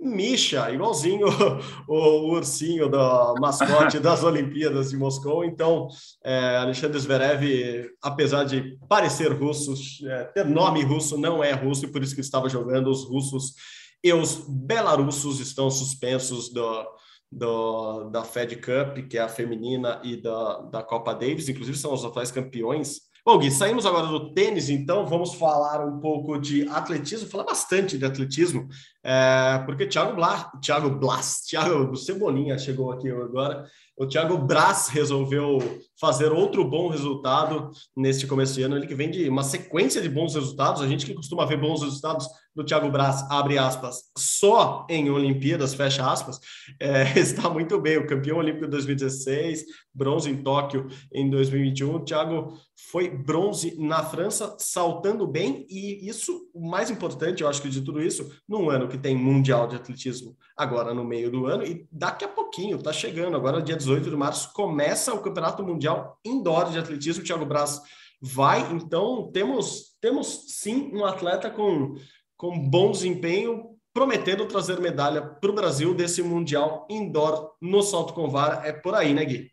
Misha, 0.00 0.70
igualzinho 0.70 1.26
o, 1.86 1.94
o 1.94 2.30
ursinho 2.32 2.88
do 2.88 3.34
mascote 3.38 3.98
das 4.00 4.24
Olimpíadas 4.24 4.90
de 4.90 4.96
Moscou. 4.96 5.44
Então, 5.44 5.88
é, 6.24 6.56
Alexandre 6.56 6.98
Zverev, 6.98 7.90
apesar 8.02 8.44
de 8.44 8.78
parecer 8.88 9.30
russo, 9.32 9.74
é, 10.08 10.24
ter 10.24 10.46
nome 10.46 10.82
russo, 10.82 11.18
não 11.18 11.44
é 11.44 11.52
russo, 11.52 11.84
e 11.84 11.92
por 11.92 12.02
isso 12.02 12.14
que 12.14 12.22
estava 12.22 12.48
jogando. 12.48 12.90
Os 12.90 13.04
russos 13.04 13.54
e 14.02 14.10
os 14.12 14.46
belarussos 14.48 15.38
estão 15.38 15.70
suspensos 15.70 16.50
do, 16.50 16.86
do, 17.30 18.04
da 18.10 18.24
Fed 18.24 18.56
Cup, 18.56 19.06
que 19.06 19.18
é 19.18 19.20
a 19.20 19.28
feminina, 19.28 20.00
e 20.02 20.16
da, 20.16 20.60
da 20.62 20.82
Copa 20.82 21.12
Davis, 21.12 21.48
inclusive 21.50 21.76
são 21.76 21.92
os 21.92 22.04
atuais 22.04 22.30
campeões 22.30 23.09
Bom, 23.24 23.38
Gui, 23.38 23.50
saímos 23.50 23.84
agora 23.84 24.06
do 24.06 24.32
tênis, 24.32 24.70
então 24.70 25.06
vamos 25.06 25.34
falar 25.34 25.84
um 25.86 26.00
pouco 26.00 26.38
de 26.38 26.66
atletismo, 26.68 27.28
falar 27.28 27.44
bastante 27.44 27.98
de 27.98 28.04
atletismo, 28.06 28.66
é, 29.04 29.62
porque 29.66 29.86
Thiago 29.86 30.16
Blas, 30.16 30.46
Thiago 30.62 30.88
Blas, 30.88 31.42
Thiago 31.42 31.94
Cebolinha 31.96 32.56
chegou 32.56 32.90
aqui 32.90 33.10
agora, 33.10 33.66
o 34.00 34.06
Thiago 34.06 34.38
Braz 34.38 34.88
resolveu 34.88 35.58
fazer 36.00 36.32
outro 36.32 36.64
bom 36.64 36.88
resultado 36.88 37.70
neste 37.94 38.26
começo 38.26 38.54
de 38.54 38.62
ano. 38.62 38.78
Ele 38.78 38.86
que 38.86 38.94
vem 38.94 39.10
de 39.10 39.28
uma 39.28 39.42
sequência 39.42 40.00
de 40.00 40.08
bons 40.08 40.34
resultados. 40.34 40.80
A 40.80 40.88
gente 40.88 41.04
que 41.04 41.12
costuma 41.12 41.44
ver 41.44 41.60
bons 41.60 41.82
resultados 41.82 42.26
do 42.56 42.64
Thiago 42.64 42.90
Braz, 42.90 43.30
abre 43.30 43.58
aspas, 43.58 44.04
só 44.16 44.86
em 44.88 45.10
Olimpíadas, 45.10 45.74
fecha 45.74 46.10
aspas, 46.10 46.40
é, 46.80 47.02
está 47.20 47.50
muito 47.50 47.78
bem. 47.78 47.98
O 47.98 48.06
campeão 48.06 48.38
olímpico 48.38 48.64
de 48.64 48.70
2016, 48.70 49.66
bronze 49.92 50.30
em 50.30 50.42
Tóquio 50.42 50.88
em 51.12 51.28
2021. 51.28 51.96
O 51.96 52.00
Thiago 52.00 52.54
foi 52.90 53.10
bronze 53.10 53.78
na 53.78 54.02
França, 54.02 54.56
saltando 54.58 55.26
bem. 55.26 55.66
E 55.68 56.08
isso, 56.08 56.48
o 56.54 56.66
mais 56.66 56.90
importante, 56.90 57.42
eu 57.42 57.48
acho 57.50 57.60
que 57.60 57.68
de 57.68 57.82
tudo 57.82 58.02
isso, 58.02 58.32
num 58.48 58.70
ano 58.70 58.88
que 58.88 58.96
tem 58.96 59.14
Mundial 59.14 59.68
de 59.68 59.76
Atletismo 59.76 60.34
agora 60.60 60.92
no 60.92 61.02
meio 61.02 61.30
do 61.30 61.46
ano. 61.46 61.64
E 61.64 61.88
daqui 61.90 62.24
a 62.24 62.28
pouquinho, 62.28 62.76
está 62.76 62.92
chegando, 62.92 63.36
agora 63.36 63.62
dia 63.62 63.76
18 63.76 64.10
de 64.10 64.16
março, 64.16 64.52
começa 64.52 65.14
o 65.14 65.22
Campeonato 65.22 65.62
Mundial 65.62 66.18
Indoor 66.24 66.70
de 66.70 66.78
Atletismo. 66.78 67.24
Thiago 67.24 67.46
Braz 67.46 67.80
vai, 68.20 68.60
então 68.72 69.30
temos, 69.32 69.96
temos 70.00 70.44
sim 70.48 70.90
um 70.94 71.04
atleta 71.04 71.50
com, 71.50 71.94
com 72.36 72.58
bom 72.58 72.90
desempenho, 72.90 73.70
prometendo 73.92 74.46
trazer 74.46 74.78
medalha 74.80 75.22
para 75.22 75.50
o 75.50 75.54
Brasil 75.54 75.94
desse 75.94 76.22
Mundial 76.22 76.86
Indoor 76.90 77.54
no 77.60 77.82
salto 77.82 78.12
com 78.12 78.28
vara. 78.28 78.66
É 78.66 78.72
por 78.72 78.94
aí, 78.94 79.14
né, 79.14 79.24
Gui? 79.24 79.50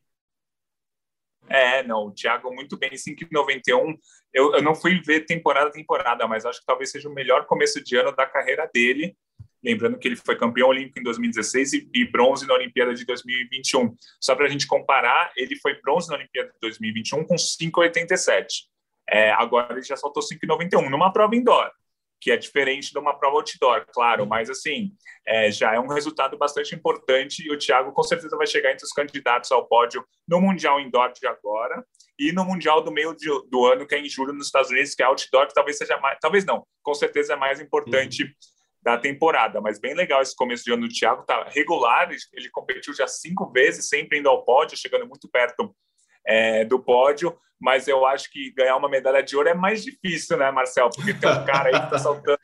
É, 1.50 1.82
não, 1.84 2.08
o 2.08 2.12
Thiago 2.12 2.54
muito 2.54 2.78
bem, 2.78 2.92
5,91. 2.92 3.98
Eu, 4.34 4.56
eu 4.56 4.62
não 4.62 4.76
fui 4.76 5.00
ver 5.00 5.22
temporada 5.22 5.70
a 5.70 5.72
temporada, 5.72 6.28
mas 6.28 6.46
acho 6.46 6.60
que 6.60 6.66
talvez 6.66 6.92
seja 6.92 7.08
o 7.08 7.14
melhor 7.14 7.46
começo 7.46 7.82
de 7.82 7.96
ano 7.96 8.14
da 8.14 8.26
carreira 8.26 8.70
dele. 8.74 9.16
Lembrando 9.64 9.98
que 9.98 10.08
ele 10.08 10.16
foi 10.16 10.38
campeão 10.38 10.70
olímpico 10.70 11.00
em 11.00 11.04
2016 11.04 11.74
e, 11.74 11.90
e 11.94 12.06
bronze 12.06 12.48
na 12.48 12.54
Olimpíada 12.54 12.94
de 12.94 13.06
2021. 13.06 13.96
Só 14.22 14.36
para 14.36 14.46
a 14.46 14.50
gente 14.50 14.68
comparar, 14.68 15.32
ele 15.36 15.56
foi 15.56 15.80
bronze 15.82 16.10
na 16.10 16.16
Olimpíada 16.16 16.50
de 16.50 16.60
2021 16.62 17.24
com 17.26 17.36
5,87. 17.36 18.46
É, 19.10 19.32
agora 19.32 19.74
ele 19.74 19.84
já 19.84 19.96
saltou 19.96 20.22
5,91 20.22 20.90
numa 20.90 21.12
prova 21.12 21.36
indoor, 21.36 21.72
que 22.20 22.30
é 22.30 22.38
diferente 22.38 22.92
de 22.92 23.00
uma 23.00 23.18
prova 23.18 23.38
outdoor, 23.38 23.86
claro, 23.94 24.28
mas 24.28 24.50
assim, 24.50 24.92
é, 25.26 25.50
já 25.50 25.74
é 25.74 25.80
um 25.80 25.88
resultado 25.88 26.38
bastante 26.38 26.76
importante 26.76 27.42
e 27.42 27.52
o 27.52 27.58
Thiago 27.58 27.94
com 27.94 28.04
certeza 28.04 28.36
vai 28.36 28.46
chegar 28.46 28.72
entre 28.72 28.84
os 28.84 28.92
candidatos 28.92 29.52
ao 29.52 29.66
pódio 29.66 30.06
no 30.28 30.42
Mundial 30.42 30.80
Indoor 30.80 31.14
de 31.14 31.26
agora 31.26 31.86
e 32.20 32.34
no 32.34 32.44
Mundial 32.44 32.84
do 32.84 32.92
meio 32.92 33.16
de, 33.16 33.28
do 33.50 33.66
ano, 33.66 33.88
que 33.88 33.96
é 33.96 34.00
em 34.00 34.10
julho 34.10 34.34
nos 34.34 34.48
Estados 34.48 34.70
Unidos, 34.70 34.94
que 34.94 35.02
é 35.02 35.06
outdoor, 35.06 35.48
que 35.48 35.54
talvez 35.54 35.78
seja 35.78 35.98
mais, 36.00 36.18
talvez 36.20 36.44
não, 36.44 36.66
com 36.84 36.94
certeza 36.94 37.34
é 37.34 37.36
mais 37.38 37.62
importante 37.62 38.24
uhum 38.24 38.30
da 38.88 38.98
temporada. 38.98 39.60
Mas 39.60 39.80
bem 39.80 39.94
legal 39.94 40.22
esse 40.22 40.34
começo 40.34 40.64
de 40.64 40.72
ano 40.72 40.88
do 40.88 40.94
Thiago, 40.94 41.26
tá 41.26 41.46
regular, 41.50 42.10
ele 42.34 42.50
competiu 42.50 42.94
já 42.94 43.06
cinco 43.06 43.52
vezes, 43.52 43.90
sempre 43.90 44.18
indo 44.18 44.30
ao 44.30 44.46
pódio, 44.46 44.78
chegando 44.78 45.06
muito 45.06 45.30
perto 45.30 45.76
é, 46.26 46.64
do 46.64 46.80
pódio, 46.80 47.38
mas 47.60 47.88
eu 47.88 48.06
acho 48.06 48.32
que 48.32 48.52
ganhar 48.56 48.76
uma 48.78 48.90
medalha 48.90 49.24
de 49.24 49.36
ouro 49.36 49.50
é 49.50 49.54
mais 49.54 49.84
difícil, 49.84 50.38
né, 50.38 50.52
Marcel? 50.52 50.90
Porque 50.96 51.14
tem 51.14 51.30
um 51.30 51.46
cara 51.46 51.70
aí 51.70 51.80
que 51.80 51.86
está 51.86 52.00
saltando 52.00 52.40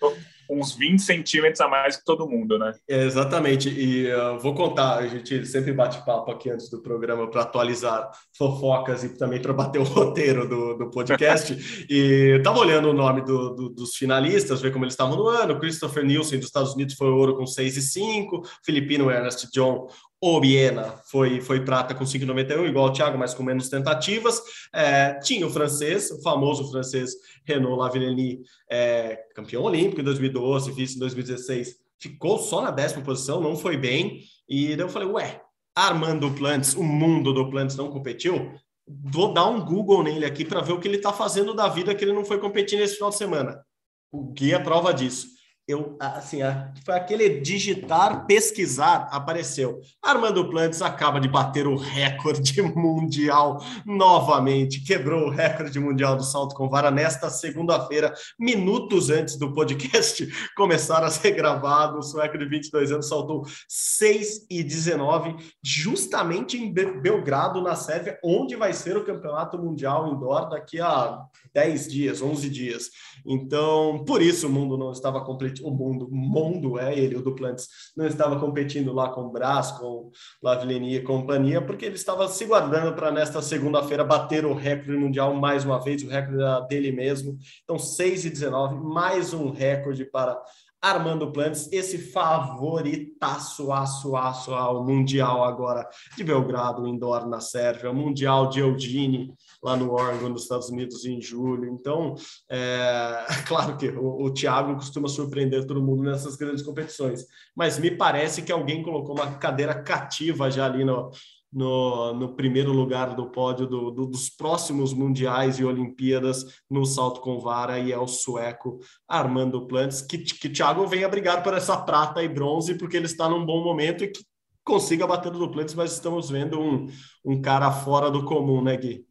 uns 0.49 0.75
20 0.75 0.99
centímetros 0.99 1.61
a 1.61 1.67
mais 1.67 1.97
que 1.97 2.03
todo 2.03 2.27
mundo, 2.27 2.57
né? 2.57 2.73
É, 2.89 3.03
exatamente, 3.03 3.69
e 3.69 4.13
uh, 4.13 4.37
vou 4.39 4.53
contar, 4.53 4.97
a 4.97 5.07
gente 5.07 5.45
sempre 5.45 5.73
bate 5.73 6.03
papo 6.05 6.31
aqui 6.31 6.49
antes 6.49 6.69
do 6.69 6.81
programa 6.81 7.29
para 7.29 7.41
atualizar 7.41 8.09
fofocas 8.37 9.03
e 9.03 9.17
também 9.17 9.41
para 9.41 9.53
bater 9.53 9.79
o 9.79 9.83
roteiro 9.87 10.47
do, 10.47 10.75
do 10.75 10.89
podcast, 10.89 11.85
e 11.89 12.35
estava 12.37 12.59
olhando 12.59 12.89
o 12.89 12.93
nome 12.93 13.21
do, 13.21 13.49
do, 13.51 13.69
dos 13.69 13.95
finalistas, 13.95 14.61
ver 14.61 14.71
como 14.71 14.85
eles 14.85 14.93
estavam 14.93 15.15
no 15.15 15.27
ano, 15.27 15.59
Christopher 15.59 16.05
Nielsen 16.05 16.39
dos 16.39 16.47
Estados 16.47 16.73
Unidos 16.73 16.95
foi 16.95 17.09
ouro 17.09 17.35
com 17.35 17.45
6 17.45 17.77
e 17.77 17.81
5, 17.81 18.41
filipino 18.63 19.09
Ernest 19.09 19.49
John 19.51 19.87
Obiena 20.23 20.95
foi, 21.11 21.41
foi 21.41 21.65
prata 21.65 21.93
com 21.93 22.05
5,91, 22.05 22.65
igual 22.69 22.85
o 22.85 22.93
Thiago, 22.93 23.17
mas 23.17 23.33
com 23.33 23.43
menos 23.43 23.67
tentativas. 23.67 24.41
É, 24.73 25.02
tinha 25.11 25.45
o 25.45 25.49
francês, 25.49 26.11
o 26.11 26.21
famoso 26.21 26.69
francês 26.71 27.11
Renaud 27.45 27.77
Lavillenie, 27.77 28.41
é, 28.69 29.19
campeão 29.35 29.63
olímpico 29.63 30.01
em 30.01 30.03
2012, 30.03 30.71
vice 30.71 30.95
em 30.95 30.99
2016, 30.99 31.75
ficou 31.99 32.37
só 32.37 32.61
na 32.61 32.71
décima 32.71 33.03
posição, 33.03 33.41
não 33.41 33.55
foi 33.55 33.77
bem. 33.77 34.21
E 34.47 34.75
daí 34.75 34.85
eu 34.85 34.89
falei, 34.89 35.07
ué, 35.07 35.41
Armando 35.75 36.31
Plantes, 36.31 36.73
o 36.73 36.83
mundo 36.83 37.33
do 37.33 37.49
Plantes 37.49 37.75
não 37.75 37.89
competiu? 37.89 38.53
Vou 38.87 39.33
dar 39.33 39.47
um 39.47 39.63
Google 39.63 40.03
nele 40.03 40.25
aqui 40.25 40.45
para 40.45 40.61
ver 40.61 40.73
o 40.73 40.79
que 40.79 40.87
ele 40.87 40.97
está 40.97 41.11
fazendo 41.13 41.53
da 41.53 41.67
vida 41.67 41.95
que 41.95 42.03
ele 42.03 42.13
não 42.13 42.25
foi 42.25 42.39
competir 42.39 42.77
nesse 42.77 42.95
final 42.95 43.09
de 43.09 43.15
semana. 43.15 43.65
O 44.11 44.31
guia 44.31 44.57
é 44.57 44.59
prova 44.59 44.93
disso 44.93 45.32
eu 45.67 45.95
assim, 45.99 46.39
foi 46.85 46.95
aquele 46.95 47.39
digitar, 47.39 48.25
pesquisar, 48.25 49.07
apareceu. 49.11 49.79
Armando 50.01 50.49
Plantes 50.49 50.81
acaba 50.81 51.19
de 51.21 51.29
bater 51.29 51.65
o 51.65 51.77
recorde 51.77 52.61
mundial 52.75 53.63
novamente, 53.85 54.83
quebrou 54.83 55.27
o 55.27 55.29
recorde 55.29 55.79
mundial 55.79 56.17
do 56.17 56.23
salto 56.23 56.53
com 56.53 56.69
vara 56.69 56.91
nesta 56.91 57.29
segunda-feira, 57.29 58.13
minutos 58.37 59.09
antes 59.09 59.37
do 59.37 59.53
podcast 59.53 60.27
começar 60.55 61.03
a 61.03 61.09
ser 61.09 61.31
gravado. 61.31 61.99
O 61.99 62.03
sueco 62.03 62.37
de 62.37 62.45
22 62.45 62.91
anos 62.91 63.07
saltou 63.07 63.45
6 63.69 64.47
e 64.49 64.63
19, 64.63 65.35
justamente 65.63 66.57
em 66.57 66.73
Belgrado, 66.73 67.61
na 67.61 67.75
Sérvia, 67.75 68.19
onde 68.23 68.55
vai 68.55 68.73
ser 68.73 68.97
o 68.97 69.05
campeonato 69.05 69.57
mundial 69.57 70.13
indoor 70.13 70.49
daqui 70.49 70.81
a 70.81 71.23
10 71.53 71.87
dias, 71.87 72.21
11 72.21 72.49
dias. 72.49 72.89
Então, 73.25 74.03
por 74.05 74.21
isso 74.21 74.47
o 74.47 74.49
mundo 74.49 74.77
não 74.77 74.91
estava 74.91 75.23
competindo, 75.23 75.65
o 75.67 75.71
mundo, 75.71 76.09
mundo 76.11 76.79
é 76.79 76.97
ele, 76.97 77.15
o 77.15 77.21
Duplantis, 77.21 77.67
não 77.95 78.05
estava 78.05 78.39
competindo 78.39 78.91
lá 78.91 79.09
com 79.09 79.21
o 79.21 79.31
Brás, 79.31 79.71
com 79.71 80.11
Lavillenie 80.41 80.95
e 80.95 81.03
companhia, 81.03 81.61
porque 81.61 81.85
ele 81.85 81.95
estava 81.95 82.27
se 82.27 82.45
guardando 82.45 82.95
para 82.95 83.11
nesta 83.11 83.41
segunda-feira 83.41 84.03
bater 84.03 84.45
o 84.45 84.53
recorde 84.53 84.97
mundial 84.97 85.33
mais 85.35 85.63
uma 85.63 85.79
vez, 85.79 86.03
o 86.03 86.07
recorde 86.07 86.67
dele 86.67 86.91
mesmo. 86.91 87.37
Então, 87.63 87.77
6 87.77 88.25
e 88.25 88.29
19, 88.29 88.75
mais 88.75 89.33
um 89.33 89.51
recorde 89.51 90.05
para 90.05 90.41
Armando 90.83 91.31
Plantes, 91.31 91.71
esse 91.71 91.97
favoritaço, 91.97 93.71
aço, 93.71 94.17
aço 94.17 94.53
ao 94.53 94.83
Mundial 94.83 95.41
agora 95.45 95.87
de 96.17 96.25
Belgrado, 96.25 96.85
indoor 96.85 97.25
na 97.25 97.39
Sérvia, 97.39 97.93
Mundial 97.93 98.49
de 98.49 98.59
Eugene, 98.59 99.33
lá 99.63 99.77
no 99.77 99.91
Oregon, 99.93 100.29
nos 100.29 100.43
Estados 100.43 100.69
Unidos, 100.69 101.05
em 101.05 101.21
julho. 101.21 101.69
Então, 101.69 102.15
é 102.49 103.25
claro 103.47 103.77
que 103.77 103.87
o, 103.87 104.25
o 104.25 104.33
Thiago 104.33 104.75
costuma 104.75 105.07
surpreender 105.07 105.65
todo 105.65 105.81
mundo 105.81 106.03
nessas 106.03 106.35
grandes 106.35 106.61
competições, 106.61 107.25
mas 107.55 107.79
me 107.79 107.91
parece 107.91 108.41
que 108.41 108.51
alguém 108.51 108.83
colocou 108.83 109.15
uma 109.15 109.35
cadeira 109.35 109.73
cativa 109.73 110.51
já 110.51 110.65
ali 110.65 110.83
no, 110.83 111.09
no, 111.53 112.13
no 112.13 112.35
primeiro 112.35 112.73
lugar 112.73 113.15
do 113.15 113.29
pódio 113.29 113.67
do, 113.67 113.91
do, 113.91 114.05
dos 114.07 114.29
próximos 114.29 114.93
mundiais 114.93 115.59
e 115.59 115.63
Olimpíadas 115.63 116.43
no 116.69 116.83
salto 116.85 117.21
com 117.21 117.39
vara 117.39 117.77
e 117.77 117.91
é 117.91 117.97
o 117.97 118.07
sueco 118.07 118.79
Armando 119.07 119.67
Plantes, 119.67 120.01
que, 120.01 120.17
que 120.17 120.49
Thiago 120.49 120.85
venha 120.87 121.07
brigar 121.07 121.43
por 121.43 121.53
essa 121.53 121.77
prata 121.77 122.23
e 122.23 122.27
bronze, 122.27 122.75
porque 122.75 122.97
ele 122.97 123.05
está 123.05 123.29
num 123.29 123.45
bom 123.45 123.63
momento 123.63 124.03
e 124.03 124.07
que 124.07 124.23
consiga 124.63 125.05
bater 125.05 125.31
o 125.31 125.37
Duplantis, 125.37 125.75
mas 125.75 125.93
estamos 125.93 126.29
vendo 126.29 126.59
um, 126.59 126.87
um 127.23 127.41
cara 127.41 127.71
fora 127.71 128.09
do 128.09 128.23
comum, 128.25 128.63
né, 128.63 128.75
Gui? 128.77 129.05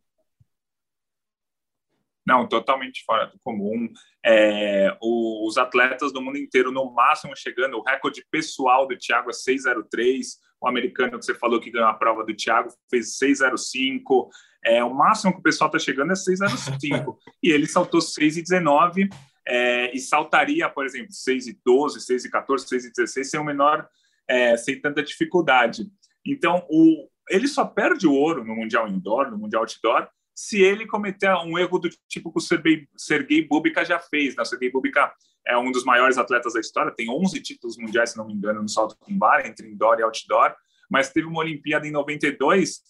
Não, 2.26 2.46
totalmente 2.46 3.04
fora 3.04 3.26
do 3.26 3.38
comum. 3.40 3.88
É, 4.24 4.96
os 5.00 5.58
atletas 5.58 6.12
do 6.12 6.22
mundo 6.22 6.38
inteiro, 6.38 6.70
no 6.70 6.92
máximo, 6.92 7.36
chegando. 7.36 7.76
O 7.78 7.82
recorde 7.82 8.24
pessoal 8.30 8.86
do 8.86 8.96
Thiago 8.96 9.30
é 9.30 9.32
6,03. 9.32 10.38
O 10.60 10.68
americano 10.68 11.18
que 11.18 11.24
você 11.24 11.34
falou 11.34 11.60
que 11.60 11.70
ganhou 11.70 11.88
a 11.88 11.94
prova 11.94 12.24
do 12.24 12.34
Thiago 12.34 12.68
fez 12.88 13.18
6,05. 13.18 14.28
É, 14.64 14.84
o 14.84 14.94
máximo 14.94 15.32
que 15.32 15.40
o 15.40 15.42
pessoal 15.42 15.68
está 15.68 15.78
chegando 15.78 16.12
é 16.12 16.14
6,05. 16.14 17.16
e 17.42 17.50
ele 17.50 17.66
saltou 17.66 18.00
6,19. 18.00 19.08
É, 19.46 19.94
e 19.94 19.98
saltaria, 19.98 20.68
por 20.68 20.86
exemplo, 20.86 21.10
6,12, 21.10 21.96
6,14, 21.98 22.68
6,16 22.96 23.24
sem 23.24 23.40
o 23.40 23.44
menor, 23.44 23.88
é, 24.28 24.56
sem 24.56 24.80
tanta 24.80 25.02
dificuldade. 25.02 25.86
Então, 26.24 26.64
o, 26.70 27.08
ele 27.28 27.48
só 27.48 27.64
perde 27.64 28.06
o 28.06 28.12
ouro 28.12 28.44
no 28.44 28.54
Mundial 28.54 28.86
Indoor, 28.86 29.32
no 29.32 29.38
Mundial 29.38 29.62
Outdoor, 29.62 30.08
se 30.42 30.60
ele 30.60 30.88
cometer 30.88 31.32
um 31.36 31.56
erro 31.56 31.78
do 31.78 31.88
tipo 32.08 32.32
que 32.32 32.38
o 32.38 32.40
Sergei, 32.40 32.88
Sergei 32.96 33.48
já 33.86 34.00
fez. 34.00 34.34
Né? 34.34 34.42
O 34.42 34.44
Sergei 34.44 34.72
Bubika 34.72 35.12
é 35.46 35.56
um 35.56 35.70
dos 35.70 35.84
maiores 35.84 36.18
atletas 36.18 36.54
da 36.54 36.58
história, 36.58 36.92
tem 36.92 37.08
11 37.08 37.40
títulos 37.40 37.78
mundiais, 37.78 38.10
se 38.10 38.16
não 38.16 38.26
me 38.26 38.32
engano, 38.32 38.60
no 38.60 38.68
salto 38.68 38.96
com 38.98 39.16
barra, 39.16 39.46
entre 39.46 39.68
indoor 39.68 40.00
e 40.00 40.02
outdoor, 40.02 40.52
mas 40.90 41.12
teve 41.12 41.28
uma 41.28 41.38
Olimpíada 41.38 41.86
em 41.86 41.92
92 41.92 42.80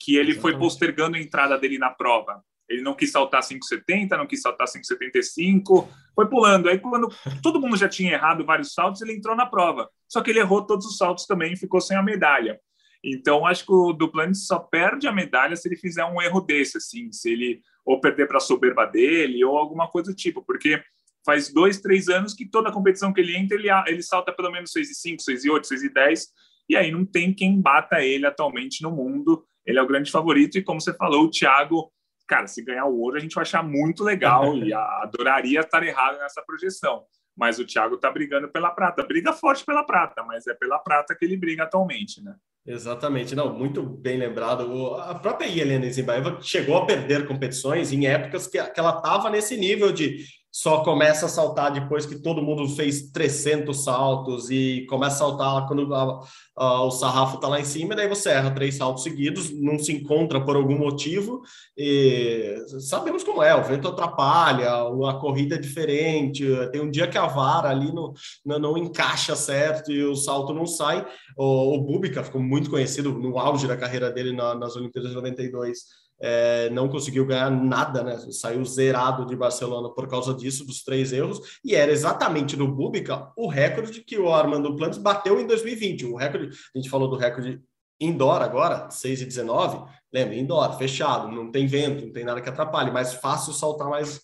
que 0.00 0.16
ele 0.16 0.32
Exatamente. 0.32 0.40
foi 0.40 0.58
postergando 0.58 1.16
a 1.16 1.20
entrada 1.20 1.56
dele 1.56 1.78
na 1.78 1.90
prova. 1.90 2.42
Ele 2.68 2.82
não 2.82 2.92
quis 2.92 3.12
saltar 3.12 3.40
5,70, 3.40 4.18
não 4.18 4.26
quis 4.26 4.42
saltar 4.42 4.66
5,75, 4.66 5.88
foi 6.12 6.28
pulando. 6.28 6.68
Aí, 6.68 6.80
quando 6.80 7.08
todo 7.40 7.60
mundo 7.60 7.76
já 7.76 7.88
tinha 7.88 8.14
errado 8.14 8.44
vários 8.44 8.74
saltos, 8.74 9.00
ele 9.00 9.12
entrou 9.12 9.36
na 9.36 9.46
prova. 9.46 9.88
Só 10.08 10.20
que 10.20 10.30
ele 10.30 10.40
errou 10.40 10.66
todos 10.66 10.84
os 10.84 10.96
saltos 10.96 11.24
também 11.24 11.52
e 11.52 11.56
ficou 11.56 11.80
sem 11.80 11.96
a 11.96 12.02
medalha. 12.02 12.60
Então, 13.08 13.46
acho 13.46 13.64
que 13.64 13.72
o 13.72 13.92
Duplantis 13.92 14.46
só 14.46 14.58
perde 14.58 15.06
a 15.06 15.12
medalha 15.12 15.54
se 15.54 15.68
ele 15.68 15.76
fizer 15.76 16.04
um 16.04 16.20
erro 16.20 16.40
desse, 16.40 16.78
assim, 16.78 17.12
se 17.12 17.32
ele 17.32 17.60
ou 17.84 18.00
perder 18.00 18.26
para 18.26 18.38
a 18.38 18.40
soberba 18.40 18.84
dele 18.84 19.44
ou 19.44 19.56
alguma 19.56 19.88
coisa 19.88 20.10
do 20.10 20.16
tipo, 20.16 20.42
porque 20.42 20.82
faz 21.24 21.52
dois, 21.52 21.80
três 21.80 22.08
anos 22.08 22.34
que 22.34 22.44
toda 22.48 22.72
competição 22.72 23.12
que 23.12 23.20
ele 23.20 23.36
entra, 23.36 23.56
ele, 23.56 23.68
ele 23.86 24.02
salta 24.02 24.32
pelo 24.32 24.50
menos 24.50 24.72
6,5, 24.72 25.18
6,8, 25.18 25.62
6,10, 25.62 26.20
e 26.68 26.76
aí 26.76 26.90
não 26.90 27.04
tem 27.04 27.32
quem 27.32 27.60
bata 27.60 28.02
ele 28.02 28.26
atualmente 28.26 28.82
no 28.82 28.90
mundo. 28.90 29.46
Ele 29.64 29.78
é 29.78 29.82
o 29.82 29.86
grande 29.86 30.10
favorito, 30.10 30.58
e 30.58 30.62
como 30.62 30.80
você 30.80 30.92
falou, 30.92 31.24
o 31.24 31.30
Thiago 31.30 31.92
cara, 32.26 32.46
se 32.46 32.62
ganhar 32.62 32.86
o 32.86 32.98
ouro, 32.98 33.16
a 33.16 33.20
gente 33.20 33.34
vai 33.34 33.42
achar 33.42 33.62
muito 33.62 34.02
legal 34.02 34.56
e 34.58 34.72
adoraria 34.72 35.60
estar 35.60 35.82
errado 35.82 36.18
nessa 36.18 36.42
projeção. 36.42 37.04
Mas 37.36 37.58
o 37.58 37.66
Thiago 37.66 37.96
está 37.96 38.10
brigando 38.10 38.48
pela 38.48 38.70
prata. 38.70 39.04
Briga 39.04 39.32
forte 39.32 39.64
pela 39.64 39.84
prata, 39.84 40.22
mas 40.24 40.46
é 40.46 40.54
pela 40.54 40.78
prata 40.78 41.14
que 41.14 41.24
ele 41.24 41.36
briga 41.36 41.64
atualmente, 41.64 42.22
né? 42.22 42.34
Exatamente, 42.66 43.34
não, 43.34 43.56
muito 43.56 43.80
bem 43.82 44.18
lembrado. 44.18 44.94
A 44.96 45.14
própria 45.14 45.46
Helena 45.46 45.88
Zimbaeva 45.88 46.38
chegou 46.42 46.76
a 46.76 46.84
perder 46.84 47.26
competições 47.26 47.92
em 47.92 48.06
épocas 48.06 48.48
que, 48.48 48.60
que 48.60 48.80
ela 48.80 48.96
estava 48.96 49.30
nesse 49.30 49.56
nível 49.56 49.92
de 49.92 50.24
só 50.56 50.82
começa 50.82 51.26
a 51.26 51.28
saltar 51.28 51.70
depois 51.70 52.06
que 52.06 52.14
todo 52.14 52.40
mundo 52.40 52.66
fez 52.66 53.10
300 53.10 53.84
saltos 53.84 54.48
e 54.48 54.86
começa 54.88 55.16
a 55.16 55.18
saltar 55.18 55.68
quando 55.68 55.94
a, 55.94 56.26
a, 56.56 56.82
o 56.82 56.90
sarrafo 56.90 57.34
está 57.34 57.46
lá 57.46 57.60
em 57.60 57.64
cima, 57.64 57.92
e 57.92 57.96
daí 57.98 58.08
você 58.08 58.30
erra 58.30 58.50
três 58.54 58.74
saltos 58.74 59.02
seguidos, 59.02 59.50
não 59.52 59.78
se 59.78 59.92
encontra 59.92 60.42
por 60.42 60.56
algum 60.56 60.78
motivo, 60.78 61.42
e 61.76 62.56
sabemos 62.80 63.22
como 63.22 63.42
é, 63.42 63.54
o 63.54 63.64
vento 63.64 63.86
atrapalha, 63.86 64.70
a 64.70 65.14
corrida 65.20 65.56
é 65.56 65.58
diferente, 65.58 66.42
tem 66.72 66.80
um 66.80 66.90
dia 66.90 67.06
que 67.06 67.18
a 67.18 67.26
vara 67.26 67.68
ali 67.68 67.92
não, 67.92 68.14
não, 68.42 68.58
não 68.58 68.78
encaixa 68.78 69.36
certo 69.36 69.92
e 69.92 70.02
o 70.04 70.16
salto 70.16 70.54
não 70.54 70.64
sai. 70.64 71.06
O, 71.36 71.74
o 71.74 71.82
Bubica 71.82 72.24
ficou 72.24 72.40
muito 72.40 72.70
conhecido 72.70 73.12
no 73.12 73.38
auge 73.38 73.68
da 73.68 73.76
carreira 73.76 74.10
dele 74.10 74.32
na, 74.32 74.54
nas 74.54 74.74
Olimpíadas 74.74 75.10
de 75.10 75.16
92, 75.16 75.80
é, 76.18 76.70
não 76.70 76.88
conseguiu 76.88 77.26
ganhar 77.26 77.50
nada, 77.50 78.02
né? 78.02 78.18
Saiu 78.30 78.64
zerado 78.64 79.26
de 79.26 79.36
Barcelona 79.36 79.90
por 79.90 80.08
causa 80.08 80.34
disso, 80.34 80.66
dos 80.66 80.82
três 80.82 81.12
erros, 81.12 81.60
e 81.64 81.74
era 81.74 81.92
exatamente 81.92 82.56
no 82.56 82.68
Búbica 82.68 83.32
o 83.36 83.48
recorde 83.48 84.02
que 84.02 84.18
o 84.18 84.32
Armando 84.32 84.74
Plantes 84.76 84.98
bateu 84.98 85.40
em 85.40 85.46
2020. 85.46 86.06
O 86.06 86.16
recorde, 86.16 86.48
a 86.74 86.78
gente 86.78 86.90
falou 86.90 87.08
do 87.08 87.16
recorde 87.16 87.60
indoor 88.00 88.42
agora, 88.42 88.90
6 88.90 89.22
e 89.22 89.24
19, 89.24 89.90
lembra, 90.12 90.34
indoor, 90.34 90.76
fechado, 90.76 91.28
não 91.28 91.50
tem 91.50 91.66
vento, 91.66 92.06
não 92.06 92.12
tem 92.12 92.24
nada 92.24 92.40
que 92.40 92.48
atrapalhe, 92.48 92.90
mais 92.90 93.14
fácil 93.14 93.52
saltar 93.52 93.88
mais, 93.88 94.20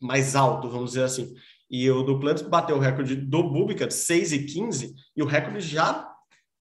mais 0.00 0.36
alto, 0.36 0.68
vamos 0.68 0.90
dizer 0.90 1.04
assim. 1.04 1.34
E 1.70 1.90
o 1.90 2.02
Duplantis 2.02 2.42
bateu 2.42 2.76
o 2.76 2.80
recorde 2.80 3.16
do 3.16 3.42
Búbica 3.42 3.86
de 3.86 3.94
6 3.94 4.32
e 4.32 4.44
15, 4.44 4.94
e 5.16 5.22
o 5.22 5.26
recorde 5.26 5.60
já 5.60 6.08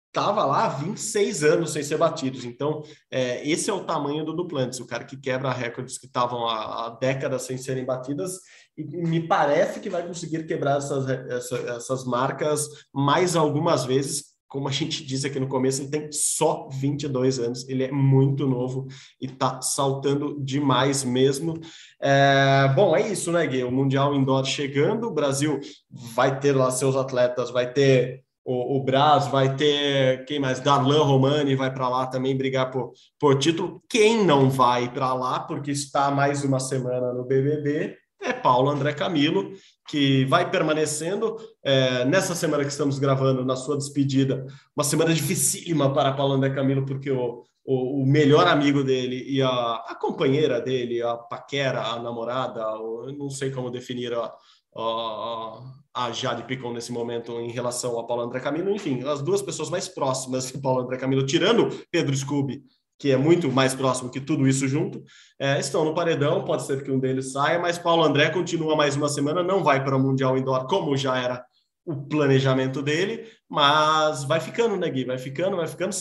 estava 0.08 0.46
lá 0.46 0.66
há 0.66 0.70
26 0.70 1.44
anos 1.44 1.72
sem 1.72 1.84
ser 1.84 1.98
batidos. 1.98 2.44
Então, 2.46 2.82
é, 3.12 3.48
esse 3.48 3.70
é 3.70 3.74
o 3.74 3.84
tamanho 3.84 4.26
do 4.26 4.34
Duplantis, 4.34 4.80
o 4.80 4.88
cara 4.88 5.04
que 5.04 5.18
quebra 5.18 5.52
recordes 5.52 5.98
que 5.98 6.08
estavam 6.08 6.48
há, 6.48 6.88
há, 6.88 6.90
décadas 7.00 7.44
sem 7.44 7.58
serem 7.58 7.86
batidas, 7.86 8.40
e 8.76 8.84
me 8.84 9.28
parece 9.28 9.80
que 9.80 9.90
vai 9.90 10.06
conseguir 10.06 10.46
quebrar 10.46 10.78
essas, 10.78 11.08
essa, 11.08 11.58
essas 11.76 12.06
marcas 12.06 12.68
mais 12.94 13.36
algumas 13.36 13.86
vezes. 13.86 14.38
Como 14.48 14.70
a 14.70 14.72
gente 14.72 15.06
disse 15.06 15.28
aqui 15.28 15.42
no 15.42 15.50
começo, 15.50 15.82
ele 15.82 15.90
tem 15.90 16.10
só 16.10 16.70
22 16.72 17.38
anos, 17.38 17.68
ele 17.68 17.84
é 17.84 17.92
muito 17.92 18.48
novo 18.48 18.88
e 19.22 19.26
está 19.26 19.62
saltando 19.62 20.42
demais 20.42 21.04
mesmo. 21.04 21.60
É, 22.02 22.72
bom, 22.74 22.96
é 22.96 23.12
isso, 23.12 23.30
né, 23.30 23.46
Gui? 23.46 23.66
O 23.66 23.72
Mundial 23.72 24.16
Indoor 24.16 24.46
chegando, 24.46 25.08
o 25.08 25.14
Brasil 25.14 25.60
vai 25.92 26.40
ter 26.40 26.54
lá 26.54 26.72
seus 26.72 26.96
atletas, 26.96 27.52
vai 27.52 27.74
ter 27.74 28.24
o, 28.48 28.78
o 28.78 28.80
Braz, 28.82 29.28
vai 29.28 29.58
ter 29.58 30.24
quem 30.24 30.40
mais? 30.40 30.62
Darlan 30.62 31.04
Romani 31.04 31.54
vai 31.54 31.70
para 31.74 31.90
lá 31.90 32.08
também 32.08 32.36
brigar 32.36 32.72
por, 32.72 32.94
por 33.20 33.38
título. 33.38 33.84
Quem 33.90 34.24
não 34.24 34.50
vai 34.50 34.90
para 34.90 35.14
lá, 35.14 35.42
porque 35.42 35.70
está 35.70 36.10
mais 36.10 36.46
uma 36.46 36.58
semana 36.58 37.12
no 37.12 37.26
BBB, 37.26 37.98
é 38.22 38.32
Paulo 38.32 38.70
André 38.70 38.94
Camilo, 38.94 39.52
que 39.90 40.24
vai 40.26 40.50
permanecendo. 40.50 41.36
É, 41.62 42.06
nessa 42.06 42.34
semana 42.34 42.64
que 42.64 42.72
estamos 42.72 43.00
gravando, 43.00 43.44
na 43.44 43.58
sua 43.58 43.76
despedida, 43.76 44.46
uma 44.74 44.84
semana 44.86 45.14
dificílima 45.14 45.94
para 45.94 46.14
Paulo 46.14 46.36
André 46.36 46.52
Camilo, 46.52 46.86
porque 46.86 47.12
o, 47.12 47.44
o, 47.66 48.02
o 48.02 48.06
melhor 48.06 48.48
amigo 48.48 48.82
dele 48.82 49.26
e 49.28 49.42
a, 49.42 49.50
a, 49.50 49.98
companheira 50.00 50.62
dele, 50.62 51.02
a 51.02 51.18
paquera, 51.18 51.82
a 51.82 52.00
namorada, 52.00 52.62
eu 52.62 53.14
não 53.20 53.30
sei 53.30 53.52
como 53.52 53.70
definir 53.70 54.14
a, 54.14 54.34
a, 54.78 56.12
Jade 56.12 56.44
Picon 56.44 56.74
nesse 56.74 56.92
momento 56.92 57.40
em 57.40 57.50
relação 57.50 58.00
a 58.00 58.06
Paulo 58.06 58.24
André 58.24 58.40
Camilo. 58.40 58.70
Enfim, 58.70 59.04
as 59.04 59.22
duas 59.22 59.42
pessoas 59.42 59.70
mais 59.70 59.88
próximas 59.88 60.52
de 60.52 60.60
Paulo 60.60 60.82
André 60.82 60.98
Camilo, 60.98 61.26
tirando 61.26 61.70
Pedro 61.92 62.16
Scooby, 62.16 62.64
que 63.00 63.12
é 63.12 63.18
muito 63.18 63.52
mais 63.52 63.74
próximo 63.74 64.10
que 64.10 64.20
tudo 64.20 64.48
isso 64.48 64.68
junto, 64.68 65.04
é, 65.40 65.60
estão 65.60 65.84
no 65.84 65.96
paredão. 65.96 66.46
Pode 66.46 66.66
ser 66.66 66.84
que 66.84 66.92
um 66.92 67.00
deles 67.00 67.32
saia, 67.32 67.60
mas 67.60 67.78
Paulo 67.78 68.04
André 68.04 68.30
continua 68.30 68.76
mais 68.76 68.96
uma 68.96 69.10
semana, 69.10 69.44
não 69.44 69.64
vai 69.64 69.84
para 69.84 69.96
o 69.96 70.00
Mundial 70.00 70.38
Indoor, 70.38 70.68
como 70.68 70.96
já 70.96 71.18
era 71.18 71.46
o 71.86 71.96
planejamento 71.96 72.82
dele, 72.82 73.32
mas 73.50 74.24
vai 74.26 74.42
ficando, 74.42 74.76
né, 74.76 74.90
Gui? 74.90 75.06
Vai 75.06 75.18
ficando, 75.18 75.56
vai 75.56 75.68
ficando. 75.68 75.96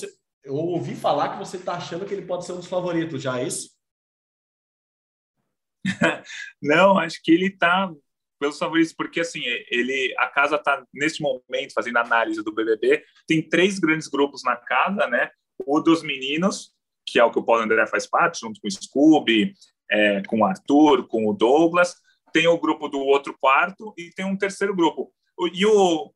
Eu 0.44 0.54
ouvi 0.54 0.94
falar 0.96 1.30
que 1.30 1.38
você 1.38 1.56
está 1.56 1.74
achando 1.74 2.04
que 2.04 2.12
ele 2.12 2.26
pode 2.26 2.44
ser 2.44 2.52
um 2.52 2.56
dos 2.56 2.66
favoritos, 2.66 3.22
já 3.22 3.38
é 3.38 3.46
isso? 3.46 3.70
Não, 6.60 6.98
acho 6.98 7.22
que 7.22 7.30
ele 7.32 7.46
está 7.46 7.92
pelos 8.38 8.58
favoritos, 8.58 8.92
porque 8.92 9.20
assim, 9.20 9.42
ele, 9.70 10.14
a 10.18 10.28
casa 10.28 10.56
está 10.56 10.84
neste 10.92 11.22
momento 11.22 11.72
fazendo 11.74 11.98
análise 11.98 12.42
do 12.42 12.52
BBB, 12.52 13.02
tem 13.26 13.46
três 13.46 13.78
grandes 13.78 14.08
grupos 14.08 14.42
na 14.44 14.56
casa, 14.56 15.06
né? 15.06 15.30
O 15.66 15.80
dos 15.80 16.02
meninos, 16.02 16.72
que 17.06 17.18
é 17.18 17.24
o 17.24 17.30
que 17.30 17.38
o 17.38 17.44
Paulo 17.44 17.62
André 17.62 17.86
faz 17.86 18.06
parte, 18.06 18.40
junto 18.40 18.60
com 18.60 18.68
o 18.68 18.70
Scooby, 18.70 19.54
é, 19.90 20.22
com 20.26 20.40
o 20.40 20.44
Arthur, 20.44 21.06
com 21.06 21.26
o 21.26 21.32
Douglas. 21.32 21.94
Tem 22.32 22.46
o 22.46 22.58
grupo 22.58 22.88
do 22.88 23.00
outro 23.00 23.36
quarto 23.40 23.94
e 23.96 24.10
tem 24.10 24.26
um 24.26 24.36
terceiro 24.36 24.74
grupo. 24.74 25.12
E 25.54 25.64
o, 25.64 26.12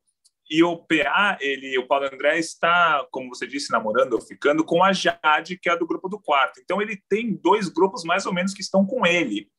e 0.49 0.63
o 0.63 0.77
PA, 0.77 1.37
ele, 1.39 1.77
o 1.77 1.87
Paulo 1.87 2.09
André 2.11 2.37
está, 2.37 3.07
como 3.09 3.29
você 3.29 3.47
disse, 3.47 3.71
namorando 3.71 4.13
ou 4.13 4.21
ficando 4.21 4.63
com 4.63 4.83
a 4.83 4.91
Jade, 4.91 5.57
que 5.57 5.69
é 5.69 5.77
do 5.77 5.87
grupo 5.87 6.09
do 6.09 6.19
quarto. 6.19 6.59
Então 6.61 6.81
ele 6.81 7.01
tem 7.09 7.33
dois 7.33 7.69
grupos 7.69 8.03
mais 8.03 8.25
ou 8.25 8.33
menos 8.33 8.53
que 8.53 8.61
estão 8.61 8.85
com 8.85 9.05
ele. 9.05 9.49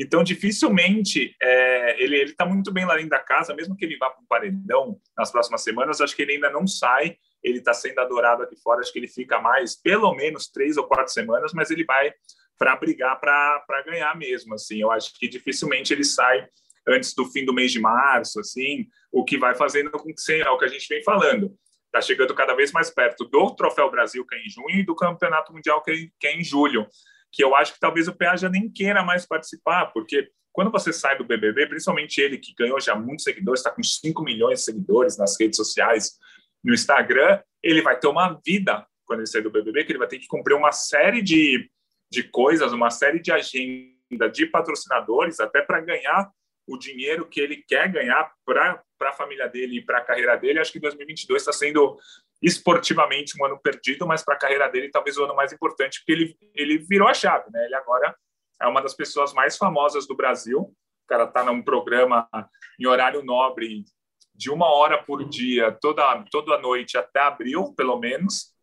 Então, 0.00 0.22
dificilmente 0.22 1.34
é, 1.42 2.00
ele 2.00 2.22
está 2.22 2.46
muito 2.46 2.72
bem 2.72 2.86
lá 2.86 2.94
dentro 2.94 3.10
da 3.10 3.18
casa, 3.18 3.52
mesmo 3.52 3.74
que 3.74 3.84
ele 3.84 3.96
vá 3.96 4.08
para 4.08 4.22
o 4.22 4.26
paredão 4.28 4.96
nas 5.16 5.32
próximas 5.32 5.64
semanas, 5.64 6.00
acho 6.00 6.14
que 6.14 6.22
ele 6.22 6.34
ainda 6.34 6.48
não 6.50 6.68
sai. 6.68 7.16
Ele 7.42 7.58
está 7.58 7.74
sendo 7.74 7.98
adorado 7.98 8.44
aqui 8.44 8.54
fora, 8.62 8.80
acho 8.80 8.92
que 8.92 9.00
ele 9.00 9.08
fica 9.08 9.40
mais, 9.40 9.74
pelo 9.74 10.14
menos 10.14 10.46
três 10.48 10.76
ou 10.76 10.84
quatro 10.84 11.12
semanas, 11.12 11.52
mas 11.52 11.72
ele 11.72 11.84
vai 11.84 12.12
para 12.56 12.76
brigar 12.76 13.18
para 13.18 13.82
ganhar 13.84 14.16
mesmo. 14.16 14.54
Assim, 14.54 14.80
eu 14.80 14.92
acho 14.92 15.18
que 15.18 15.26
dificilmente 15.26 15.92
ele 15.92 16.04
sai 16.04 16.46
antes 16.86 17.12
do 17.12 17.24
fim 17.24 17.44
do 17.44 17.52
mês 17.52 17.72
de 17.72 17.80
março, 17.80 18.38
assim, 18.38 18.86
o 19.10 19.24
que 19.24 19.36
vai 19.36 19.56
fazendo 19.56 19.90
com 19.90 20.14
que 20.14 20.32
é 20.32 20.48
o 20.48 20.58
que 20.58 20.64
a 20.64 20.68
gente 20.68 20.86
vem 20.88 21.02
falando. 21.02 21.52
Está 21.86 22.00
chegando 22.00 22.34
cada 22.36 22.54
vez 22.54 22.70
mais 22.70 22.88
perto 22.88 23.24
do 23.24 23.50
Troféu 23.56 23.90
Brasil, 23.90 24.24
que 24.24 24.36
é 24.36 24.38
em 24.38 24.48
junho, 24.48 24.80
e 24.80 24.84
do 24.84 24.94
Campeonato 24.94 25.52
Mundial, 25.52 25.82
que 25.82 25.90
é, 25.90 25.94
que 26.20 26.26
é 26.28 26.36
em 26.36 26.44
julho 26.44 26.86
que 27.32 27.42
eu 27.42 27.54
acho 27.54 27.74
que 27.74 27.80
talvez 27.80 28.08
o 28.08 28.14
PA 28.14 28.36
já 28.36 28.48
nem 28.48 28.70
queira 28.70 29.02
mais 29.02 29.26
participar, 29.26 29.86
porque 29.86 30.30
quando 30.52 30.70
você 30.70 30.92
sai 30.92 31.16
do 31.16 31.24
BBB, 31.24 31.66
principalmente 31.66 32.20
ele 32.20 32.38
que 32.38 32.54
ganhou 32.58 32.80
já 32.80 32.94
muitos 32.94 33.24
seguidores, 33.24 33.60
está 33.60 33.70
com 33.70 33.82
5 33.82 34.22
milhões 34.22 34.60
de 34.60 34.64
seguidores 34.64 35.16
nas 35.16 35.38
redes 35.38 35.56
sociais, 35.56 36.18
no 36.64 36.74
Instagram, 36.74 37.40
ele 37.62 37.82
vai 37.82 37.98
ter 37.98 38.08
uma 38.08 38.40
vida 38.44 38.86
quando 39.04 39.20
ele 39.20 39.26
sair 39.26 39.42
do 39.42 39.50
BBB, 39.50 39.84
que 39.84 39.92
ele 39.92 39.98
vai 39.98 40.08
ter 40.08 40.18
que 40.18 40.26
cumprir 40.26 40.54
uma 40.54 40.72
série 40.72 41.22
de, 41.22 41.70
de 42.10 42.24
coisas, 42.24 42.72
uma 42.72 42.90
série 42.90 43.20
de 43.20 43.32
agenda 43.32 44.28
de 44.32 44.46
patrocinadores, 44.46 45.40
até 45.40 45.62
para 45.62 45.80
ganhar 45.80 46.30
o 46.68 46.78
dinheiro 46.78 47.26
que 47.26 47.40
ele 47.40 47.64
quer 47.66 47.90
ganhar 47.90 48.30
para 48.44 48.84
a 49.02 49.12
família 49.12 49.48
dele 49.48 49.78
e 49.78 49.84
para 49.84 49.98
a 49.98 50.04
carreira 50.04 50.36
dele. 50.36 50.60
Acho 50.60 50.70
que 50.70 50.78
2022 50.78 51.40
está 51.40 51.52
sendo 51.52 51.98
esportivamente 52.42 53.40
um 53.40 53.44
ano 53.46 53.58
perdido, 53.58 54.06
mas 54.06 54.22
para 54.22 54.34
a 54.34 54.38
carreira 54.38 54.68
dele 54.68 54.90
talvez 54.90 55.16
o 55.16 55.24
ano 55.24 55.34
mais 55.34 55.52
importante, 55.52 56.00
porque 56.00 56.12
ele, 56.12 56.36
ele 56.54 56.78
virou 56.78 57.08
a 57.08 57.14
chave, 57.14 57.50
né? 57.50 57.64
Ele 57.64 57.74
agora 57.74 58.14
é 58.60 58.66
uma 58.66 58.82
das 58.82 58.94
pessoas 58.94 59.32
mais 59.32 59.56
famosas 59.56 60.06
do 60.06 60.14
Brasil. 60.14 60.60
O 60.60 60.74
cara 61.08 61.24
está 61.24 61.42
num 61.42 61.62
programa 61.62 62.28
em 62.78 62.86
horário 62.86 63.24
nobre 63.24 63.84
de 64.34 64.50
uma 64.50 64.66
hora 64.66 65.02
por 65.02 65.28
dia, 65.28 65.76
toda, 65.80 66.24
toda 66.30 66.58
noite 66.58 66.96
até 66.98 67.20
abril, 67.20 67.74
pelo 67.74 67.98
menos. 67.98 68.54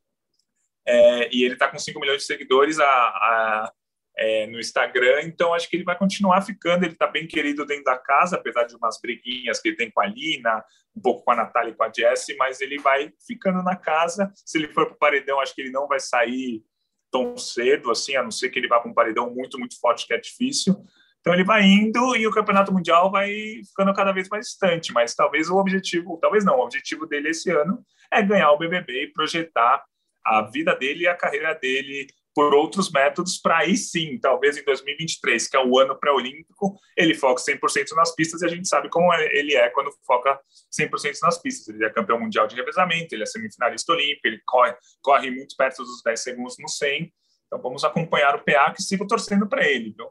É, 0.88 1.30
e 1.36 1.44
ele 1.44 1.56
está 1.56 1.68
com 1.68 1.80
5 1.80 2.00
milhões 2.00 2.22
de 2.22 2.28
seguidores. 2.28 2.80
A, 2.80 2.86
a, 2.86 3.74
é, 4.18 4.48
no 4.48 4.60
Instagram, 4.60 5.24
então 5.24 5.54
acho 5.54 5.70
que 5.70 5.76
ele 5.76 5.84
vai 5.84 5.98
continuar 5.98 6.42
ficando. 6.42 6.86
Ele 6.86 6.94
está 6.94 7.08
bem 7.08 7.28
querido 7.28 7.66
dentro 7.66 7.84
da 7.84 7.98
casa, 7.98 8.38
apesar 8.38 8.64
de 8.64 8.76
umas 8.76 9.00
briguinhas 9.00 9.60
que 9.60 9.70
ele 9.70 9.78
tem 9.78 9.92
com 9.92 10.02
a 10.02 10.06
Lina, 10.06 10.64
um 10.96 11.02
pouco 11.02 11.24
com 11.24 11.32
a 11.32 11.36
Natália 11.36 11.72
e 11.72 11.76
com 11.76 11.84
a 11.84 11.92
Jessie, 11.94 12.36
mas 12.38 12.62
ele 12.62 12.80
vai 12.80 13.12
ficando 13.28 13.62
na 13.62 13.76
casa. 13.76 14.32
Se 14.46 14.58
ele 14.58 14.70
for 14.70 14.86
para 14.86 14.96
o 14.96 14.98
paredão, 14.98 15.40
acho 15.40 15.54
que 15.54 15.62
ele 15.62 15.72
não 15.72 15.88
vai 15.88 16.00
sair 16.00 16.64
tão 17.12 17.38
cedo, 17.38 17.92
assim, 17.92 18.16
a 18.16 18.24
não 18.24 18.32
ser 18.32 18.50
que 18.50 18.60
ele 18.60 18.68
vá 18.68 18.80
para 18.80 18.90
um 18.90 18.94
paredão 18.94 19.34
muito, 19.34 19.60
muito 19.60 19.80
forte, 19.80 20.08
que 20.08 20.14
é 20.14 20.18
difícil. 20.18 20.76
Então 21.20 21.34
ele 21.34 21.44
vai 21.44 21.64
indo 21.64 22.16
e 22.16 22.28
o 22.28 22.32
campeonato 22.32 22.72
mundial 22.72 23.12
vai 23.12 23.34
ficando 23.68 23.94
cada 23.94 24.12
vez 24.12 24.30
mais 24.30 24.46
distante. 24.46 24.94
Mas 24.94 25.16
talvez 25.16 25.50
o 25.50 25.58
objetivo, 25.58 26.18
talvez 26.22 26.46
não, 26.46 26.58
o 26.58 26.64
objetivo 26.64 27.06
dele 27.06 27.30
esse 27.30 27.50
ano 27.52 27.84
é 28.12 28.22
ganhar 28.22 28.52
o 28.52 28.58
BBB 28.58 29.04
e 29.04 29.12
projetar 29.12 29.84
a 30.24 30.44
vida 30.44 30.76
dele 30.76 31.04
e 31.04 31.08
a 31.08 31.16
carreira 31.16 31.54
dele 31.56 32.08
por 32.36 32.54
outros 32.54 32.92
métodos 32.92 33.38
para 33.38 33.60
aí 33.60 33.78
sim, 33.78 34.20
talvez 34.20 34.58
em 34.58 34.64
2023, 34.66 35.48
que 35.48 35.56
é 35.56 35.66
o 35.66 35.80
ano 35.80 35.98
pré-olímpico, 35.98 36.78
ele 36.98 37.16
foca 37.16 37.42
100% 37.42 37.96
nas 37.96 38.14
pistas 38.14 38.42
e 38.42 38.46
a 38.46 38.50
gente 38.50 38.68
sabe 38.68 38.90
como 38.90 39.12
é, 39.14 39.26
ele 39.32 39.56
é 39.56 39.70
quando 39.70 39.90
foca 40.06 40.38
100% 40.78 41.18
nas 41.24 41.42
pistas. 41.42 41.74
Ele 41.74 41.86
é 41.86 41.90
campeão 41.90 42.20
mundial 42.20 42.46
de 42.46 42.56
revezamento, 42.58 43.16
ele 43.16 43.24
é 43.24 43.26
semifinalista 43.26 43.94
olímpico, 43.94 44.28
ele 44.28 44.42
corre, 44.46 44.76
corre 45.02 45.32
muito 45.32 45.56
perto 45.56 45.78
dos 45.78 46.04
10 46.04 46.20
segundos 46.20 46.56
no 46.60 46.68
100. 46.68 47.10
Então 47.48 47.62
vamos 47.62 47.86
acompanhar 47.86 48.36
o 48.36 48.44
PA 48.44 48.72
que 48.72 48.84
sigo 48.84 49.08
torcendo 49.08 49.48
para 49.48 49.66
ele, 49.66 49.96
viu? 49.98 50.08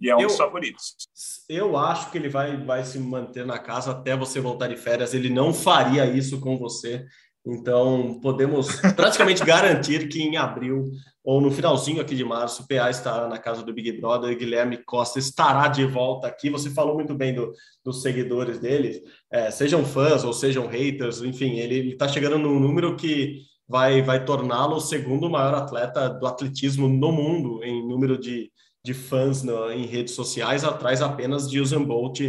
E 0.00 0.10
é 0.10 0.16
um 0.16 0.20
eu, 0.20 0.28
dos 0.28 0.36
favoritos. 0.36 0.96
Eu 1.48 1.76
acho 1.76 2.10
que 2.10 2.18
ele 2.18 2.28
vai, 2.28 2.56
vai 2.56 2.84
se 2.84 2.98
manter 2.98 3.46
na 3.46 3.58
casa 3.58 3.92
até 3.92 4.16
você 4.16 4.40
voltar 4.40 4.66
de 4.66 4.76
férias. 4.76 5.14
Ele 5.14 5.28
não 5.28 5.54
faria 5.54 6.06
isso 6.06 6.40
com 6.40 6.58
você. 6.58 7.06
Então, 7.46 8.20
podemos 8.20 8.68
praticamente 8.94 9.42
garantir 9.46 10.08
que 10.08 10.20
em 10.20 10.36
abril 10.36 10.90
ou 11.28 11.42
no 11.42 11.50
finalzinho 11.50 12.00
aqui 12.00 12.14
de 12.14 12.24
março, 12.24 12.62
o 12.62 12.66
PA 12.66 12.88
estará 12.88 13.28
na 13.28 13.36
casa 13.36 13.62
do 13.62 13.70
Big 13.70 13.92
Brother, 14.00 14.34
Guilherme 14.34 14.78
Costa 14.78 15.18
estará 15.18 15.68
de 15.68 15.84
volta 15.84 16.26
aqui. 16.26 16.48
Você 16.48 16.70
falou 16.70 16.94
muito 16.94 17.14
bem 17.14 17.34
do, 17.34 17.52
dos 17.84 18.00
seguidores 18.00 18.58
dele, 18.58 19.02
é, 19.30 19.50
sejam 19.50 19.84
fãs 19.84 20.24
ou 20.24 20.32
sejam 20.32 20.66
haters, 20.66 21.20
enfim, 21.20 21.58
ele 21.58 21.90
está 21.90 22.08
chegando 22.08 22.38
num 22.38 22.58
número 22.58 22.96
que 22.96 23.42
vai, 23.68 24.00
vai 24.00 24.24
torná-lo 24.24 24.76
o 24.76 24.80
segundo 24.80 25.28
maior 25.28 25.52
atleta 25.52 26.08
do 26.08 26.26
atletismo 26.26 26.88
no 26.88 27.12
mundo 27.12 27.62
em 27.62 27.86
número 27.86 28.16
de, 28.16 28.50
de 28.82 28.94
fãs 28.94 29.42
no, 29.42 29.70
em 29.70 29.84
redes 29.84 30.14
sociais, 30.14 30.64
atrás 30.64 31.02
apenas 31.02 31.46
de 31.46 31.60
Usain 31.60 31.84
Bolt, 31.84 32.20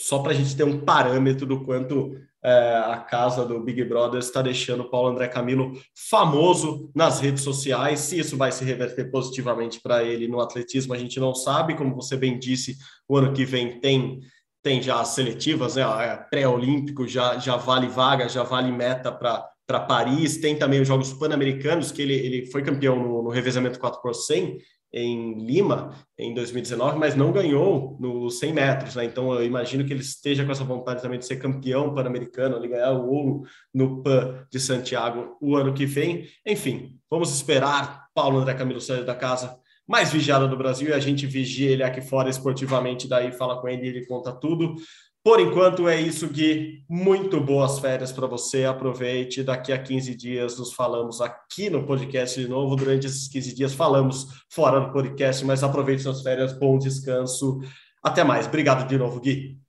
só 0.00 0.20
para 0.20 0.32
a 0.32 0.34
gente 0.34 0.56
ter 0.56 0.64
um 0.64 0.80
parâmetro 0.80 1.44
do 1.44 1.62
quanto 1.62 2.16
a 2.42 2.98
casa 2.98 3.44
do 3.44 3.60
Big 3.60 3.84
Brother 3.84 4.18
está 4.18 4.40
deixando 4.40 4.82
o 4.82 4.90
Paulo 4.90 5.08
André 5.08 5.28
Camilo 5.28 5.72
famoso 6.08 6.90
nas 6.94 7.20
redes 7.20 7.42
sociais. 7.42 8.00
Se 8.00 8.18
isso 8.18 8.36
vai 8.36 8.50
se 8.50 8.64
reverter 8.64 9.10
positivamente 9.10 9.80
para 9.80 10.02
ele 10.02 10.26
no 10.26 10.40
atletismo, 10.40 10.94
a 10.94 10.98
gente 10.98 11.20
não 11.20 11.34
sabe. 11.34 11.76
Como 11.76 11.94
você 11.94 12.16
bem 12.16 12.38
disse, 12.38 12.76
o 13.08 13.16
ano 13.16 13.32
que 13.32 13.44
vem 13.44 13.80
tem 13.80 14.20
tem 14.62 14.82
já 14.82 15.00
as 15.00 15.08
seletivas, 15.08 15.76
né? 15.76 15.82
É 15.82 16.16
pré-olímpico 16.16 17.08
já, 17.08 17.38
já 17.38 17.56
vale 17.56 17.88
vaga, 17.88 18.28
já 18.28 18.42
vale 18.42 18.70
meta 18.70 19.10
para 19.10 19.80
Paris. 19.80 20.38
Tem 20.38 20.54
também 20.54 20.82
os 20.82 20.88
Jogos 20.88 21.12
Pan-Americanos, 21.14 21.90
que 21.90 22.02
ele, 22.02 22.14
ele 22.14 22.46
foi 22.46 22.62
campeão 22.62 22.96
no, 22.96 23.22
no 23.22 23.30
revezamento 23.30 23.78
4 23.78 24.02
por 24.02 24.14
100 24.14 24.58
em 24.92 25.34
Lima 25.38 25.94
em 26.18 26.34
2019, 26.34 26.98
mas 26.98 27.14
não 27.14 27.32
ganhou 27.32 27.96
nos 28.00 28.38
100 28.38 28.52
metros, 28.52 28.94
né? 28.96 29.04
Então 29.04 29.32
eu 29.32 29.44
imagino 29.44 29.84
que 29.84 29.92
ele 29.92 30.00
esteja 30.00 30.44
com 30.44 30.52
essa 30.52 30.64
vontade 30.64 31.00
também 31.00 31.18
de 31.18 31.26
ser 31.26 31.36
campeão 31.36 31.94
pan-americano, 31.94 32.56
ali 32.56 32.68
ganhar 32.68 32.92
o 32.92 33.08
ouro 33.08 33.42
no 33.72 34.02
PAN 34.02 34.46
de 34.50 34.58
Santiago 34.58 35.36
o 35.40 35.56
ano 35.56 35.72
que 35.72 35.86
vem. 35.86 36.26
Enfim, 36.44 36.98
vamos 37.08 37.32
esperar 37.32 38.06
Paulo 38.14 38.38
André 38.38 38.54
Camilo 38.54 38.80
sair 38.80 39.04
da 39.04 39.14
casa 39.14 39.56
mais 39.86 40.12
vigiada 40.12 40.46
do 40.46 40.56
Brasil 40.56 40.90
e 40.90 40.92
a 40.92 41.00
gente 41.00 41.26
vigia 41.26 41.70
ele 41.70 41.82
aqui 41.82 42.00
fora 42.00 42.30
esportivamente, 42.30 43.08
daí 43.08 43.32
fala 43.32 43.60
com 43.60 43.68
ele, 43.68 43.88
ele 43.88 44.06
conta 44.06 44.32
tudo. 44.32 44.76
Por 45.22 45.38
enquanto 45.38 45.86
é 45.86 46.00
isso, 46.00 46.26
Gui. 46.28 46.82
Muito 46.88 47.38
boas 47.38 47.78
férias 47.78 48.10
para 48.10 48.26
você. 48.26 48.64
Aproveite. 48.64 49.42
Daqui 49.42 49.70
a 49.70 49.82
15 49.82 50.14
dias 50.14 50.58
nos 50.58 50.72
falamos 50.72 51.20
aqui 51.20 51.68
no 51.68 51.86
podcast 51.86 52.40
de 52.40 52.48
novo. 52.48 52.74
Durante 52.74 53.06
esses 53.06 53.28
15 53.28 53.54
dias 53.54 53.74
falamos 53.74 54.46
fora 54.48 54.80
do 54.80 54.90
podcast, 54.90 55.44
mas 55.44 55.62
aproveite 55.62 56.02
suas 56.02 56.22
férias. 56.22 56.54
Bom 56.54 56.78
descanso. 56.78 57.60
Até 58.02 58.24
mais. 58.24 58.46
Obrigado 58.46 58.88
de 58.88 58.96
novo, 58.96 59.20
Gui. 59.20 59.60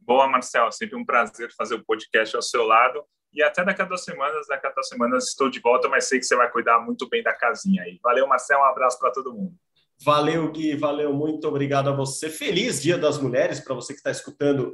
Boa, 0.00 0.26
Marcel. 0.26 0.72
Sempre 0.72 0.96
um 0.96 1.04
prazer 1.04 1.52
fazer 1.56 1.76
o 1.76 1.84
podcast 1.84 2.34
ao 2.34 2.42
seu 2.42 2.64
lado. 2.64 3.04
E 3.32 3.40
até 3.40 3.64
daqui 3.64 3.82
a 3.82 3.84
duas 3.84 4.02
semanas, 4.02 4.48
daqui 4.48 4.66
a 4.66 4.70
duas 4.70 4.88
semanas 4.88 5.28
estou 5.28 5.48
de 5.48 5.60
volta, 5.60 5.86
mas 5.86 6.08
sei 6.08 6.18
que 6.18 6.24
você 6.24 6.34
vai 6.34 6.50
cuidar 6.50 6.80
muito 6.80 7.08
bem 7.08 7.22
da 7.22 7.32
casinha 7.32 7.84
aí. 7.84 8.00
Valeu, 8.02 8.26
Marcel. 8.26 8.58
Um 8.58 8.64
abraço 8.64 8.98
para 8.98 9.12
todo 9.12 9.32
mundo. 9.32 9.54
Valeu, 10.04 10.50
Gui, 10.52 10.76
valeu, 10.76 11.12
muito 11.12 11.48
obrigado 11.48 11.88
a 11.88 11.92
você. 11.92 12.28
Feliz 12.28 12.80
Dia 12.80 12.96
das 12.96 13.18
Mulheres 13.20 13.58
para 13.58 13.74
você 13.74 13.92
que 13.92 13.98
está 13.98 14.10
escutando 14.10 14.72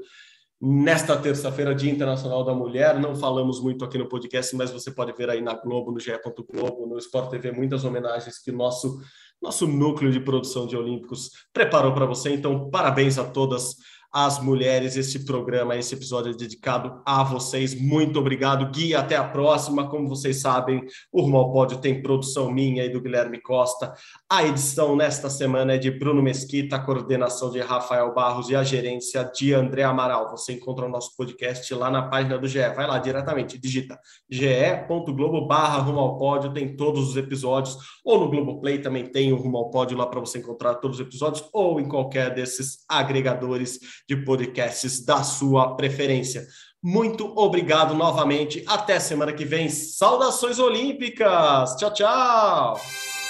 nesta 0.60 1.16
terça-feira, 1.16 1.74
Dia 1.74 1.90
Internacional 1.90 2.44
da 2.44 2.54
Mulher. 2.54 2.98
Não 2.98 3.14
falamos 3.14 3.60
muito 3.60 3.84
aqui 3.84 3.96
no 3.96 4.08
podcast, 4.08 4.54
mas 4.54 4.70
você 4.70 4.90
pode 4.90 5.12
ver 5.12 5.30
aí 5.30 5.40
na 5.40 5.54
Globo, 5.54 5.92
no 5.92 5.98
GE. 5.98 6.12
Globo, 6.52 6.86
no 6.86 6.98
Sport 6.98 7.30
TV, 7.30 7.52
muitas 7.52 7.84
homenagens 7.84 8.38
que 8.38 8.50
o 8.50 8.56
nosso, 8.56 9.00
nosso 9.42 9.66
núcleo 9.66 10.12
de 10.12 10.20
produção 10.20 10.66
de 10.66 10.76
Olímpicos 10.76 11.30
preparou 11.52 11.94
para 11.94 12.06
você. 12.06 12.30
Então, 12.30 12.70
parabéns 12.70 13.18
a 13.18 13.24
todas 13.24 13.76
as 14.14 14.38
mulheres. 14.40 14.96
Esse 14.96 15.24
programa, 15.24 15.74
esse 15.74 15.92
episódio 15.92 16.30
é 16.30 16.36
dedicado 16.36 17.02
a 17.04 17.24
vocês. 17.24 17.74
Muito 17.74 18.20
obrigado, 18.20 18.70
Gui. 18.70 18.94
Até 18.94 19.16
a 19.16 19.24
próxima. 19.24 19.88
Como 19.88 20.08
vocês 20.08 20.40
sabem, 20.40 20.86
o 21.12 21.22
Rumo 21.22 21.38
ao 21.38 21.52
Pódio 21.52 21.78
tem 21.78 22.00
produção 22.00 22.48
minha 22.48 22.84
e 22.84 22.88
do 22.88 23.00
Guilherme 23.00 23.42
Costa. 23.42 23.92
A 24.30 24.44
edição 24.44 24.94
nesta 24.94 25.28
semana 25.28 25.74
é 25.74 25.78
de 25.78 25.90
Bruno 25.90 26.22
Mesquita, 26.22 26.76
a 26.76 26.78
coordenação 26.78 27.50
de 27.50 27.58
Rafael 27.58 28.14
Barros 28.14 28.48
e 28.50 28.54
a 28.54 28.62
gerência 28.62 29.24
de 29.34 29.52
André 29.52 29.82
Amaral. 29.82 30.30
Você 30.30 30.52
encontra 30.52 30.86
o 30.86 30.88
nosso 30.88 31.16
podcast 31.16 31.74
lá 31.74 31.90
na 31.90 32.02
página 32.02 32.38
do 32.38 32.46
GE. 32.46 32.60
Vai 32.76 32.86
lá 32.86 32.98
diretamente, 32.98 33.58
digita 33.58 33.98
ge.globo 34.30 35.48
barra 35.48 35.78
Rumo 35.78 35.98
ao 35.98 36.18
Pódio, 36.18 36.52
tem 36.52 36.76
todos 36.76 37.08
os 37.08 37.16
episódios. 37.16 37.76
Ou 38.04 38.20
no 38.20 38.30
Globoplay 38.30 38.78
também 38.78 39.06
tem 39.06 39.32
o 39.32 39.36
Rumo 39.36 39.58
ao 39.58 39.70
Pódio 39.70 39.98
lá 39.98 40.06
para 40.06 40.20
você 40.20 40.38
encontrar 40.38 40.76
todos 40.76 41.00
os 41.00 41.06
episódios, 41.06 41.48
ou 41.52 41.80
em 41.80 41.88
qualquer 41.88 42.32
desses 42.32 42.84
agregadores 42.88 43.80
de 44.08 44.16
podcasts 44.16 45.04
da 45.04 45.22
sua 45.22 45.76
preferência. 45.76 46.46
Muito 46.82 47.32
obrigado 47.38 47.94
novamente. 47.94 48.62
Até 48.66 49.00
semana 49.00 49.32
que 49.32 49.44
vem. 49.44 49.70
Saudações 49.70 50.58
olímpicas. 50.58 51.76
Tchau, 51.76 51.92
tchau. 51.94 53.23